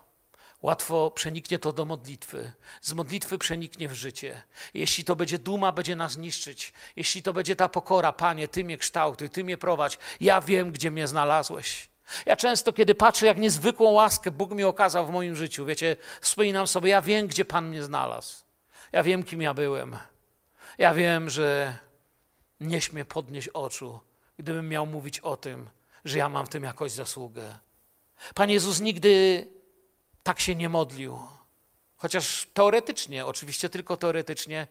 łatwo 0.63 1.11
przeniknie 1.11 1.59
to 1.59 1.73
do 1.73 1.85
modlitwy. 1.85 2.53
Z 2.81 2.93
modlitwy 2.93 3.39
przeniknie 3.39 3.89
w 3.89 3.93
życie. 3.93 4.43
Jeśli 4.75 5.05
to 5.05 5.17
będzie 5.17 5.39
duma, 5.39 5.73
będzie 5.73 5.97
nas 5.97 6.17
niszczyć. 6.17 6.73
Jeśli 6.97 7.23
to 7.23 7.33
będzie 7.33 7.57
ta 7.57 7.69
pokora, 7.69 8.13
Panie, 8.13 8.49
Ty 8.49 8.65
mnie 8.65 8.79
kształtuj, 8.79 9.31
Ty 9.31 9.45
mnie 9.45 9.59
prowadź. 9.59 9.99
Ja 10.21 10.41
wiem, 10.41 10.73
gdzie 10.73 10.91
mnie 10.91 11.09
znalazłeś. 11.09 11.89
Ja 12.27 12.37
często, 12.37 12.73
kiedy 12.73 12.95
patrzę, 12.95 13.27
jak 13.27 13.39
niezwykłą 13.39 13.91
łaskę 13.91 14.31
Bóg 14.31 14.51
mi 14.51 14.65
okazał 14.65 15.07
w 15.07 15.11
moim 15.11 15.37
życiu, 15.37 15.65
wiecie, 15.65 15.97
wspominam 16.21 16.67
sobie, 16.67 16.91
ja 16.91 17.03
wiem, 17.03 17.27
gdzie 17.27 17.45
Pan 17.45 17.69
mnie 17.69 17.83
znalazł. 17.83 18.37
Ja 18.93 19.03
wiem, 19.03 19.23
kim 19.23 19.43
ja 19.43 19.55
byłem. 19.55 19.97
Ja 20.79 20.95
wiem, 20.95 21.31
że 21.31 21.79
nie 22.61 22.81
śmie 22.81 23.05
podnieść 23.05 23.49
oczu 23.49 24.01
gdybym 24.39 24.69
miał 24.69 24.87
mówić 24.87 25.21
o 25.21 25.37
tym, 25.37 25.71
że 26.05 26.19
ja 26.19 26.29
mam 26.29 26.47
w 26.47 26.49
tym 26.49 26.63
jakąś 26.63 26.93
zasługę. 26.93 27.59
Pan 28.35 28.51
Jezus 28.51 28.81
nigdy 28.81 29.47
tak 30.23 30.41
się 30.41 30.55
nie 30.55 30.69
modlił. 30.69 31.19
Chociaż 31.97 32.47
teoretycznie, 32.55 33.27
oczywiście 33.27 33.69
tylko 33.69 33.97
teoretycznie, 33.97 34.67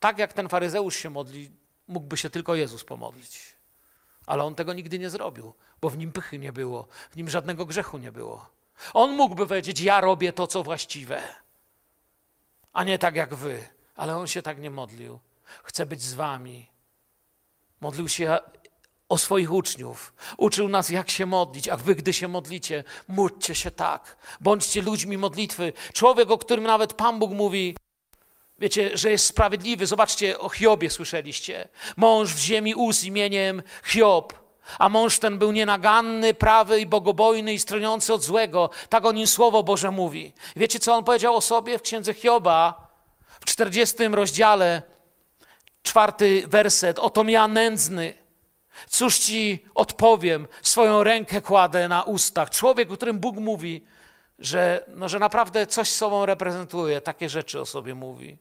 tak 0.00 0.18
jak 0.18 0.32
ten 0.32 0.48
faryzeusz 0.48 0.96
się 0.96 1.10
modli, 1.10 1.50
mógłby 1.88 2.16
się 2.16 2.30
tylko 2.30 2.54
Jezus 2.54 2.84
pomodlić. 2.84 3.56
Ale 4.26 4.44
on 4.44 4.54
tego 4.54 4.72
nigdy 4.72 4.98
nie 4.98 5.10
zrobił, 5.10 5.54
bo 5.80 5.90
w 5.90 5.98
nim 5.98 6.12
pychy 6.12 6.38
nie 6.38 6.52
było, 6.52 6.88
w 7.10 7.16
nim 7.16 7.30
żadnego 7.30 7.66
grzechu 7.66 7.98
nie 7.98 8.12
było. 8.12 8.46
On 8.94 9.12
mógłby 9.16 9.46
powiedzieć: 9.46 9.80
Ja 9.80 10.00
robię 10.00 10.32
to, 10.32 10.46
co 10.46 10.62
właściwe, 10.62 11.22
a 12.72 12.84
nie 12.84 12.98
tak 12.98 13.16
jak 13.16 13.34
wy. 13.34 13.68
Ale 13.94 14.16
on 14.16 14.26
się 14.26 14.42
tak 14.42 14.58
nie 14.58 14.70
modlił. 14.70 15.18
Chcę 15.62 15.86
być 15.86 16.02
z 16.02 16.14
wami. 16.14 16.70
Modlił 17.80 18.08
się 18.08 18.38
o 19.08 19.18
swoich 19.18 19.52
uczniów. 19.52 20.14
Uczył 20.36 20.68
nas, 20.68 20.88
jak 20.90 21.10
się 21.10 21.26
modlić. 21.26 21.68
A 21.68 21.76
wy, 21.76 21.94
gdy 21.94 22.12
się 22.12 22.28
modlicie, 22.28 22.84
módlcie 23.08 23.54
się 23.54 23.70
tak. 23.70 24.16
Bądźcie 24.40 24.82
ludźmi 24.82 25.18
modlitwy. 25.18 25.72
Człowiek, 25.92 26.30
o 26.30 26.38
którym 26.38 26.64
nawet 26.64 26.92
Pan 26.92 27.18
Bóg 27.18 27.30
mówi, 27.30 27.76
wiecie, 28.58 28.96
że 28.96 29.10
jest 29.10 29.26
sprawiedliwy. 29.26 29.86
Zobaczcie, 29.86 30.38
o 30.38 30.48
Hiobie 30.48 30.90
słyszeliście. 30.90 31.68
Mąż 31.96 32.34
w 32.34 32.38
ziemi 32.38 32.74
ust 32.74 33.04
imieniem 33.04 33.62
Hiob. 33.84 34.44
A 34.78 34.88
mąż 34.88 35.18
ten 35.18 35.38
był 35.38 35.52
nienaganny, 35.52 36.34
prawy 36.34 36.80
i 36.80 36.86
bogobojny 36.86 37.54
i 37.54 37.58
stroniący 37.58 38.14
od 38.14 38.22
złego. 38.22 38.70
Tak 38.88 39.04
o 39.04 39.12
nim 39.12 39.26
Słowo 39.26 39.62
Boże 39.62 39.90
mówi. 39.90 40.32
Wiecie, 40.56 40.78
co 40.78 40.94
on 40.94 41.04
powiedział 41.04 41.36
o 41.36 41.40
sobie 41.40 41.78
w 41.78 41.82
księdze 41.82 42.14
Hioba? 42.14 42.88
W 43.40 43.44
40 43.44 43.96
rozdziale, 44.08 44.82
czwarty 45.82 46.44
werset. 46.46 46.98
Oto 46.98 47.24
ja 47.24 47.48
nędzny. 47.48 48.23
Cóż 48.88 49.18
ci 49.18 49.64
odpowiem? 49.74 50.48
Swoją 50.62 51.04
rękę 51.04 51.40
kładę 51.40 51.88
na 51.88 52.02
ustach. 52.02 52.50
Człowiek, 52.50 52.90
o 52.90 52.96
którym 52.96 53.18
Bóg 53.18 53.36
mówi, 53.36 53.84
że, 54.38 54.84
no, 54.88 55.08
że 55.08 55.18
naprawdę 55.18 55.66
coś 55.66 55.88
sobą 55.88 56.26
reprezentuje, 56.26 57.00
takie 57.00 57.28
rzeczy 57.28 57.60
o 57.60 57.66
sobie 57.66 57.94
mówi. 57.94 58.38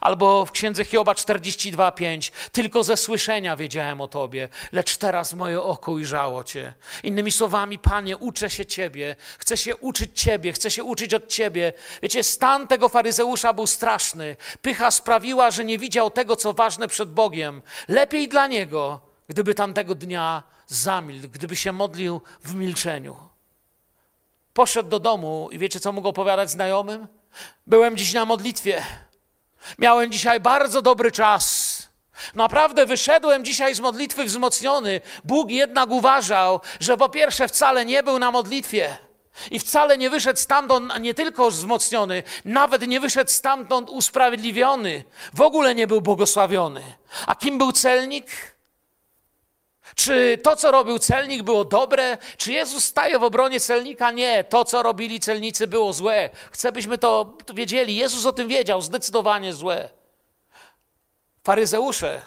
Albo 0.00 0.46
w 0.46 0.52
księdze 0.52 0.84
Hioba 0.84 1.12
42:5 1.12 2.32
tylko 2.52 2.84
ze 2.84 2.96
słyszenia 2.96 3.56
wiedziałem 3.56 4.00
o 4.00 4.08
tobie, 4.08 4.48
lecz 4.72 4.96
teraz 4.96 5.34
moje 5.34 5.62
oko 5.62 5.92
ujrzało 5.92 6.44
cię. 6.44 6.74
Innymi 7.02 7.32
słowami, 7.32 7.78
Panie, 7.78 8.16
uczę 8.16 8.50
się 8.50 8.66
ciebie, 8.66 9.16
chcę 9.38 9.56
się 9.56 9.76
uczyć 9.76 10.20
ciebie, 10.20 10.52
chcę 10.52 10.70
się 10.70 10.84
uczyć 10.84 11.14
od 11.14 11.28
ciebie. 11.28 11.72
Wiecie, 12.02 12.22
stan 12.22 12.66
tego 12.66 12.88
faryzeusza 12.88 13.52
był 13.52 13.66
straszny. 13.66 14.36
Pycha 14.62 14.90
sprawiła, 14.90 15.50
że 15.50 15.64
nie 15.64 15.78
widział 15.78 16.10
tego, 16.10 16.36
co 16.36 16.52
ważne 16.52 16.88
przed 16.88 17.12
Bogiem. 17.12 17.62
Lepiej 17.88 18.28
dla 18.28 18.46
niego, 18.46 19.07
gdyby 19.28 19.54
tamtego 19.54 19.94
dnia 19.94 20.42
zamilkł, 20.66 21.28
gdyby 21.28 21.56
się 21.56 21.72
modlił 21.72 22.20
w 22.44 22.54
milczeniu. 22.54 23.16
Poszedł 24.52 24.88
do 24.88 25.00
domu 25.00 25.48
i 25.52 25.58
wiecie, 25.58 25.80
co 25.80 25.92
mógł 25.92 26.08
opowiadać 26.08 26.50
znajomym? 26.50 27.08
Byłem 27.66 27.96
dziś 27.96 28.12
na 28.12 28.24
modlitwie. 28.24 28.82
Miałem 29.78 30.12
dzisiaj 30.12 30.40
bardzo 30.40 30.82
dobry 30.82 31.12
czas. 31.12 31.68
Naprawdę 32.34 32.86
wyszedłem 32.86 33.44
dzisiaj 33.44 33.74
z 33.74 33.80
modlitwy 33.80 34.24
wzmocniony. 34.24 35.00
Bóg 35.24 35.50
jednak 35.50 35.90
uważał, 35.90 36.60
że 36.80 36.96
po 36.96 37.08
pierwsze 37.08 37.48
wcale 37.48 37.84
nie 37.84 38.02
był 38.02 38.18
na 38.18 38.30
modlitwie. 38.30 38.96
I 39.50 39.58
wcale 39.58 39.98
nie 39.98 40.10
wyszedł 40.10 40.40
stamtąd 40.40 41.00
nie 41.00 41.14
tylko 41.14 41.50
wzmocniony, 41.50 42.22
nawet 42.44 42.86
nie 42.86 43.00
wyszedł 43.00 43.30
stamtąd 43.30 43.90
usprawiedliwiony. 43.90 45.04
W 45.34 45.40
ogóle 45.40 45.74
nie 45.74 45.86
był 45.86 46.00
błogosławiony. 46.00 46.82
A 47.26 47.34
kim 47.34 47.58
był 47.58 47.72
celnik? 47.72 48.57
Czy 49.98 50.38
to, 50.42 50.56
co 50.56 50.70
robił 50.70 50.98
celnik, 50.98 51.42
było 51.42 51.64
dobre? 51.64 52.18
Czy 52.36 52.52
Jezus 52.52 52.84
staje 52.84 53.18
w 53.18 53.22
obronie 53.24 53.60
celnika? 53.60 54.10
Nie. 54.10 54.44
To, 54.44 54.64
co 54.64 54.82
robili 54.82 55.20
celnicy, 55.20 55.66
było 55.66 55.92
złe. 55.92 56.30
Chcę, 56.50 56.72
byśmy 56.72 56.98
to 56.98 57.36
wiedzieli. 57.54 57.96
Jezus 57.96 58.26
o 58.26 58.32
tym 58.32 58.48
wiedział, 58.48 58.82
zdecydowanie 58.82 59.54
złe. 59.54 59.88
Faryzeusze 61.44 62.22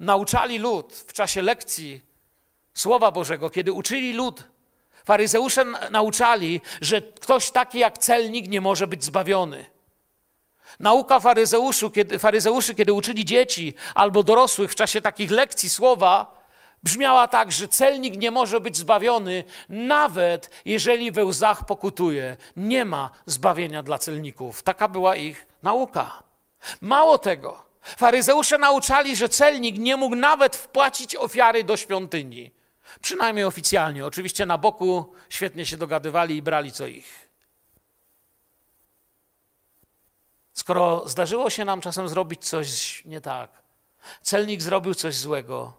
nauczali 0.00 0.58
lud 0.58 0.92
w 0.92 1.12
czasie 1.12 1.42
lekcji 1.42 2.00
Słowa 2.74 3.10
Bożego, 3.10 3.50
kiedy 3.50 3.72
uczyli 3.72 4.12
lud. 4.12 4.44
Faryzeusze 5.04 5.64
nauczali, 5.90 6.60
że 6.80 7.02
ktoś 7.02 7.50
taki 7.50 7.78
jak 7.78 7.98
celnik 7.98 8.48
nie 8.48 8.60
może 8.60 8.86
być 8.86 9.04
zbawiony. 9.04 9.66
Nauka 10.80 11.20
faryzeuszu, 11.20 11.90
kiedy, 11.90 12.18
faryzeuszy, 12.18 12.74
kiedy 12.74 12.92
uczyli 12.92 13.24
dzieci 13.24 13.74
albo 13.94 14.22
dorosłych 14.22 14.72
w 14.72 14.74
czasie 14.74 15.00
takich 15.00 15.30
lekcji 15.30 15.70
słowa, 15.70 16.37
brzmiała 16.82 17.28
tak, 17.28 17.52
że 17.52 17.68
celnik 17.68 18.16
nie 18.16 18.30
może 18.30 18.60
być 18.60 18.76
zbawiony, 18.76 19.44
nawet 19.68 20.50
jeżeli 20.64 21.12
we 21.12 21.24
łzach 21.24 21.66
pokutuje. 21.66 22.36
Nie 22.56 22.84
ma 22.84 23.10
zbawienia 23.26 23.82
dla 23.82 23.98
celników. 23.98 24.62
Taka 24.62 24.88
była 24.88 25.16
ich 25.16 25.46
nauka. 25.62 26.22
Mało 26.80 27.18
tego, 27.18 27.62
faryzeusze 27.82 28.58
nauczali, 28.58 29.16
że 29.16 29.28
celnik 29.28 29.78
nie 29.78 29.96
mógł 29.96 30.16
nawet 30.16 30.56
wpłacić 30.56 31.16
ofiary 31.16 31.64
do 31.64 31.76
świątyni. 31.76 32.50
Przynajmniej 33.00 33.44
oficjalnie. 33.44 34.06
Oczywiście 34.06 34.46
na 34.46 34.58
boku 34.58 35.12
świetnie 35.28 35.66
się 35.66 35.76
dogadywali 35.76 36.36
i 36.36 36.42
brali 36.42 36.72
co 36.72 36.86
ich. 36.86 37.28
Skoro 40.52 41.08
zdarzyło 41.08 41.50
się 41.50 41.64
nam 41.64 41.80
czasem 41.80 42.08
zrobić 42.08 42.48
coś 42.48 43.04
nie 43.04 43.20
tak, 43.20 43.62
celnik 44.22 44.62
zrobił 44.62 44.94
coś 44.94 45.14
złego, 45.14 45.72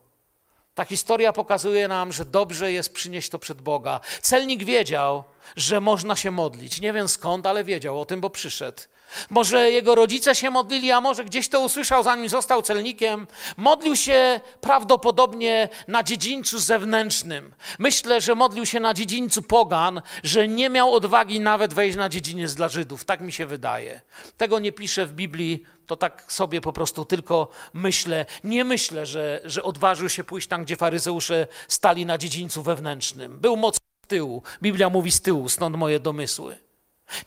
ta 0.80 0.86
historia 0.86 1.34
pokazuje 1.34 1.88
nam, 1.88 2.12
że 2.12 2.26
dobrze 2.26 2.72
jest 2.72 2.94
przynieść 2.94 3.30
to 3.30 3.40
przed 3.40 3.62
Boga. 3.62 4.00
Celnik 4.22 4.64
wiedział, 4.64 5.24
że 5.56 5.82
można 5.82 6.16
się 6.16 6.32
modlić. 6.32 6.82
Nie 6.82 6.94
wiem 6.94 7.08
skąd, 7.08 7.46
ale 7.46 7.64
wiedział 7.64 8.02
o 8.02 8.06
tym, 8.06 8.22
bo 8.22 8.30
przyszedł. 8.30 8.82
Może 9.30 9.72
jego 9.72 9.96
rodzice 9.96 10.36
się 10.36 10.50
modlili, 10.50 10.92
a 10.92 11.02
może 11.02 11.26
gdzieś 11.26 11.50
to 11.50 11.60
usłyszał, 11.62 12.04
zanim 12.04 12.30
został 12.30 12.62
celnikiem. 12.62 13.28
Modlił 13.58 13.96
się 13.96 14.42
prawdopodobnie 14.62 15.70
na 15.88 16.04
dziedzińcu 16.04 16.60
zewnętrznym. 16.60 17.54
Myślę, 17.80 18.22
że 18.22 18.36
modlił 18.36 18.66
się 18.66 18.80
na 18.80 18.94
dziedzińcu 18.94 19.42
pogan, 19.42 20.02
że 20.24 20.48
nie 20.48 20.70
miał 20.70 20.94
odwagi 20.94 21.40
nawet 21.40 21.74
wejść 21.74 21.98
na 21.98 22.10
dziedziniec 22.10 22.54
dla 22.54 22.70
Żydów. 22.70 23.06
Tak 23.06 23.22
mi 23.22 23.32
się 23.32 23.46
wydaje. 23.46 24.02
Tego 24.38 24.60
nie 24.60 24.72
pisze 24.72 25.06
w 25.06 25.14
Biblii, 25.14 25.64
to 25.90 25.98
tak 25.98 26.26
sobie 26.28 26.62
po 26.62 26.74
prostu 26.74 27.06
tylko 27.06 27.48
myślę. 27.74 28.26
Nie 28.44 28.64
myślę, 28.64 29.06
że, 29.06 29.42
że 29.44 29.64
odważył 29.64 30.10
się 30.10 30.24
pójść 30.24 30.48
tam, 30.48 30.64
gdzie 30.64 30.76
faryzeusze 30.76 31.48
stali 31.68 32.06
na 32.06 32.18
dziedzińcu 32.18 32.64
wewnętrznym. 32.64 33.40
Był 33.40 33.58
mocno 33.58 33.86
z 34.06 34.08
tyłu. 34.08 34.44
Biblia 34.62 34.90
mówi 34.90 35.12
z 35.12 35.22
tyłu, 35.22 35.50
stąd 35.50 35.76
moje 35.76 36.00
domysły. 36.00 36.58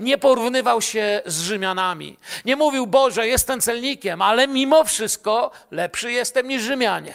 Nie 0.01 0.19
porównywał 0.19 0.83
się 0.83 1.23
z 1.27 1.41
Rzymianami. 1.43 2.19
Nie 2.45 2.57
mówił, 2.57 2.87
Boże, 2.87 3.29
jestem 3.29 3.61
celnikiem, 3.61 4.23
ale 4.23 4.49
mimo 4.49 4.85
wszystko 4.85 5.51
lepszy 5.71 6.13
jestem 6.13 6.49
niż 6.49 6.63
Rzymianie. 6.63 7.15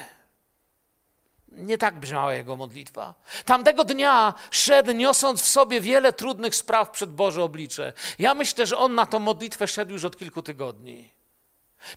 Nie 1.51 1.77
tak 1.77 1.99
brzmiała 1.99 2.33
jego 2.33 2.55
modlitwa. 2.55 3.13
Tamtego 3.45 3.83
dnia 3.83 4.33
szedł, 4.51 4.91
niosąc 4.91 5.41
w 5.41 5.47
sobie 5.47 5.81
wiele 5.81 6.13
trudnych 6.13 6.55
spraw 6.55 6.91
przed 6.91 7.11
Boże 7.11 7.43
oblicze. 7.43 7.93
Ja 8.19 8.33
myślę, 8.33 8.67
że 8.67 8.77
on 8.77 8.95
na 8.95 9.05
tą 9.05 9.19
modlitwę 9.19 9.67
szedł 9.67 9.91
już 9.91 10.05
od 10.05 10.17
kilku 10.17 10.41
tygodni. 10.41 11.16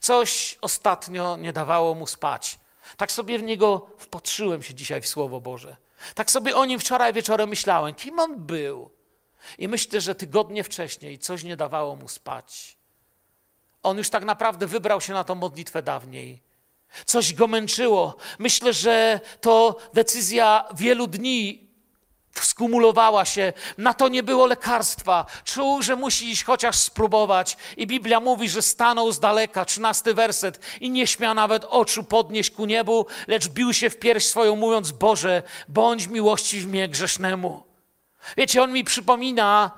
Coś 0.01 0.59
ostatnio 0.61 1.37
nie 1.37 1.53
dawało 1.53 1.95
mu 1.95 2.07
spać. 2.07 2.59
Tak 2.97 3.13
sobie 3.13 3.39
w 3.39 3.43
niego 3.43 3.87
wpatrzyłem 3.99 4.63
się 4.63 4.75
dzisiaj 4.75 5.01
w 5.01 5.09
Słowo 5.09 5.41
Boże. 5.41 5.77
Tak 6.15 6.31
sobie 6.31 6.57
o 6.57 6.65
nim 6.65 6.81
wczoraj 6.81 7.13
wieczorem 7.13 7.49
myślałem, 7.49 7.95
kim 7.95 8.19
on 8.19 8.47
był. 8.47 8.91
I 9.59 9.69
myślę, 9.69 10.01
że 10.01 10.15
tygodnie 10.15 10.65
wcześniej 10.65 11.19
coś 11.19 11.45
nie 11.45 11.57
dawało 11.57 11.97
mu 11.97 12.09
spać. 12.09 12.77
On 13.83 13.99
już 13.99 14.11
tak 14.11 14.25
naprawdę 14.25 14.67
wybrał 14.67 15.01
się 15.01 15.13
na 15.13 15.25
tą 15.25 15.35
modlitwę 15.35 15.83
dawniej. 15.83 16.43
Coś 17.07 17.35
go 17.35 17.47
męczyło. 17.47 18.17
Myślę, 18.39 18.73
że 18.73 19.21
to 19.41 19.77
decyzja 19.95 20.65
wielu 20.75 21.07
dni 21.07 21.70
skumulowała 22.45 23.25
się, 23.25 23.53
na 23.79 23.95
to 23.95 24.09
nie 24.09 24.23
było 24.23 24.47
lekarstwa. 24.47 25.27
Czuł, 25.45 25.83
że 25.83 25.97
musi 25.97 26.31
iść 26.31 26.45
chociaż 26.45 26.77
spróbować. 26.77 27.57
I 27.77 27.87
Biblia 27.87 28.21
mówi, 28.21 28.49
że 28.49 28.63
stanął 28.63 29.13
z 29.13 29.21
daleka, 29.21 29.65
trzynasty 29.65 30.15
werset, 30.15 30.61
i 30.81 30.91
nie 30.91 31.07
śmiał 31.07 31.35
nawet 31.35 31.65
oczu 31.65 32.05
podnieść 32.05 32.51
ku 32.51 32.67
niebu, 32.67 33.07
lecz 33.27 33.49
bił 33.49 33.73
się 33.73 33.91
w 33.91 33.99
pierś 33.99 34.27
swoją, 34.27 34.57
mówiąc: 34.57 34.93
Boże, 34.93 35.43
bądź 35.69 36.07
miłości 36.07 36.61
w 36.61 36.67
mnie 36.67 36.89
grzesznemu. 36.89 37.63
Wiecie, 38.37 38.63
on 38.63 38.73
mi 38.73 38.85
przypomina, 38.85 39.71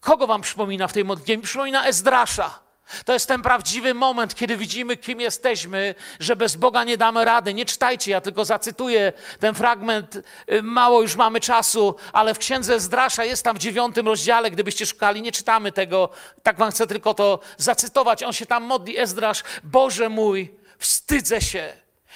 kogo 0.00 0.26
wam 0.26 0.42
przypomina 0.42 0.88
w 0.88 0.92
tej 0.92 1.04
modlitwie? 1.04 1.36
Mi 1.36 1.42
przypomina 1.42 1.86
Ezdrasza. 1.86 2.69
To 3.04 3.12
jest 3.12 3.28
ten 3.28 3.42
prawdziwy 3.42 3.94
moment, 3.94 4.34
kiedy 4.34 4.56
widzimy, 4.56 4.96
kim 4.96 5.20
jesteśmy, 5.20 5.94
że 6.20 6.36
bez 6.36 6.56
Boga 6.56 6.84
nie 6.84 6.96
damy 6.96 7.24
rady. 7.24 7.54
Nie 7.54 7.64
czytajcie, 7.64 8.10
ja 8.10 8.20
tylko 8.20 8.44
zacytuję 8.44 9.12
ten 9.40 9.54
fragment. 9.54 10.16
Y, 10.52 10.62
mało 10.62 11.02
już 11.02 11.16
mamy 11.16 11.40
czasu, 11.40 11.94
ale 12.12 12.34
w 12.34 12.38
księdze 12.38 12.80
Zdrasza 12.80 13.24
jest 13.24 13.44
tam 13.44 13.56
w 13.56 13.58
dziewiątym 13.58 14.06
rozdziale, 14.06 14.50
gdybyście 14.50 14.86
szukali. 14.86 15.22
Nie 15.22 15.32
czytamy 15.32 15.72
tego, 15.72 16.08
tak 16.42 16.56
wam 16.56 16.70
chcę 16.70 16.86
tylko 16.86 17.14
to 17.14 17.40
zacytować. 17.56 18.22
On 18.22 18.32
się 18.32 18.46
tam 18.46 18.64
modli, 18.64 18.98
Ezdrasz, 18.98 19.42
Boże 19.64 20.08
mój, 20.08 20.54
wstydzę 20.78 21.40
się. 21.40 21.72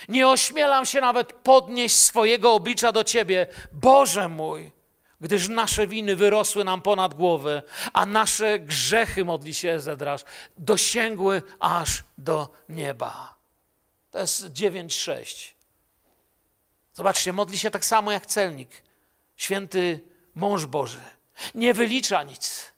Nie 0.09 0.29
ośmielam 0.29 0.87
się 0.87 1.01
nawet 1.01 1.33
podnieść 1.33 1.97
swojego 1.97 2.53
oblicza 2.53 2.93
do 2.93 3.05
Ciebie. 3.05 3.47
Boże 3.73 4.29
mój, 4.29 4.73
gdyż 5.25 5.49
nasze 5.49 5.87
winy 5.87 6.17
wyrosły 6.17 6.65
nam 6.65 6.83
ponad 6.83 7.15
głowę, 7.15 7.63
a 7.93 8.07
nasze 8.07 8.59
grzechy, 8.59 9.25
modli 9.25 9.55
się 9.55 9.71
Ezedrasz, 9.71 10.25
dosięgły 10.59 11.43
aż 11.61 12.05
do 12.19 12.49
nieba. 12.69 13.35
To 14.11 14.19
jest 14.19 14.45
9,6. 14.47 15.53
Zobaczcie, 16.95 17.33
modli 17.33 17.59
się 17.59 17.71
tak 17.71 17.85
samo 17.85 18.13
jak 18.13 18.27
celnik, 18.27 18.83
święty 19.37 20.01
mąż 20.35 20.67
Boży. 20.67 21.01
Nie 21.55 21.75
wylicza 21.75 22.23
nic. 22.23 22.73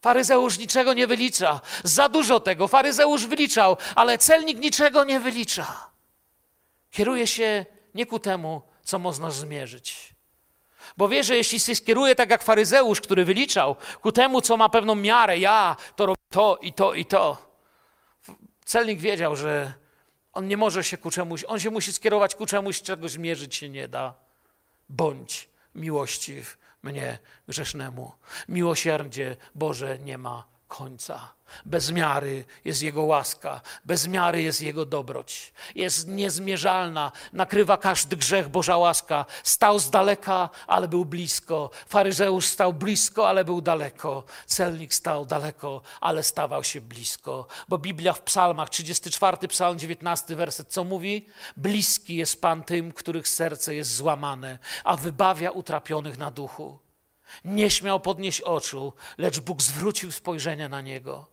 Faryzeusz 0.00 0.58
niczego 0.58 0.94
nie 0.94 1.06
wylicza. 1.06 1.60
Za 1.84 2.08
dużo 2.08 2.40
tego. 2.40 2.68
Faryzeusz 2.68 3.26
wyliczał, 3.26 3.76
ale 3.94 4.18
celnik 4.18 4.58
niczego 4.58 5.04
nie 5.04 5.20
wylicza. 5.20 5.90
Kieruje 6.90 7.26
się 7.26 7.66
nie 7.94 8.06
ku 8.06 8.18
temu, 8.18 8.62
co 8.84 8.98
można 8.98 9.30
zmierzyć. 9.30 10.15
Bo 10.96 11.08
wie, 11.08 11.24
że 11.24 11.36
jeśli 11.36 11.60
się 11.60 11.74
skieruje 11.74 12.14
tak 12.14 12.30
jak 12.30 12.42
faryzeusz, 12.42 13.00
który 13.00 13.24
wyliczał, 13.24 13.76
ku 14.02 14.12
temu, 14.12 14.40
co 14.40 14.56
ma 14.56 14.68
pewną 14.68 14.94
miarę, 14.94 15.38
ja 15.38 15.76
to 15.96 16.06
robię 16.06 16.20
to 16.30 16.58
i 16.62 16.72
to 16.72 16.94
i 16.94 17.04
to. 17.04 17.46
Celnik 18.64 19.00
wiedział, 19.00 19.36
że 19.36 19.72
on 20.32 20.48
nie 20.48 20.56
może 20.56 20.84
się 20.84 20.98
ku 20.98 21.10
czemuś, 21.10 21.44
on 21.48 21.60
się 21.60 21.70
musi 21.70 21.92
skierować 21.92 22.34
ku 22.34 22.46
czemuś, 22.46 22.82
czego 22.82 23.08
zmierzyć 23.08 23.54
się 23.54 23.68
nie 23.68 23.88
da. 23.88 24.14
Bądź 24.88 25.48
miłościw 25.74 26.58
mnie 26.82 27.18
grzesznemu. 27.48 28.12
Miłosierdzie 28.48 29.36
Boże 29.54 29.98
nie 29.98 30.18
ma 30.18 30.55
końca. 30.68 31.36
Bez 31.64 31.90
miary 31.92 32.44
jest 32.64 32.82
Jego 32.82 33.02
łaska, 33.02 33.60
bez 33.84 34.08
miary 34.08 34.42
jest 34.42 34.60
Jego 34.62 34.86
dobroć. 34.86 35.52
Jest 35.74 36.08
niezmierzalna, 36.08 37.12
nakrywa 37.32 37.76
każdy 37.76 38.16
grzech 38.16 38.48
Boża 38.48 38.76
łaska. 38.76 39.26
Stał 39.42 39.78
z 39.78 39.90
daleka, 39.90 40.50
ale 40.66 40.88
był 40.88 41.04
blisko. 41.04 41.70
Faryzeusz 41.88 42.46
stał 42.46 42.72
blisko, 42.72 43.28
ale 43.28 43.44
był 43.44 43.60
daleko. 43.60 44.24
Celnik 44.46 44.94
stał 44.94 45.26
daleko, 45.26 45.82
ale 46.00 46.22
stawał 46.22 46.64
się 46.64 46.80
blisko. 46.80 47.46
Bo 47.68 47.78
Biblia 47.78 48.12
w 48.12 48.22
psalmach, 48.22 48.70
34 48.70 49.48
psalm, 49.48 49.78
19 49.78 50.36
werset, 50.36 50.68
co 50.68 50.84
mówi? 50.84 51.26
Bliski 51.56 52.16
jest 52.16 52.40
Pan 52.40 52.62
tym, 52.62 52.92
których 52.92 53.28
serce 53.28 53.74
jest 53.74 53.94
złamane, 53.96 54.58
a 54.84 54.96
wybawia 54.96 55.50
utrapionych 55.50 56.18
na 56.18 56.30
duchu. 56.30 56.85
Nie 57.44 57.70
śmiał 57.70 58.00
podnieść 58.00 58.40
oczu, 58.40 58.92
lecz 59.18 59.40
Bóg 59.40 59.62
zwrócił 59.62 60.12
spojrzenie 60.12 60.68
na 60.68 60.80
niego. 60.80 61.26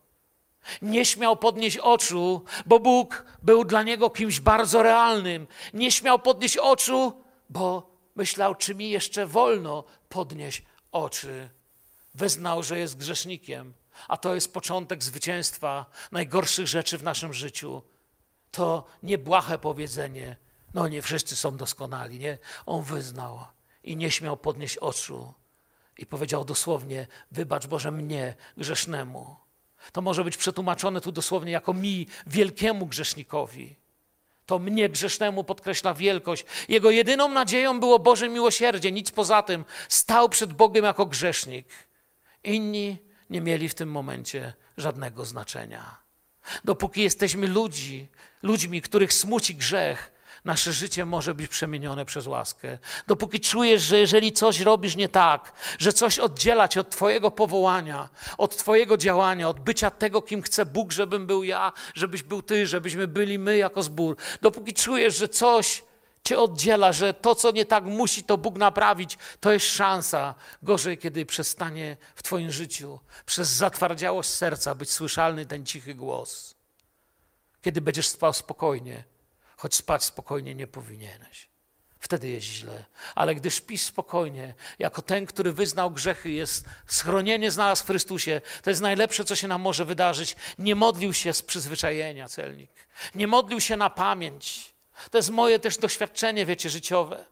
Nie 0.82 1.04
śmiał 1.04 1.36
podnieść 1.36 1.78
oczu, 1.78 2.44
bo 2.66 2.80
Bóg 2.80 3.24
był 3.42 3.64
dla 3.64 3.82
niego 3.82 4.10
kimś 4.10 4.40
bardzo 4.40 4.82
realnym. 4.82 5.46
Nie 5.74 5.92
śmiał 5.92 6.18
podnieść 6.18 6.56
oczu, 6.56 7.22
bo 7.50 7.90
myślał, 8.16 8.54
czy 8.54 8.74
mi 8.74 8.90
jeszcze 8.90 9.26
wolno 9.26 9.84
podnieść 10.08 10.62
oczy. 10.92 11.50
Wyznał, 12.14 12.62
że 12.62 12.78
jest 12.78 12.96
grzesznikiem, 12.96 13.74
a 14.08 14.16
to 14.16 14.34
jest 14.34 14.54
początek 14.54 15.04
zwycięstwa 15.04 15.86
najgorszych 16.12 16.66
rzeczy 16.66 16.98
w 16.98 17.02
naszym 17.02 17.32
życiu. 17.32 17.82
To 18.50 18.84
niebłahe 19.02 19.58
powiedzenie. 19.58 20.36
No 20.74 20.88
nie 20.88 21.02
wszyscy 21.02 21.36
są 21.36 21.56
doskonali, 21.56 22.18
nie? 22.18 22.38
On 22.66 22.82
wyznał 22.82 23.40
i 23.82 23.96
nie 23.96 24.10
śmiał 24.10 24.36
podnieść 24.36 24.78
oczu. 24.78 25.34
I 25.98 26.06
powiedział 26.06 26.44
dosłownie: 26.44 27.06
Wybacz 27.30 27.66
Boże 27.66 27.90
mnie, 27.90 28.34
grzesznemu. 28.56 29.36
To 29.92 30.02
może 30.02 30.24
być 30.24 30.36
przetłumaczone 30.36 31.00
tu 31.00 31.12
dosłownie 31.12 31.52
jako 31.52 31.74
mi, 31.74 32.06
wielkiemu 32.26 32.86
grzesznikowi. 32.86 33.76
To 34.46 34.58
mnie 34.58 34.88
grzesznemu 34.88 35.44
podkreśla 35.44 35.94
wielkość. 35.94 36.44
Jego 36.68 36.90
jedyną 36.90 37.28
nadzieją 37.28 37.80
było 37.80 37.98
Boże 37.98 38.28
miłosierdzie, 38.28 38.92
nic 38.92 39.10
poza 39.10 39.42
tym. 39.42 39.64
Stał 39.88 40.28
przed 40.28 40.52
Bogiem 40.52 40.84
jako 40.84 41.06
grzesznik. 41.06 41.66
Inni 42.44 42.98
nie 43.30 43.40
mieli 43.40 43.68
w 43.68 43.74
tym 43.74 43.90
momencie 43.90 44.52
żadnego 44.76 45.24
znaczenia. 45.24 45.96
Dopóki 46.64 47.02
jesteśmy 47.02 47.46
ludzi, 47.46 48.08
ludźmi, 48.42 48.82
których 48.82 49.12
smuci 49.12 49.54
grzech, 49.54 50.12
nasze 50.44 50.72
życie 50.72 51.04
może 51.04 51.34
być 51.34 51.48
przemienione 51.48 52.04
przez 52.04 52.26
łaskę. 52.26 52.78
Dopóki 53.06 53.40
czujesz, 53.40 53.82
że 53.82 53.98
jeżeli 53.98 54.32
coś 54.32 54.60
robisz 54.60 54.96
nie 54.96 55.08
tak, 55.08 55.52
że 55.78 55.92
coś 55.92 56.18
oddziela 56.18 56.68
cię 56.68 56.80
od 56.80 56.90
Twojego 56.90 57.30
powołania, 57.30 58.08
od 58.38 58.56
Twojego 58.56 58.96
działania, 58.96 59.48
od 59.48 59.60
bycia 59.60 59.90
tego, 59.90 60.22
kim 60.22 60.42
chce 60.42 60.66
Bóg, 60.66 60.92
żebym 60.92 61.26
był 61.26 61.44
ja, 61.44 61.72
żebyś 61.94 62.22
był 62.22 62.42
Ty, 62.42 62.66
żebyśmy 62.66 63.08
byli 63.08 63.38
my 63.38 63.56
jako 63.56 63.82
zbór, 63.82 64.16
dopóki 64.42 64.74
czujesz, 64.74 65.16
że 65.16 65.28
coś 65.28 65.82
cię 66.24 66.38
oddziela, 66.38 66.92
że 66.92 67.14
to, 67.14 67.34
co 67.34 67.50
nie 67.50 67.66
tak 67.66 67.84
musi 67.84 68.24
to 68.24 68.38
Bóg 68.38 68.58
naprawić, 68.58 69.18
to 69.40 69.52
jest 69.52 69.66
szansa. 69.66 70.34
Gorzej, 70.62 70.98
kiedy 70.98 71.26
przestanie 71.26 71.96
w 72.14 72.22
Twoim 72.22 72.52
życiu 72.52 73.00
przez 73.26 73.48
zatwardziałość 73.48 74.28
serca 74.28 74.74
być 74.74 74.90
słyszalny 74.90 75.46
ten 75.46 75.66
cichy 75.66 75.94
głos. 75.94 76.54
Kiedy 77.62 77.80
będziesz 77.80 78.08
spał 78.08 78.32
spokojnie, 78.32 79.04
choć 79.64 79.74
spać 79.74 80.04
spokojnie 80.04 80.54
nie 80.54 80.66
powinieneś. 80.66 81.48
Wtedy 82.00 82.28
jest 82.28 82.46
źle. 82.46 82.84
Ale 83.14 83.34
gdy 83.34 83.50
śpisz 83.50 83.82
spokojnie, 83.82 84.54
jako 84.78 85.02
ten, 85.02 85.26
który 85.26 85.52
wyznał 85.52 85.90
grzechy, 85.90 86.30
jest 86.30 86.64
schronienie 86.86 87.50
znalazł 87.50 87.84
w 87.84 87.86
Chrystusie, 87.86 88.40
to 88.62 88.70
jest 88.70 88.82
najlepsze, 88.82 89.24
co 89.24 89.36
się 89.36 89.48
nam 89.48 89.60
może 89.60 89.84
wydarzyć. 89.84 90.36
Nie 90.58 90.74
modlił 90.74 91.12
się 91.14 91.32
z 91.32 91.42
przyzwyczajenia 91.42 92.28
celnik. 92.28 92.70
Nie 93.14 93.26
modlił 93.26 93.60
się 93.60 93.76
na 93.76 93.90
pamięć. 93.90 94.74
To 95.10 95.18
jest 95.18 95.30
moje 95.30 95.58
też 95.58 95.78
doświadczenie, 95.78 96.46
wiecie, 96.46 96.70
życiowe. 96.70 97.24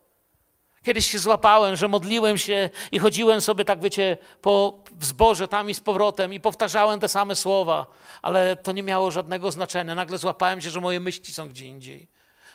Kiedyś 0.83 1.11
się 1.11 1.19
złapałem, 1.19 1.77
że 1.77 1.89
modliłem 1.89 2.39
się 2.39 2.71
i 2.93 2.99
chodziłem 2.99 3.41
sobie 3.41 3.65
tak, 3.65 3.81
wiecie, 3.81 4.19
po 4.41 4.85
zboże 5.01 5.49
tam 5.49 5.71
i 5.71 5.75
z 5.75 5.81
powrotem 5.81 6.33
i 6.33 6.41
powtarzałem 6.41 7.01
te 7.01 7.09
same 7.09 7.37
słowa, 7.37 7.87
ale 8.23 8.57
to 8.57 8.73
nie 8.73 8.83
miało 8.83 9.11
żadnego 9.11 9.51
znaczenia. 9.51 9.95
Nagle 9.95 10.19
złapałem 10.19 10.61
się, 10.61 10.71
że 10.71 10.81
moje 10.81 11.01
myśli 11.01 11.35
są 11.35 11.49
gdzie 11.49 11.67
indziej, 11.67 12.09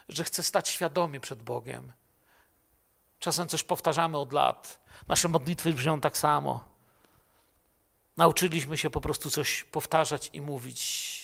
że 0.09 0.23
chcę 0.23 0.43
stać 0.43 0.69
świadomie 0.69 1.19
przed 1.19 1.43
Bogiem. 1.43 1.91
Czasem 3.19 3.47
coś 3.47 3.63
powtarzamy 3.63 4.17
od 4.17 4.33
lat. 4.33 4.79
Nasze 5.07 5.27
modlitwy 5.27 5.73
brzmią 5.73 6.01
tak 6.01 6.17
samo. 6.17 6.63
Nauczyliśmy 8.17 8.77
się 8.77 8.89
po 8.89 9.01
prostu 9.01 9.29
coś 9.29 9.63
powtarzać 9.63 10.29
i 10.33 10.41
mówić 10.41 11.17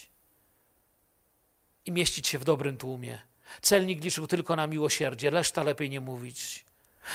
i 1.86 1.92
mieścić 1.92 2.28
się 2.28 2.40
w 2.40 2.44
dobrym 2.44 2.78
tłumie. 2.78 3.22
Celnik 3.62 4.04
liczył 4.04 4.28
tylko 4.28 4.56
na 4.56 4.68
miłosierdzie, 4.68 5.30
reszta 5.30 5.64
lepiej 5.64 5.90
nie 5.90 6.02
mówić. 6.02 6.66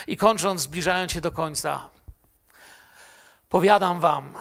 I 0.06 0.16
kończąc, 0.16 0.60
zbliżając 0.60 1.12
się 1.12 1.20
do 1.20 1.32
końca, 1.32 1.90
powiadam 3.48 4.00
wam, 4.00 4.34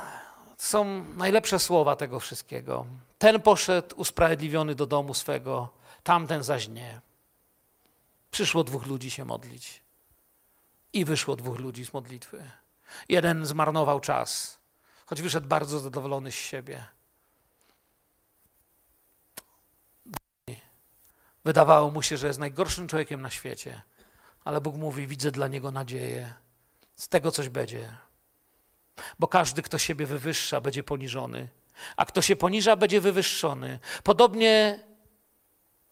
są 0.58 1.04
najlepsze 1.04 1.60
słowa 1.60 1.96
tego 1.96 2.20
wszystkiego. 2.20 2.86
Ten 3.18 3.42
poszedł 3.42 3.96
usprawiedliwiony 3.96 4.76
do 4.76 4.86
domu 4.86 5.14
swego, 5.14 5.70
tamten 6.04 6.44
zaś 6.44 6.68
nie. 6.68 7.02
Przyszło 8.32 8.64
dwóch 8.64 8.86
ludzi 8.86 9.12
się 9.12 9.26
modlić. 9.26 9.84
I 10.94 11.06
wyszło 11.06 11.36
dwóch 11.36 11.60
ludzi 11.60 11.86
z 11.86 11.94
modlitwy. 11.94 12.52
Jeden 13.10 13.46
zmarnował 13.46 14.00
czas, 14.00 14.60
choć 15.06 15.22
wyszedł 15.22 15.48
bardzo 15.48 15.80
zadowolony 15.80 16.32
z 16.32 16.36
siebie. 16.36 16.86
Wydawało 21.46 21.92
mu 21.92 22.02
się, 22.02 22.18
że 22.18 22.28
jest 22.28 22.40
najgorszym 22.40 22.88
człowiekiem 22.88 23.22
na 23.22 23.30
świecie 23.30 23.82
ale 24.48 24.62
Bóg 24.62 24.76
mówi: 24.76 25.08
Widzę 25.08 25.32
dla 25.32 25.48
niego 25.48 25.72
nadzieję. 25.72 26.34
Z 26.96 27.10
tego 27.10 27.32
coś 27.32 27.50
będzie. 27.50 27.98
Bo 29.20 29.28
każdy, 29.28 29.62
kto 29.62 29.78
siebie 29.78 30.06
wywyższa, 30.06 30.62
będzie 30.62 30.84
poniżony, 30.84 31.48
a 31.98 32.06
kto 32.06 32.22
się 32.22 32.36
poniża, 32.36 32.76
będzie 32.76 33.02
wywyższony. 33.02 33.80
Podobnie, 34.04 34.80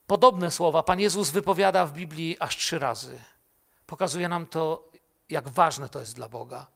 podobne 0.07 0.51
słowa 0.51 0.83
Pan 0.83 0.99
Jezus 0.99 1.29
wypowiada 1.29 1.85
w 1.85 1.93
Biblii 1.93 2.37
aż 2.39 2.57
trzy 2.57 2.79
razy. 2.79 3.19
Pokazuje 3.85 4.29
nam 4.29 4.47
to, 4.47 4.91
jak 5.29 5.49
ważne 5.49 5.89
to 5.89 5.99
jest 5.99 6.15
dla 6.15 6.29
Boga. 6.29 6.67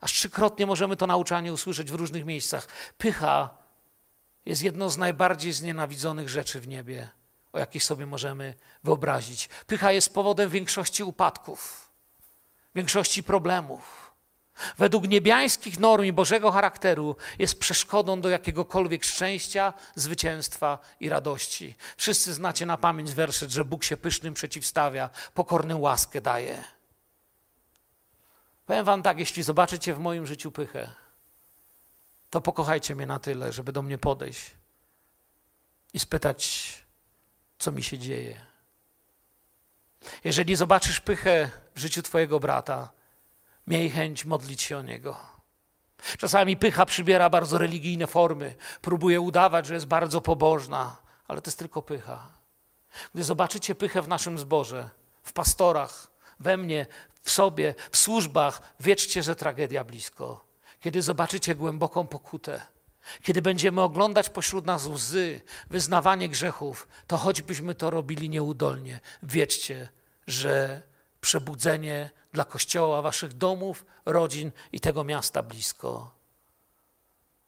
Aż 0.00 0.12
trzykrotnie 0.12 0.66
możemy 0.66 0.96
to 0.96 1.06
nauczanie 1.06 1.52
usłyszeć 1.52 1.90
w 1.90 1.94
różnych 1.94 2.24
miejscach. 2.24 2.68
Pycha 2.98 3.50
jest 4.46 4.62
jedną 4.62 4.88
z 4.88 4.98
najbardziej 4.98 5.52
znienawidzonych 5.52 6.28
rzeczy 6.28 6.60
w 6.60 6.68
niebie 6.68 7.08
o 7.52 7.58
jakich 7.58 7.84
sobie 7.84 8.06
możemy 8.06 8.54
wyobrazić. 8.84 9.48
Pycha 9.66 9.92
jest 9.92 10.14
powodem 10.14 10.50
większości 10.50 11.04
upadków, 11.04 11.90
większości 12.74 13.22
problemów. 13.22 14.01
Według 14.78 15.08
niebiańskich 15.08 15.78
norm 15.80 16.04
i 16.04 16.12
Bożego 16.12 16.50
charakteru 16.50 17.16
jest 17.38 17.58
przeszkodą 17.58 18.20
do 18.20 18.28
jakiegokolwiek 18.28 19.04
szczęścia, 19.04 19.72
zwycięstwa 19.94 20.78
i 21.00 21.08
radości. 21.08 21.74
Wszyscy 21.96 22.34
znacie 22.34 22.66
na 22.66 22.76
pamięć 22.76 23.12
werset, 23.12 23.50
że 23.50 23.64
Bóg 23.64 23.84
się 23.84 23.96
pysznym 23.96 24.34
przeciwstawia, 24.34 25.10
pokornym 25.34 25.80
łaskę 25.80 26.20
daje. 26.20 26.64
Powiem 28.66 28.84
wam 28.84 29.02
tak, 29.02 29.18
jeśli 29.18 29.42
zobaczycie 29.42 29.94
w 29.94 29.98
moim 29.98 30.26
życiu 30.26 30.52
pychę, 30.52 30.90
to 32.30 32.40
pokochajcie 32.40 32.94
mnie 32.94 33.06
na 33.06 33.18
tyle, 33.18 33.52
żeby 33.52 33.72
do 33.72 33.82
mnie 33.82 33.98
podejść 33.98 34.50
i 35.92 35.98
spytać, 35.98 36.72
co 37.58 37.72
mi 37.72 37.82
się 37.82 37.98
dzieje. 37.98 38.40
Jeżeli 40.24 40.56
zobaczysz 40.56 41.00
pychę 41.00 41.50
w 41.74 41.78
życiu 41.78 42.02
Twojego 42.02 42.40
brata, 42.40 42.90
Miej 43.66 43.90
chęć 43.90 44.24
modlić 44.24 44.62
się 44.62 44.78
o 44.78 44.82
Niego. 44.82 45.16
Czasami 46.18 46.56
pycha 46.56 46.86
przybiera 46.86 47.30
bardzo 47.30 47.58
religijne 47.58 48.06
formy, 48.06 48.54
próbuje 48.80 49.20
udawać, 49.20 49.66
że 49.66 49.74
jest 49.74 49.86
bardzo 49.86 50.20
pobożna, 50.20 50.96
ale 51.28 51.42
to 51.42 51.48
jest 51.48 51.58
tylko 51.58 51.82
pycha. 51.82 52.28
Gdy 53.14 53.24
zobaczycie 53.24 53.74
pychę 53.74 54.02
w 54.02 54.08
naszym 54.08 54.38
zborze, 54.38 54.90
w 55.22 55.32
pastorach, 55.32 56.10
we 56.40 56.56
mnie, 56.56 56.86
w 57.22 57.30
sobie, 57.30 57.74
w 57.90 57.96
służbach, 57.96 58.74
wiedzcie, 58.80 59.22
że 59.22 59.36
tragedia 59.36 59.84
blisko. 59.84 60.44
Kiedy 60.80 61.02
zobaczycie 61.02 61.54
głęboką 61.54 62.06
pokutę, 62.06 62.60
kiedy 63.22 63.42
będziemy 63.42 63.80
oglądać 63.80 64.28
pośród 64.28 64.66
nas 64.66 64.86
łzy, 64.86 65.40
wyznawanie 65.70 66.28
grzechów, 66.28 66.88
to 67.06 67.16
choćbyśmy 67.16 67.74
to 67.74 67.90
robili 67.90 68.28
nieudolnie, 68.28 69.00
wiedzcie, 69.22 69.88
że 70.26 70.82
przebudzenie 71.22 72.10
dla 72.32 72.44
Kościoła, 72.44 73.02
waszych 73.02 73.32
domów, 73.32 73.84
rodzin 74.06 74.52
i 74.72 74.80
tego 74.80 75.04
miasta 75.04 75.42
blisko. 75.42 76.14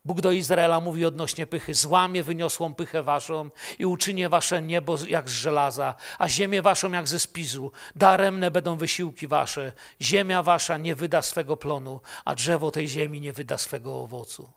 Bóg 0.04 0.20
do 0.20 0.32
Izraela 0.32 0.80
mówi 0.80 1.04
odnośnie 1.04 1.46
pychy: 1.46 1.74
Złamie 1.74 2.22
wyniosłą 2.22 2.74
pychę 2.74 3.02
waszą 3.02 3.50
i 3.78 3.86
uczynię 3.86 4.28
wasze 4.28 4.62
niebo 4.62 4.98
jak 5.08 5.30
z 5.30 5.32
żelaza, 5.32 5.94
a 6.18 6.28
ziemię 6.28 6.62
waszą 6.62 6.92
jak 6.92 7.08
ze 7.08 7.20
spizu. 7.20 7.72
Daremne 7.96 8.50
będą 8.50 8.76
wysiłki 8.76 9.26
wasze. 9.26 9.72
Ziemia 10.02 10.42
wasza 10.42 10.78
nie 10.78 10.94
wyda 10.94 11.22
swego 11.22 11.56
plonu, 11.56 12.00
a 12.24 12.34
drzewo 12.34 12.70
tej 12.70 12.88
ziemi 12.88 13.20
nie 13.20 13.32
wyda 13.32 13.58
swego 13.58 14.00
owocu. 14.00 14.50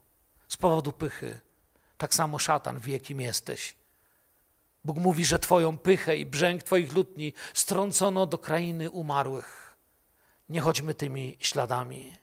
Z 0.47 0.57
powodu 0.57 0.91
pychy. 0.91 1.39
Tak 1.97 2.15
samo 2.15 2.39
szatan 2.39 2.79
wie, 2.79 2.99
kim 2.99 3.21
jesteś. 3.21 3.75
Bóg 4.87 4.97
mówi, 4.97 5.25
że 5.25 5.39
twoją 5.39 5.77
pychę 5.77 6.17
i 6.17 6.25
brzęk 6.25 6.63
twoich 6.63 6.93
lutni 6.93 7.33
strącono 7.53 8.25
do 8.25 8.37
krainy 8.37 8.89
umarłych. 8.89 9.77
Nie 10.49 10.61
chodźmy 10.61 10.93
tymi 10.93 11.37
śladami. 11.39 12.13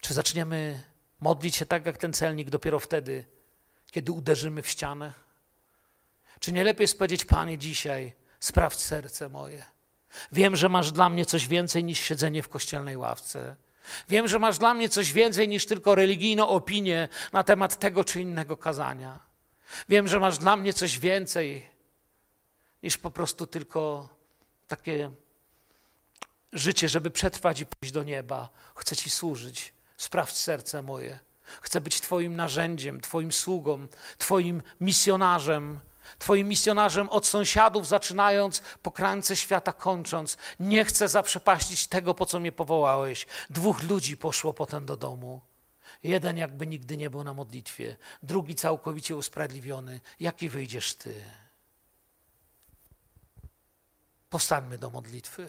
Czy 0.00 0.14
zaczniemy 0.14 0.82
modlić 1.20 1.56
się 1.56 1.66
tak 1.66 1.86
jak 1.86 1.98
ten 1.98 2.12
celnik 2.12 2.50
dopiero 2.50 2.80
wtedy, 2.80 3.24
kiedy 3.90 4.12
uderzymy 4.12 4.62
w 4.62 4.68
ścianę? 4.68 5.12
Czy 6.40 6.52
nie 6.52 6.64
lepiej 6.64 6.88
powiedzieć, 6.88 7.24
Panie, 7.24 7.58
dzisiaj 7.58 8.12
sprawdź 8.40 8.80
serce 8.80 9.28
moje. 9.28 9.64
Wiem, 10.32 10.56
że 10.56 10.68
masz 10.68 10.92
dla 10.92 11.08
mnie 11.08 11.26
coś 11.26 11.48
więcej 11.48 11.84
niż 11.84 12.00
siedzenie 12.00 12.42
w 12.42 12.48
kościelnej 12.48 12.96
ławce. 12.96 13.56
Wiem, 14.08 14.28
że 14.28 14.38
masz 14.38 14.58
dla 14.58 14.74
mnie 14.74 14.88
coś 14.88 15.12
więcej 15.12 15.48
niż 15.48 15.66
tylko 15.66 15.94
religijną 15.94 16.48
opinię 16.48 17.08
na 17.32 17.44
temat 17.44 17.78
tego 17.78 18.04
czy 18.04 18.20
innego 18.20 18.56
kazania. 18.56 19.31
Wiem, 19.88 20.08
że 20.08 20.20
masz 20.20 20.38
dla 20.38 20.56
mnie 20.56 20.72
coś 20.72 20.98
więcej 20.98 21.68
niż 22.82 22.98
po 22.98 23.10
prostu 23.10 23.46
tylko 23.46 24.08
takie 24.68 25.10
życie, 26.52 26.88
żeby 26.88 27.10
przetrwać 27.10 27.60
i 27.60 27.66
pójść 27.66 27.92
do 27.92 28.02
nieba. 28.02 28.48
Chcę 28.74 28.96
Ci 28.96 29.10
służyć. 29.10 29.74
Sprawdź 29.96 30.36
serce 30.36 30.82
moje. 30.82 31.18
Chcę 31.60 31.80
być 31.80 32.00
Twoim 32.00 32.36
narzędziem, 32.36 33.00
Twoim 33.00 33.32
sługą, 33.32 33.86
Twoim 34.18 34.62
misjonarzem. 34.80 35.80
Twoim 36.18 36.48
misjonarzem 36.48 37.08
od 37.08 37.26
sąsiadów, 37.26 37.86
zaczynając 37.86 38.62
po 38.82 38.90
krańce 38.90 39.36
świata 39.36 39.72
kończąc. 39.72 40.36
Nie 40.60 40.84
chcę 40.84 41.08
zaprzepaścić 41.08 41.86
tego, 41.86 42.14
po 42.14 42.26
co 42.26 42.40
mnie 42.40 42.52
powołałeś. 42.52 43.26
Dwóch 43.50 43.82
ludzi 43.82 44.16
poszło 44.16 44.54
potem 44.54 44.86
do 44.86 44.96
domu. 44.96 45.40
Jeden 46.02 46.36
jakby 46.36 46.66
nigdy 46.66 46.96
nie 46.96 47.10
był 47.10 47.24
na 47.24 47.34
modlitwie, 47.34 47.96
drugi 48.22 48.54
całkowicie 48.54 49.16
usprawiedliwiony. 49.16 50.00
Jaki 50.20 50.48
wyjdziesz 50.48 50.94
ty? 50.94 51.24
Powstańmy 54.30 54.78
do 54.78 54.90
modlitwy. 54.90 55.48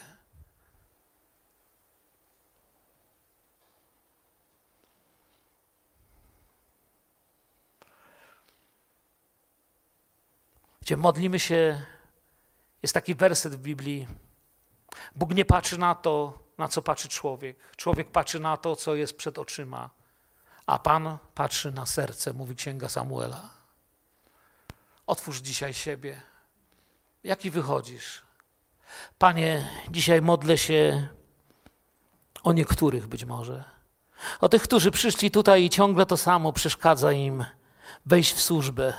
Gdzie 10.81 10.97
modlimy 10.97 11.39
się, 11.39 11.85
jest 12.81 12.93
taki 12.93 13.15
werset 13.15 13.55
w 13.55 13.57
Biblii. 13.61 14.07
Bóg 15.15 15.33
nie 15.33 15.45
patrzy 15.45 15.77
na 15.77 15.95
to, 15.95 16.39
na 16.57 16.67
co 16.67 16.81
patrzy 16.81 17.09
człowiek. 17.09 17.57
Człowiek 17.77 18.11
patrzy 18.11 18.39
na 18.39 18.57
to, 18.57 18.75
co 18.75 18.95
jest 18.95 19.17
przed 19.17 19.37
oczyma, 19.37 19.89
a 20.65 20.79
Pan 20.79 21.17
patrzy 21.35 21.71
na 21.71 21.85
serce, 21.85 22.33
mówi 22.33 22.55
księga 22.55 22.89
Samuela. 22.89 23.49
Otwórz 25.07 25.41
dzisiaj 25.41 25.73
siebie. 25.73 26.21
Jaki 27.23 27.51
wychodzisz? 27.51 28.21
Panie, 29.17 29.69
dzisiaj 29.91 30.21
modlę 30.21 30.57
się 30.57 31.07
o 32.43 32.53
niektórych 32.53 33.07
być 33.07 33.25
może. 33.25 33.63
O 34.41 34.49
tych, 34.49 34.61
którzy 34.61 34.91
przyszli 34.91 35.31
tutaj 35.31 35.63
i 35.63 35.69
ciągle 35.69 36.05
to 36.05 36.17
samo 36.17 36.53
przeszkadza 36.53 37.11
im 37.11 37.45
wejść 38.05 38.33
w 38.33 38.41
służbę 38.41 38.93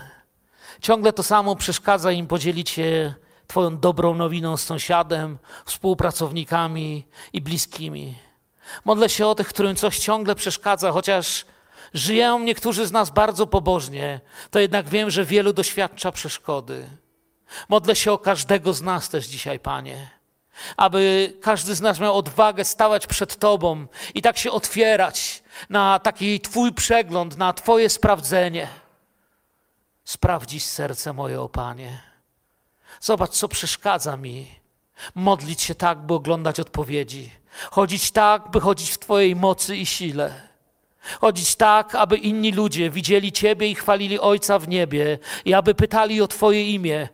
Ciągle 0.80 1.12
to 1.12 1.22
samo 1.22 1.56
przeszkadza 1.56 2.12
im 2.12 2.26
podzielić 2.26 2.70
się 2.70 3.14
Twoją 3.46 3.78
dobrą 3.78 4.14
nowiną 4.14 4.56
z 4.56 4.62
sąsiadem, 4.62 5.38
współpracownikami 5.64 7.06
i 7.32 7.40
bliskimi. 7.40 8.18
Modlę 8.84 9.08
się 9.08 9.26
o 9.26 9.34
tych, 9.34 9.48
którym 9.48 9.76
coś 9.76 9.98
ciągle 9.98 10.34
przeszkadza, 10.34 10.92
chociaż 10.92 11.44
żyją 11.94 12.38
niektórzy 12.38 12.86
z 12.86 12.92
nas 12.92 13.10
bardzo 13.10 13.46
pobożnie, 13.46 14.20
to 14.50 14.58
jednak 14.58 14.88
wiem, 14.88 15.10
że 15.10 15.24
wielu 15.24 15.52
doświadcza 15.52 16.12
przeszkody. 16.12 16.88
Modlę 17.68 17.96
się 17.96 18.12
o 18.12 18.18
każdego 18.18 18.72
z 18.72 18.82
nas 18.82 19.08
też 19.08 19.26
dzisiaj, 19.26 19.60
Panie, 19.60 20.10
aby 20.76 21.32
każdy 21.42 21.74
z 21.74 21.80
nas 21.80 22.00
miał 22.00 22.16
odwagę 22.16 22.64
stawać 22.64 23.06
przed 23.06 23.36
Tobą 23.36 23.86
i 24.14 24.22
tak 24.22 24.38
się 24.38 24.50
otwierać 24.50 25.42
na 25.70 25.98
taki 25.98 26.40
Twój 26.40 26.72
przegląd, 26.72 27.36
na 27.36 27.52
Twoje 27.52 27.90
sprawdzenie. 27.90 28.68
Sprawdzić 30.04 30.64
serce 30.64 31.12
moje, 31.12 31.40
o 31.40 31.48
Panie. 31.48 32.02
Zobacz, 33.00 33.30
co 33.30 33.48
przeszkadza 33.48 34.16
mi. 34.16 34.46
Modlić 35.14 35.62
się 35.62 35.74
tak, 35.74 35.98
by 35.98 36.14
oglądać 36.14 36.60
odpowiedzi. 36.60 37.30
Chodzić 37.70 38.10
tak, 38.10 38.50
by 38.50 38.60
chodzić 38.60 38.90
w 38.90 38.98
Twojej 38.98 39.36
mocy 39.36 39.76
i 39.76 39.86
sile. 39.86 40.53
Chodzić 41.20 41.56
tak, 41.56 41.94
aby 41.94 42.16
inni 42.16 42.52
ludzie 42.52 42.90
widzieli 42.90 43.32
Ciebie 43.32 43.68
i 43.68 43.74
chwalili 43.74 44.20
Ojca 44.20 44.58
w 44.58 44.68
niebie 44.68 45.18
i 45.44 45.54
aby 45.54 45.74
pytali 45.74 46.20
o 46.20 46.28
Twoje 46.28 46.70
imię. 46.70 47.08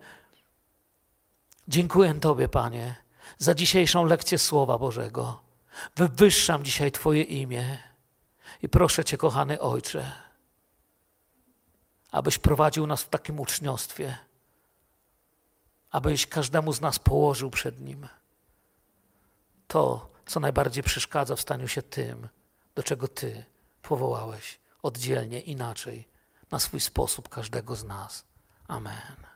Dziękuję 1.69 2.15
Tobie, 2.15 2.49
Panie, 2.49 2.95
za 3.39 3.55
dzisiejszą 3.55 4.05
lekcję 4.05 4.39
Słowa 4.39 4.79
Bożego. 4.79 5.43
Wywyższam 5.97 6.65
dzisiaj 6.65 6.93
Twoje 6.93 7.23
imię 7.23 7.79
i 8.63 8.69
proszę 8.69 9.05
Cię, 9.05 9.17
kochany 9.17 9.61
Ojcze, 9.61 10.13
abyś 12.11 12.39
prowadził 12.39 12.87
nas 12.87 13.03
w 13.03 13.09
takim 13.09 13.41
uczniostwie, 13.41 14.19
abyś 15.91 16.27
każdemu 16.27 16.73
z 16.73 16.81
nas 16.81 16.99
położył 16.99 17.51
przed 17.51 17.81
Nim 17.81 18.09
to, 19.71 20.11
co 20.27 20.41
najbardziej 20.41 20.83
przeszkadza 20.83 21.37
w 21.37 21.41
staniu 21.41 21.69
się 21.69 21.83
tym, 21.83 22.29
do 22.75 22.83
czego 22.83 23.09
Ty 23.09 23.45
powołałeś 23.91 24.61
oddzielnie, 24.83 25.41
inaczej, 25.41 26.09
na 26.51 26.59
swój 26.59 26.81
sposób 26.81 27.29
każdego 27.29 27.77
z 27.77 27.85
nas. 27.85 28.25
Amen. 28.69 29.30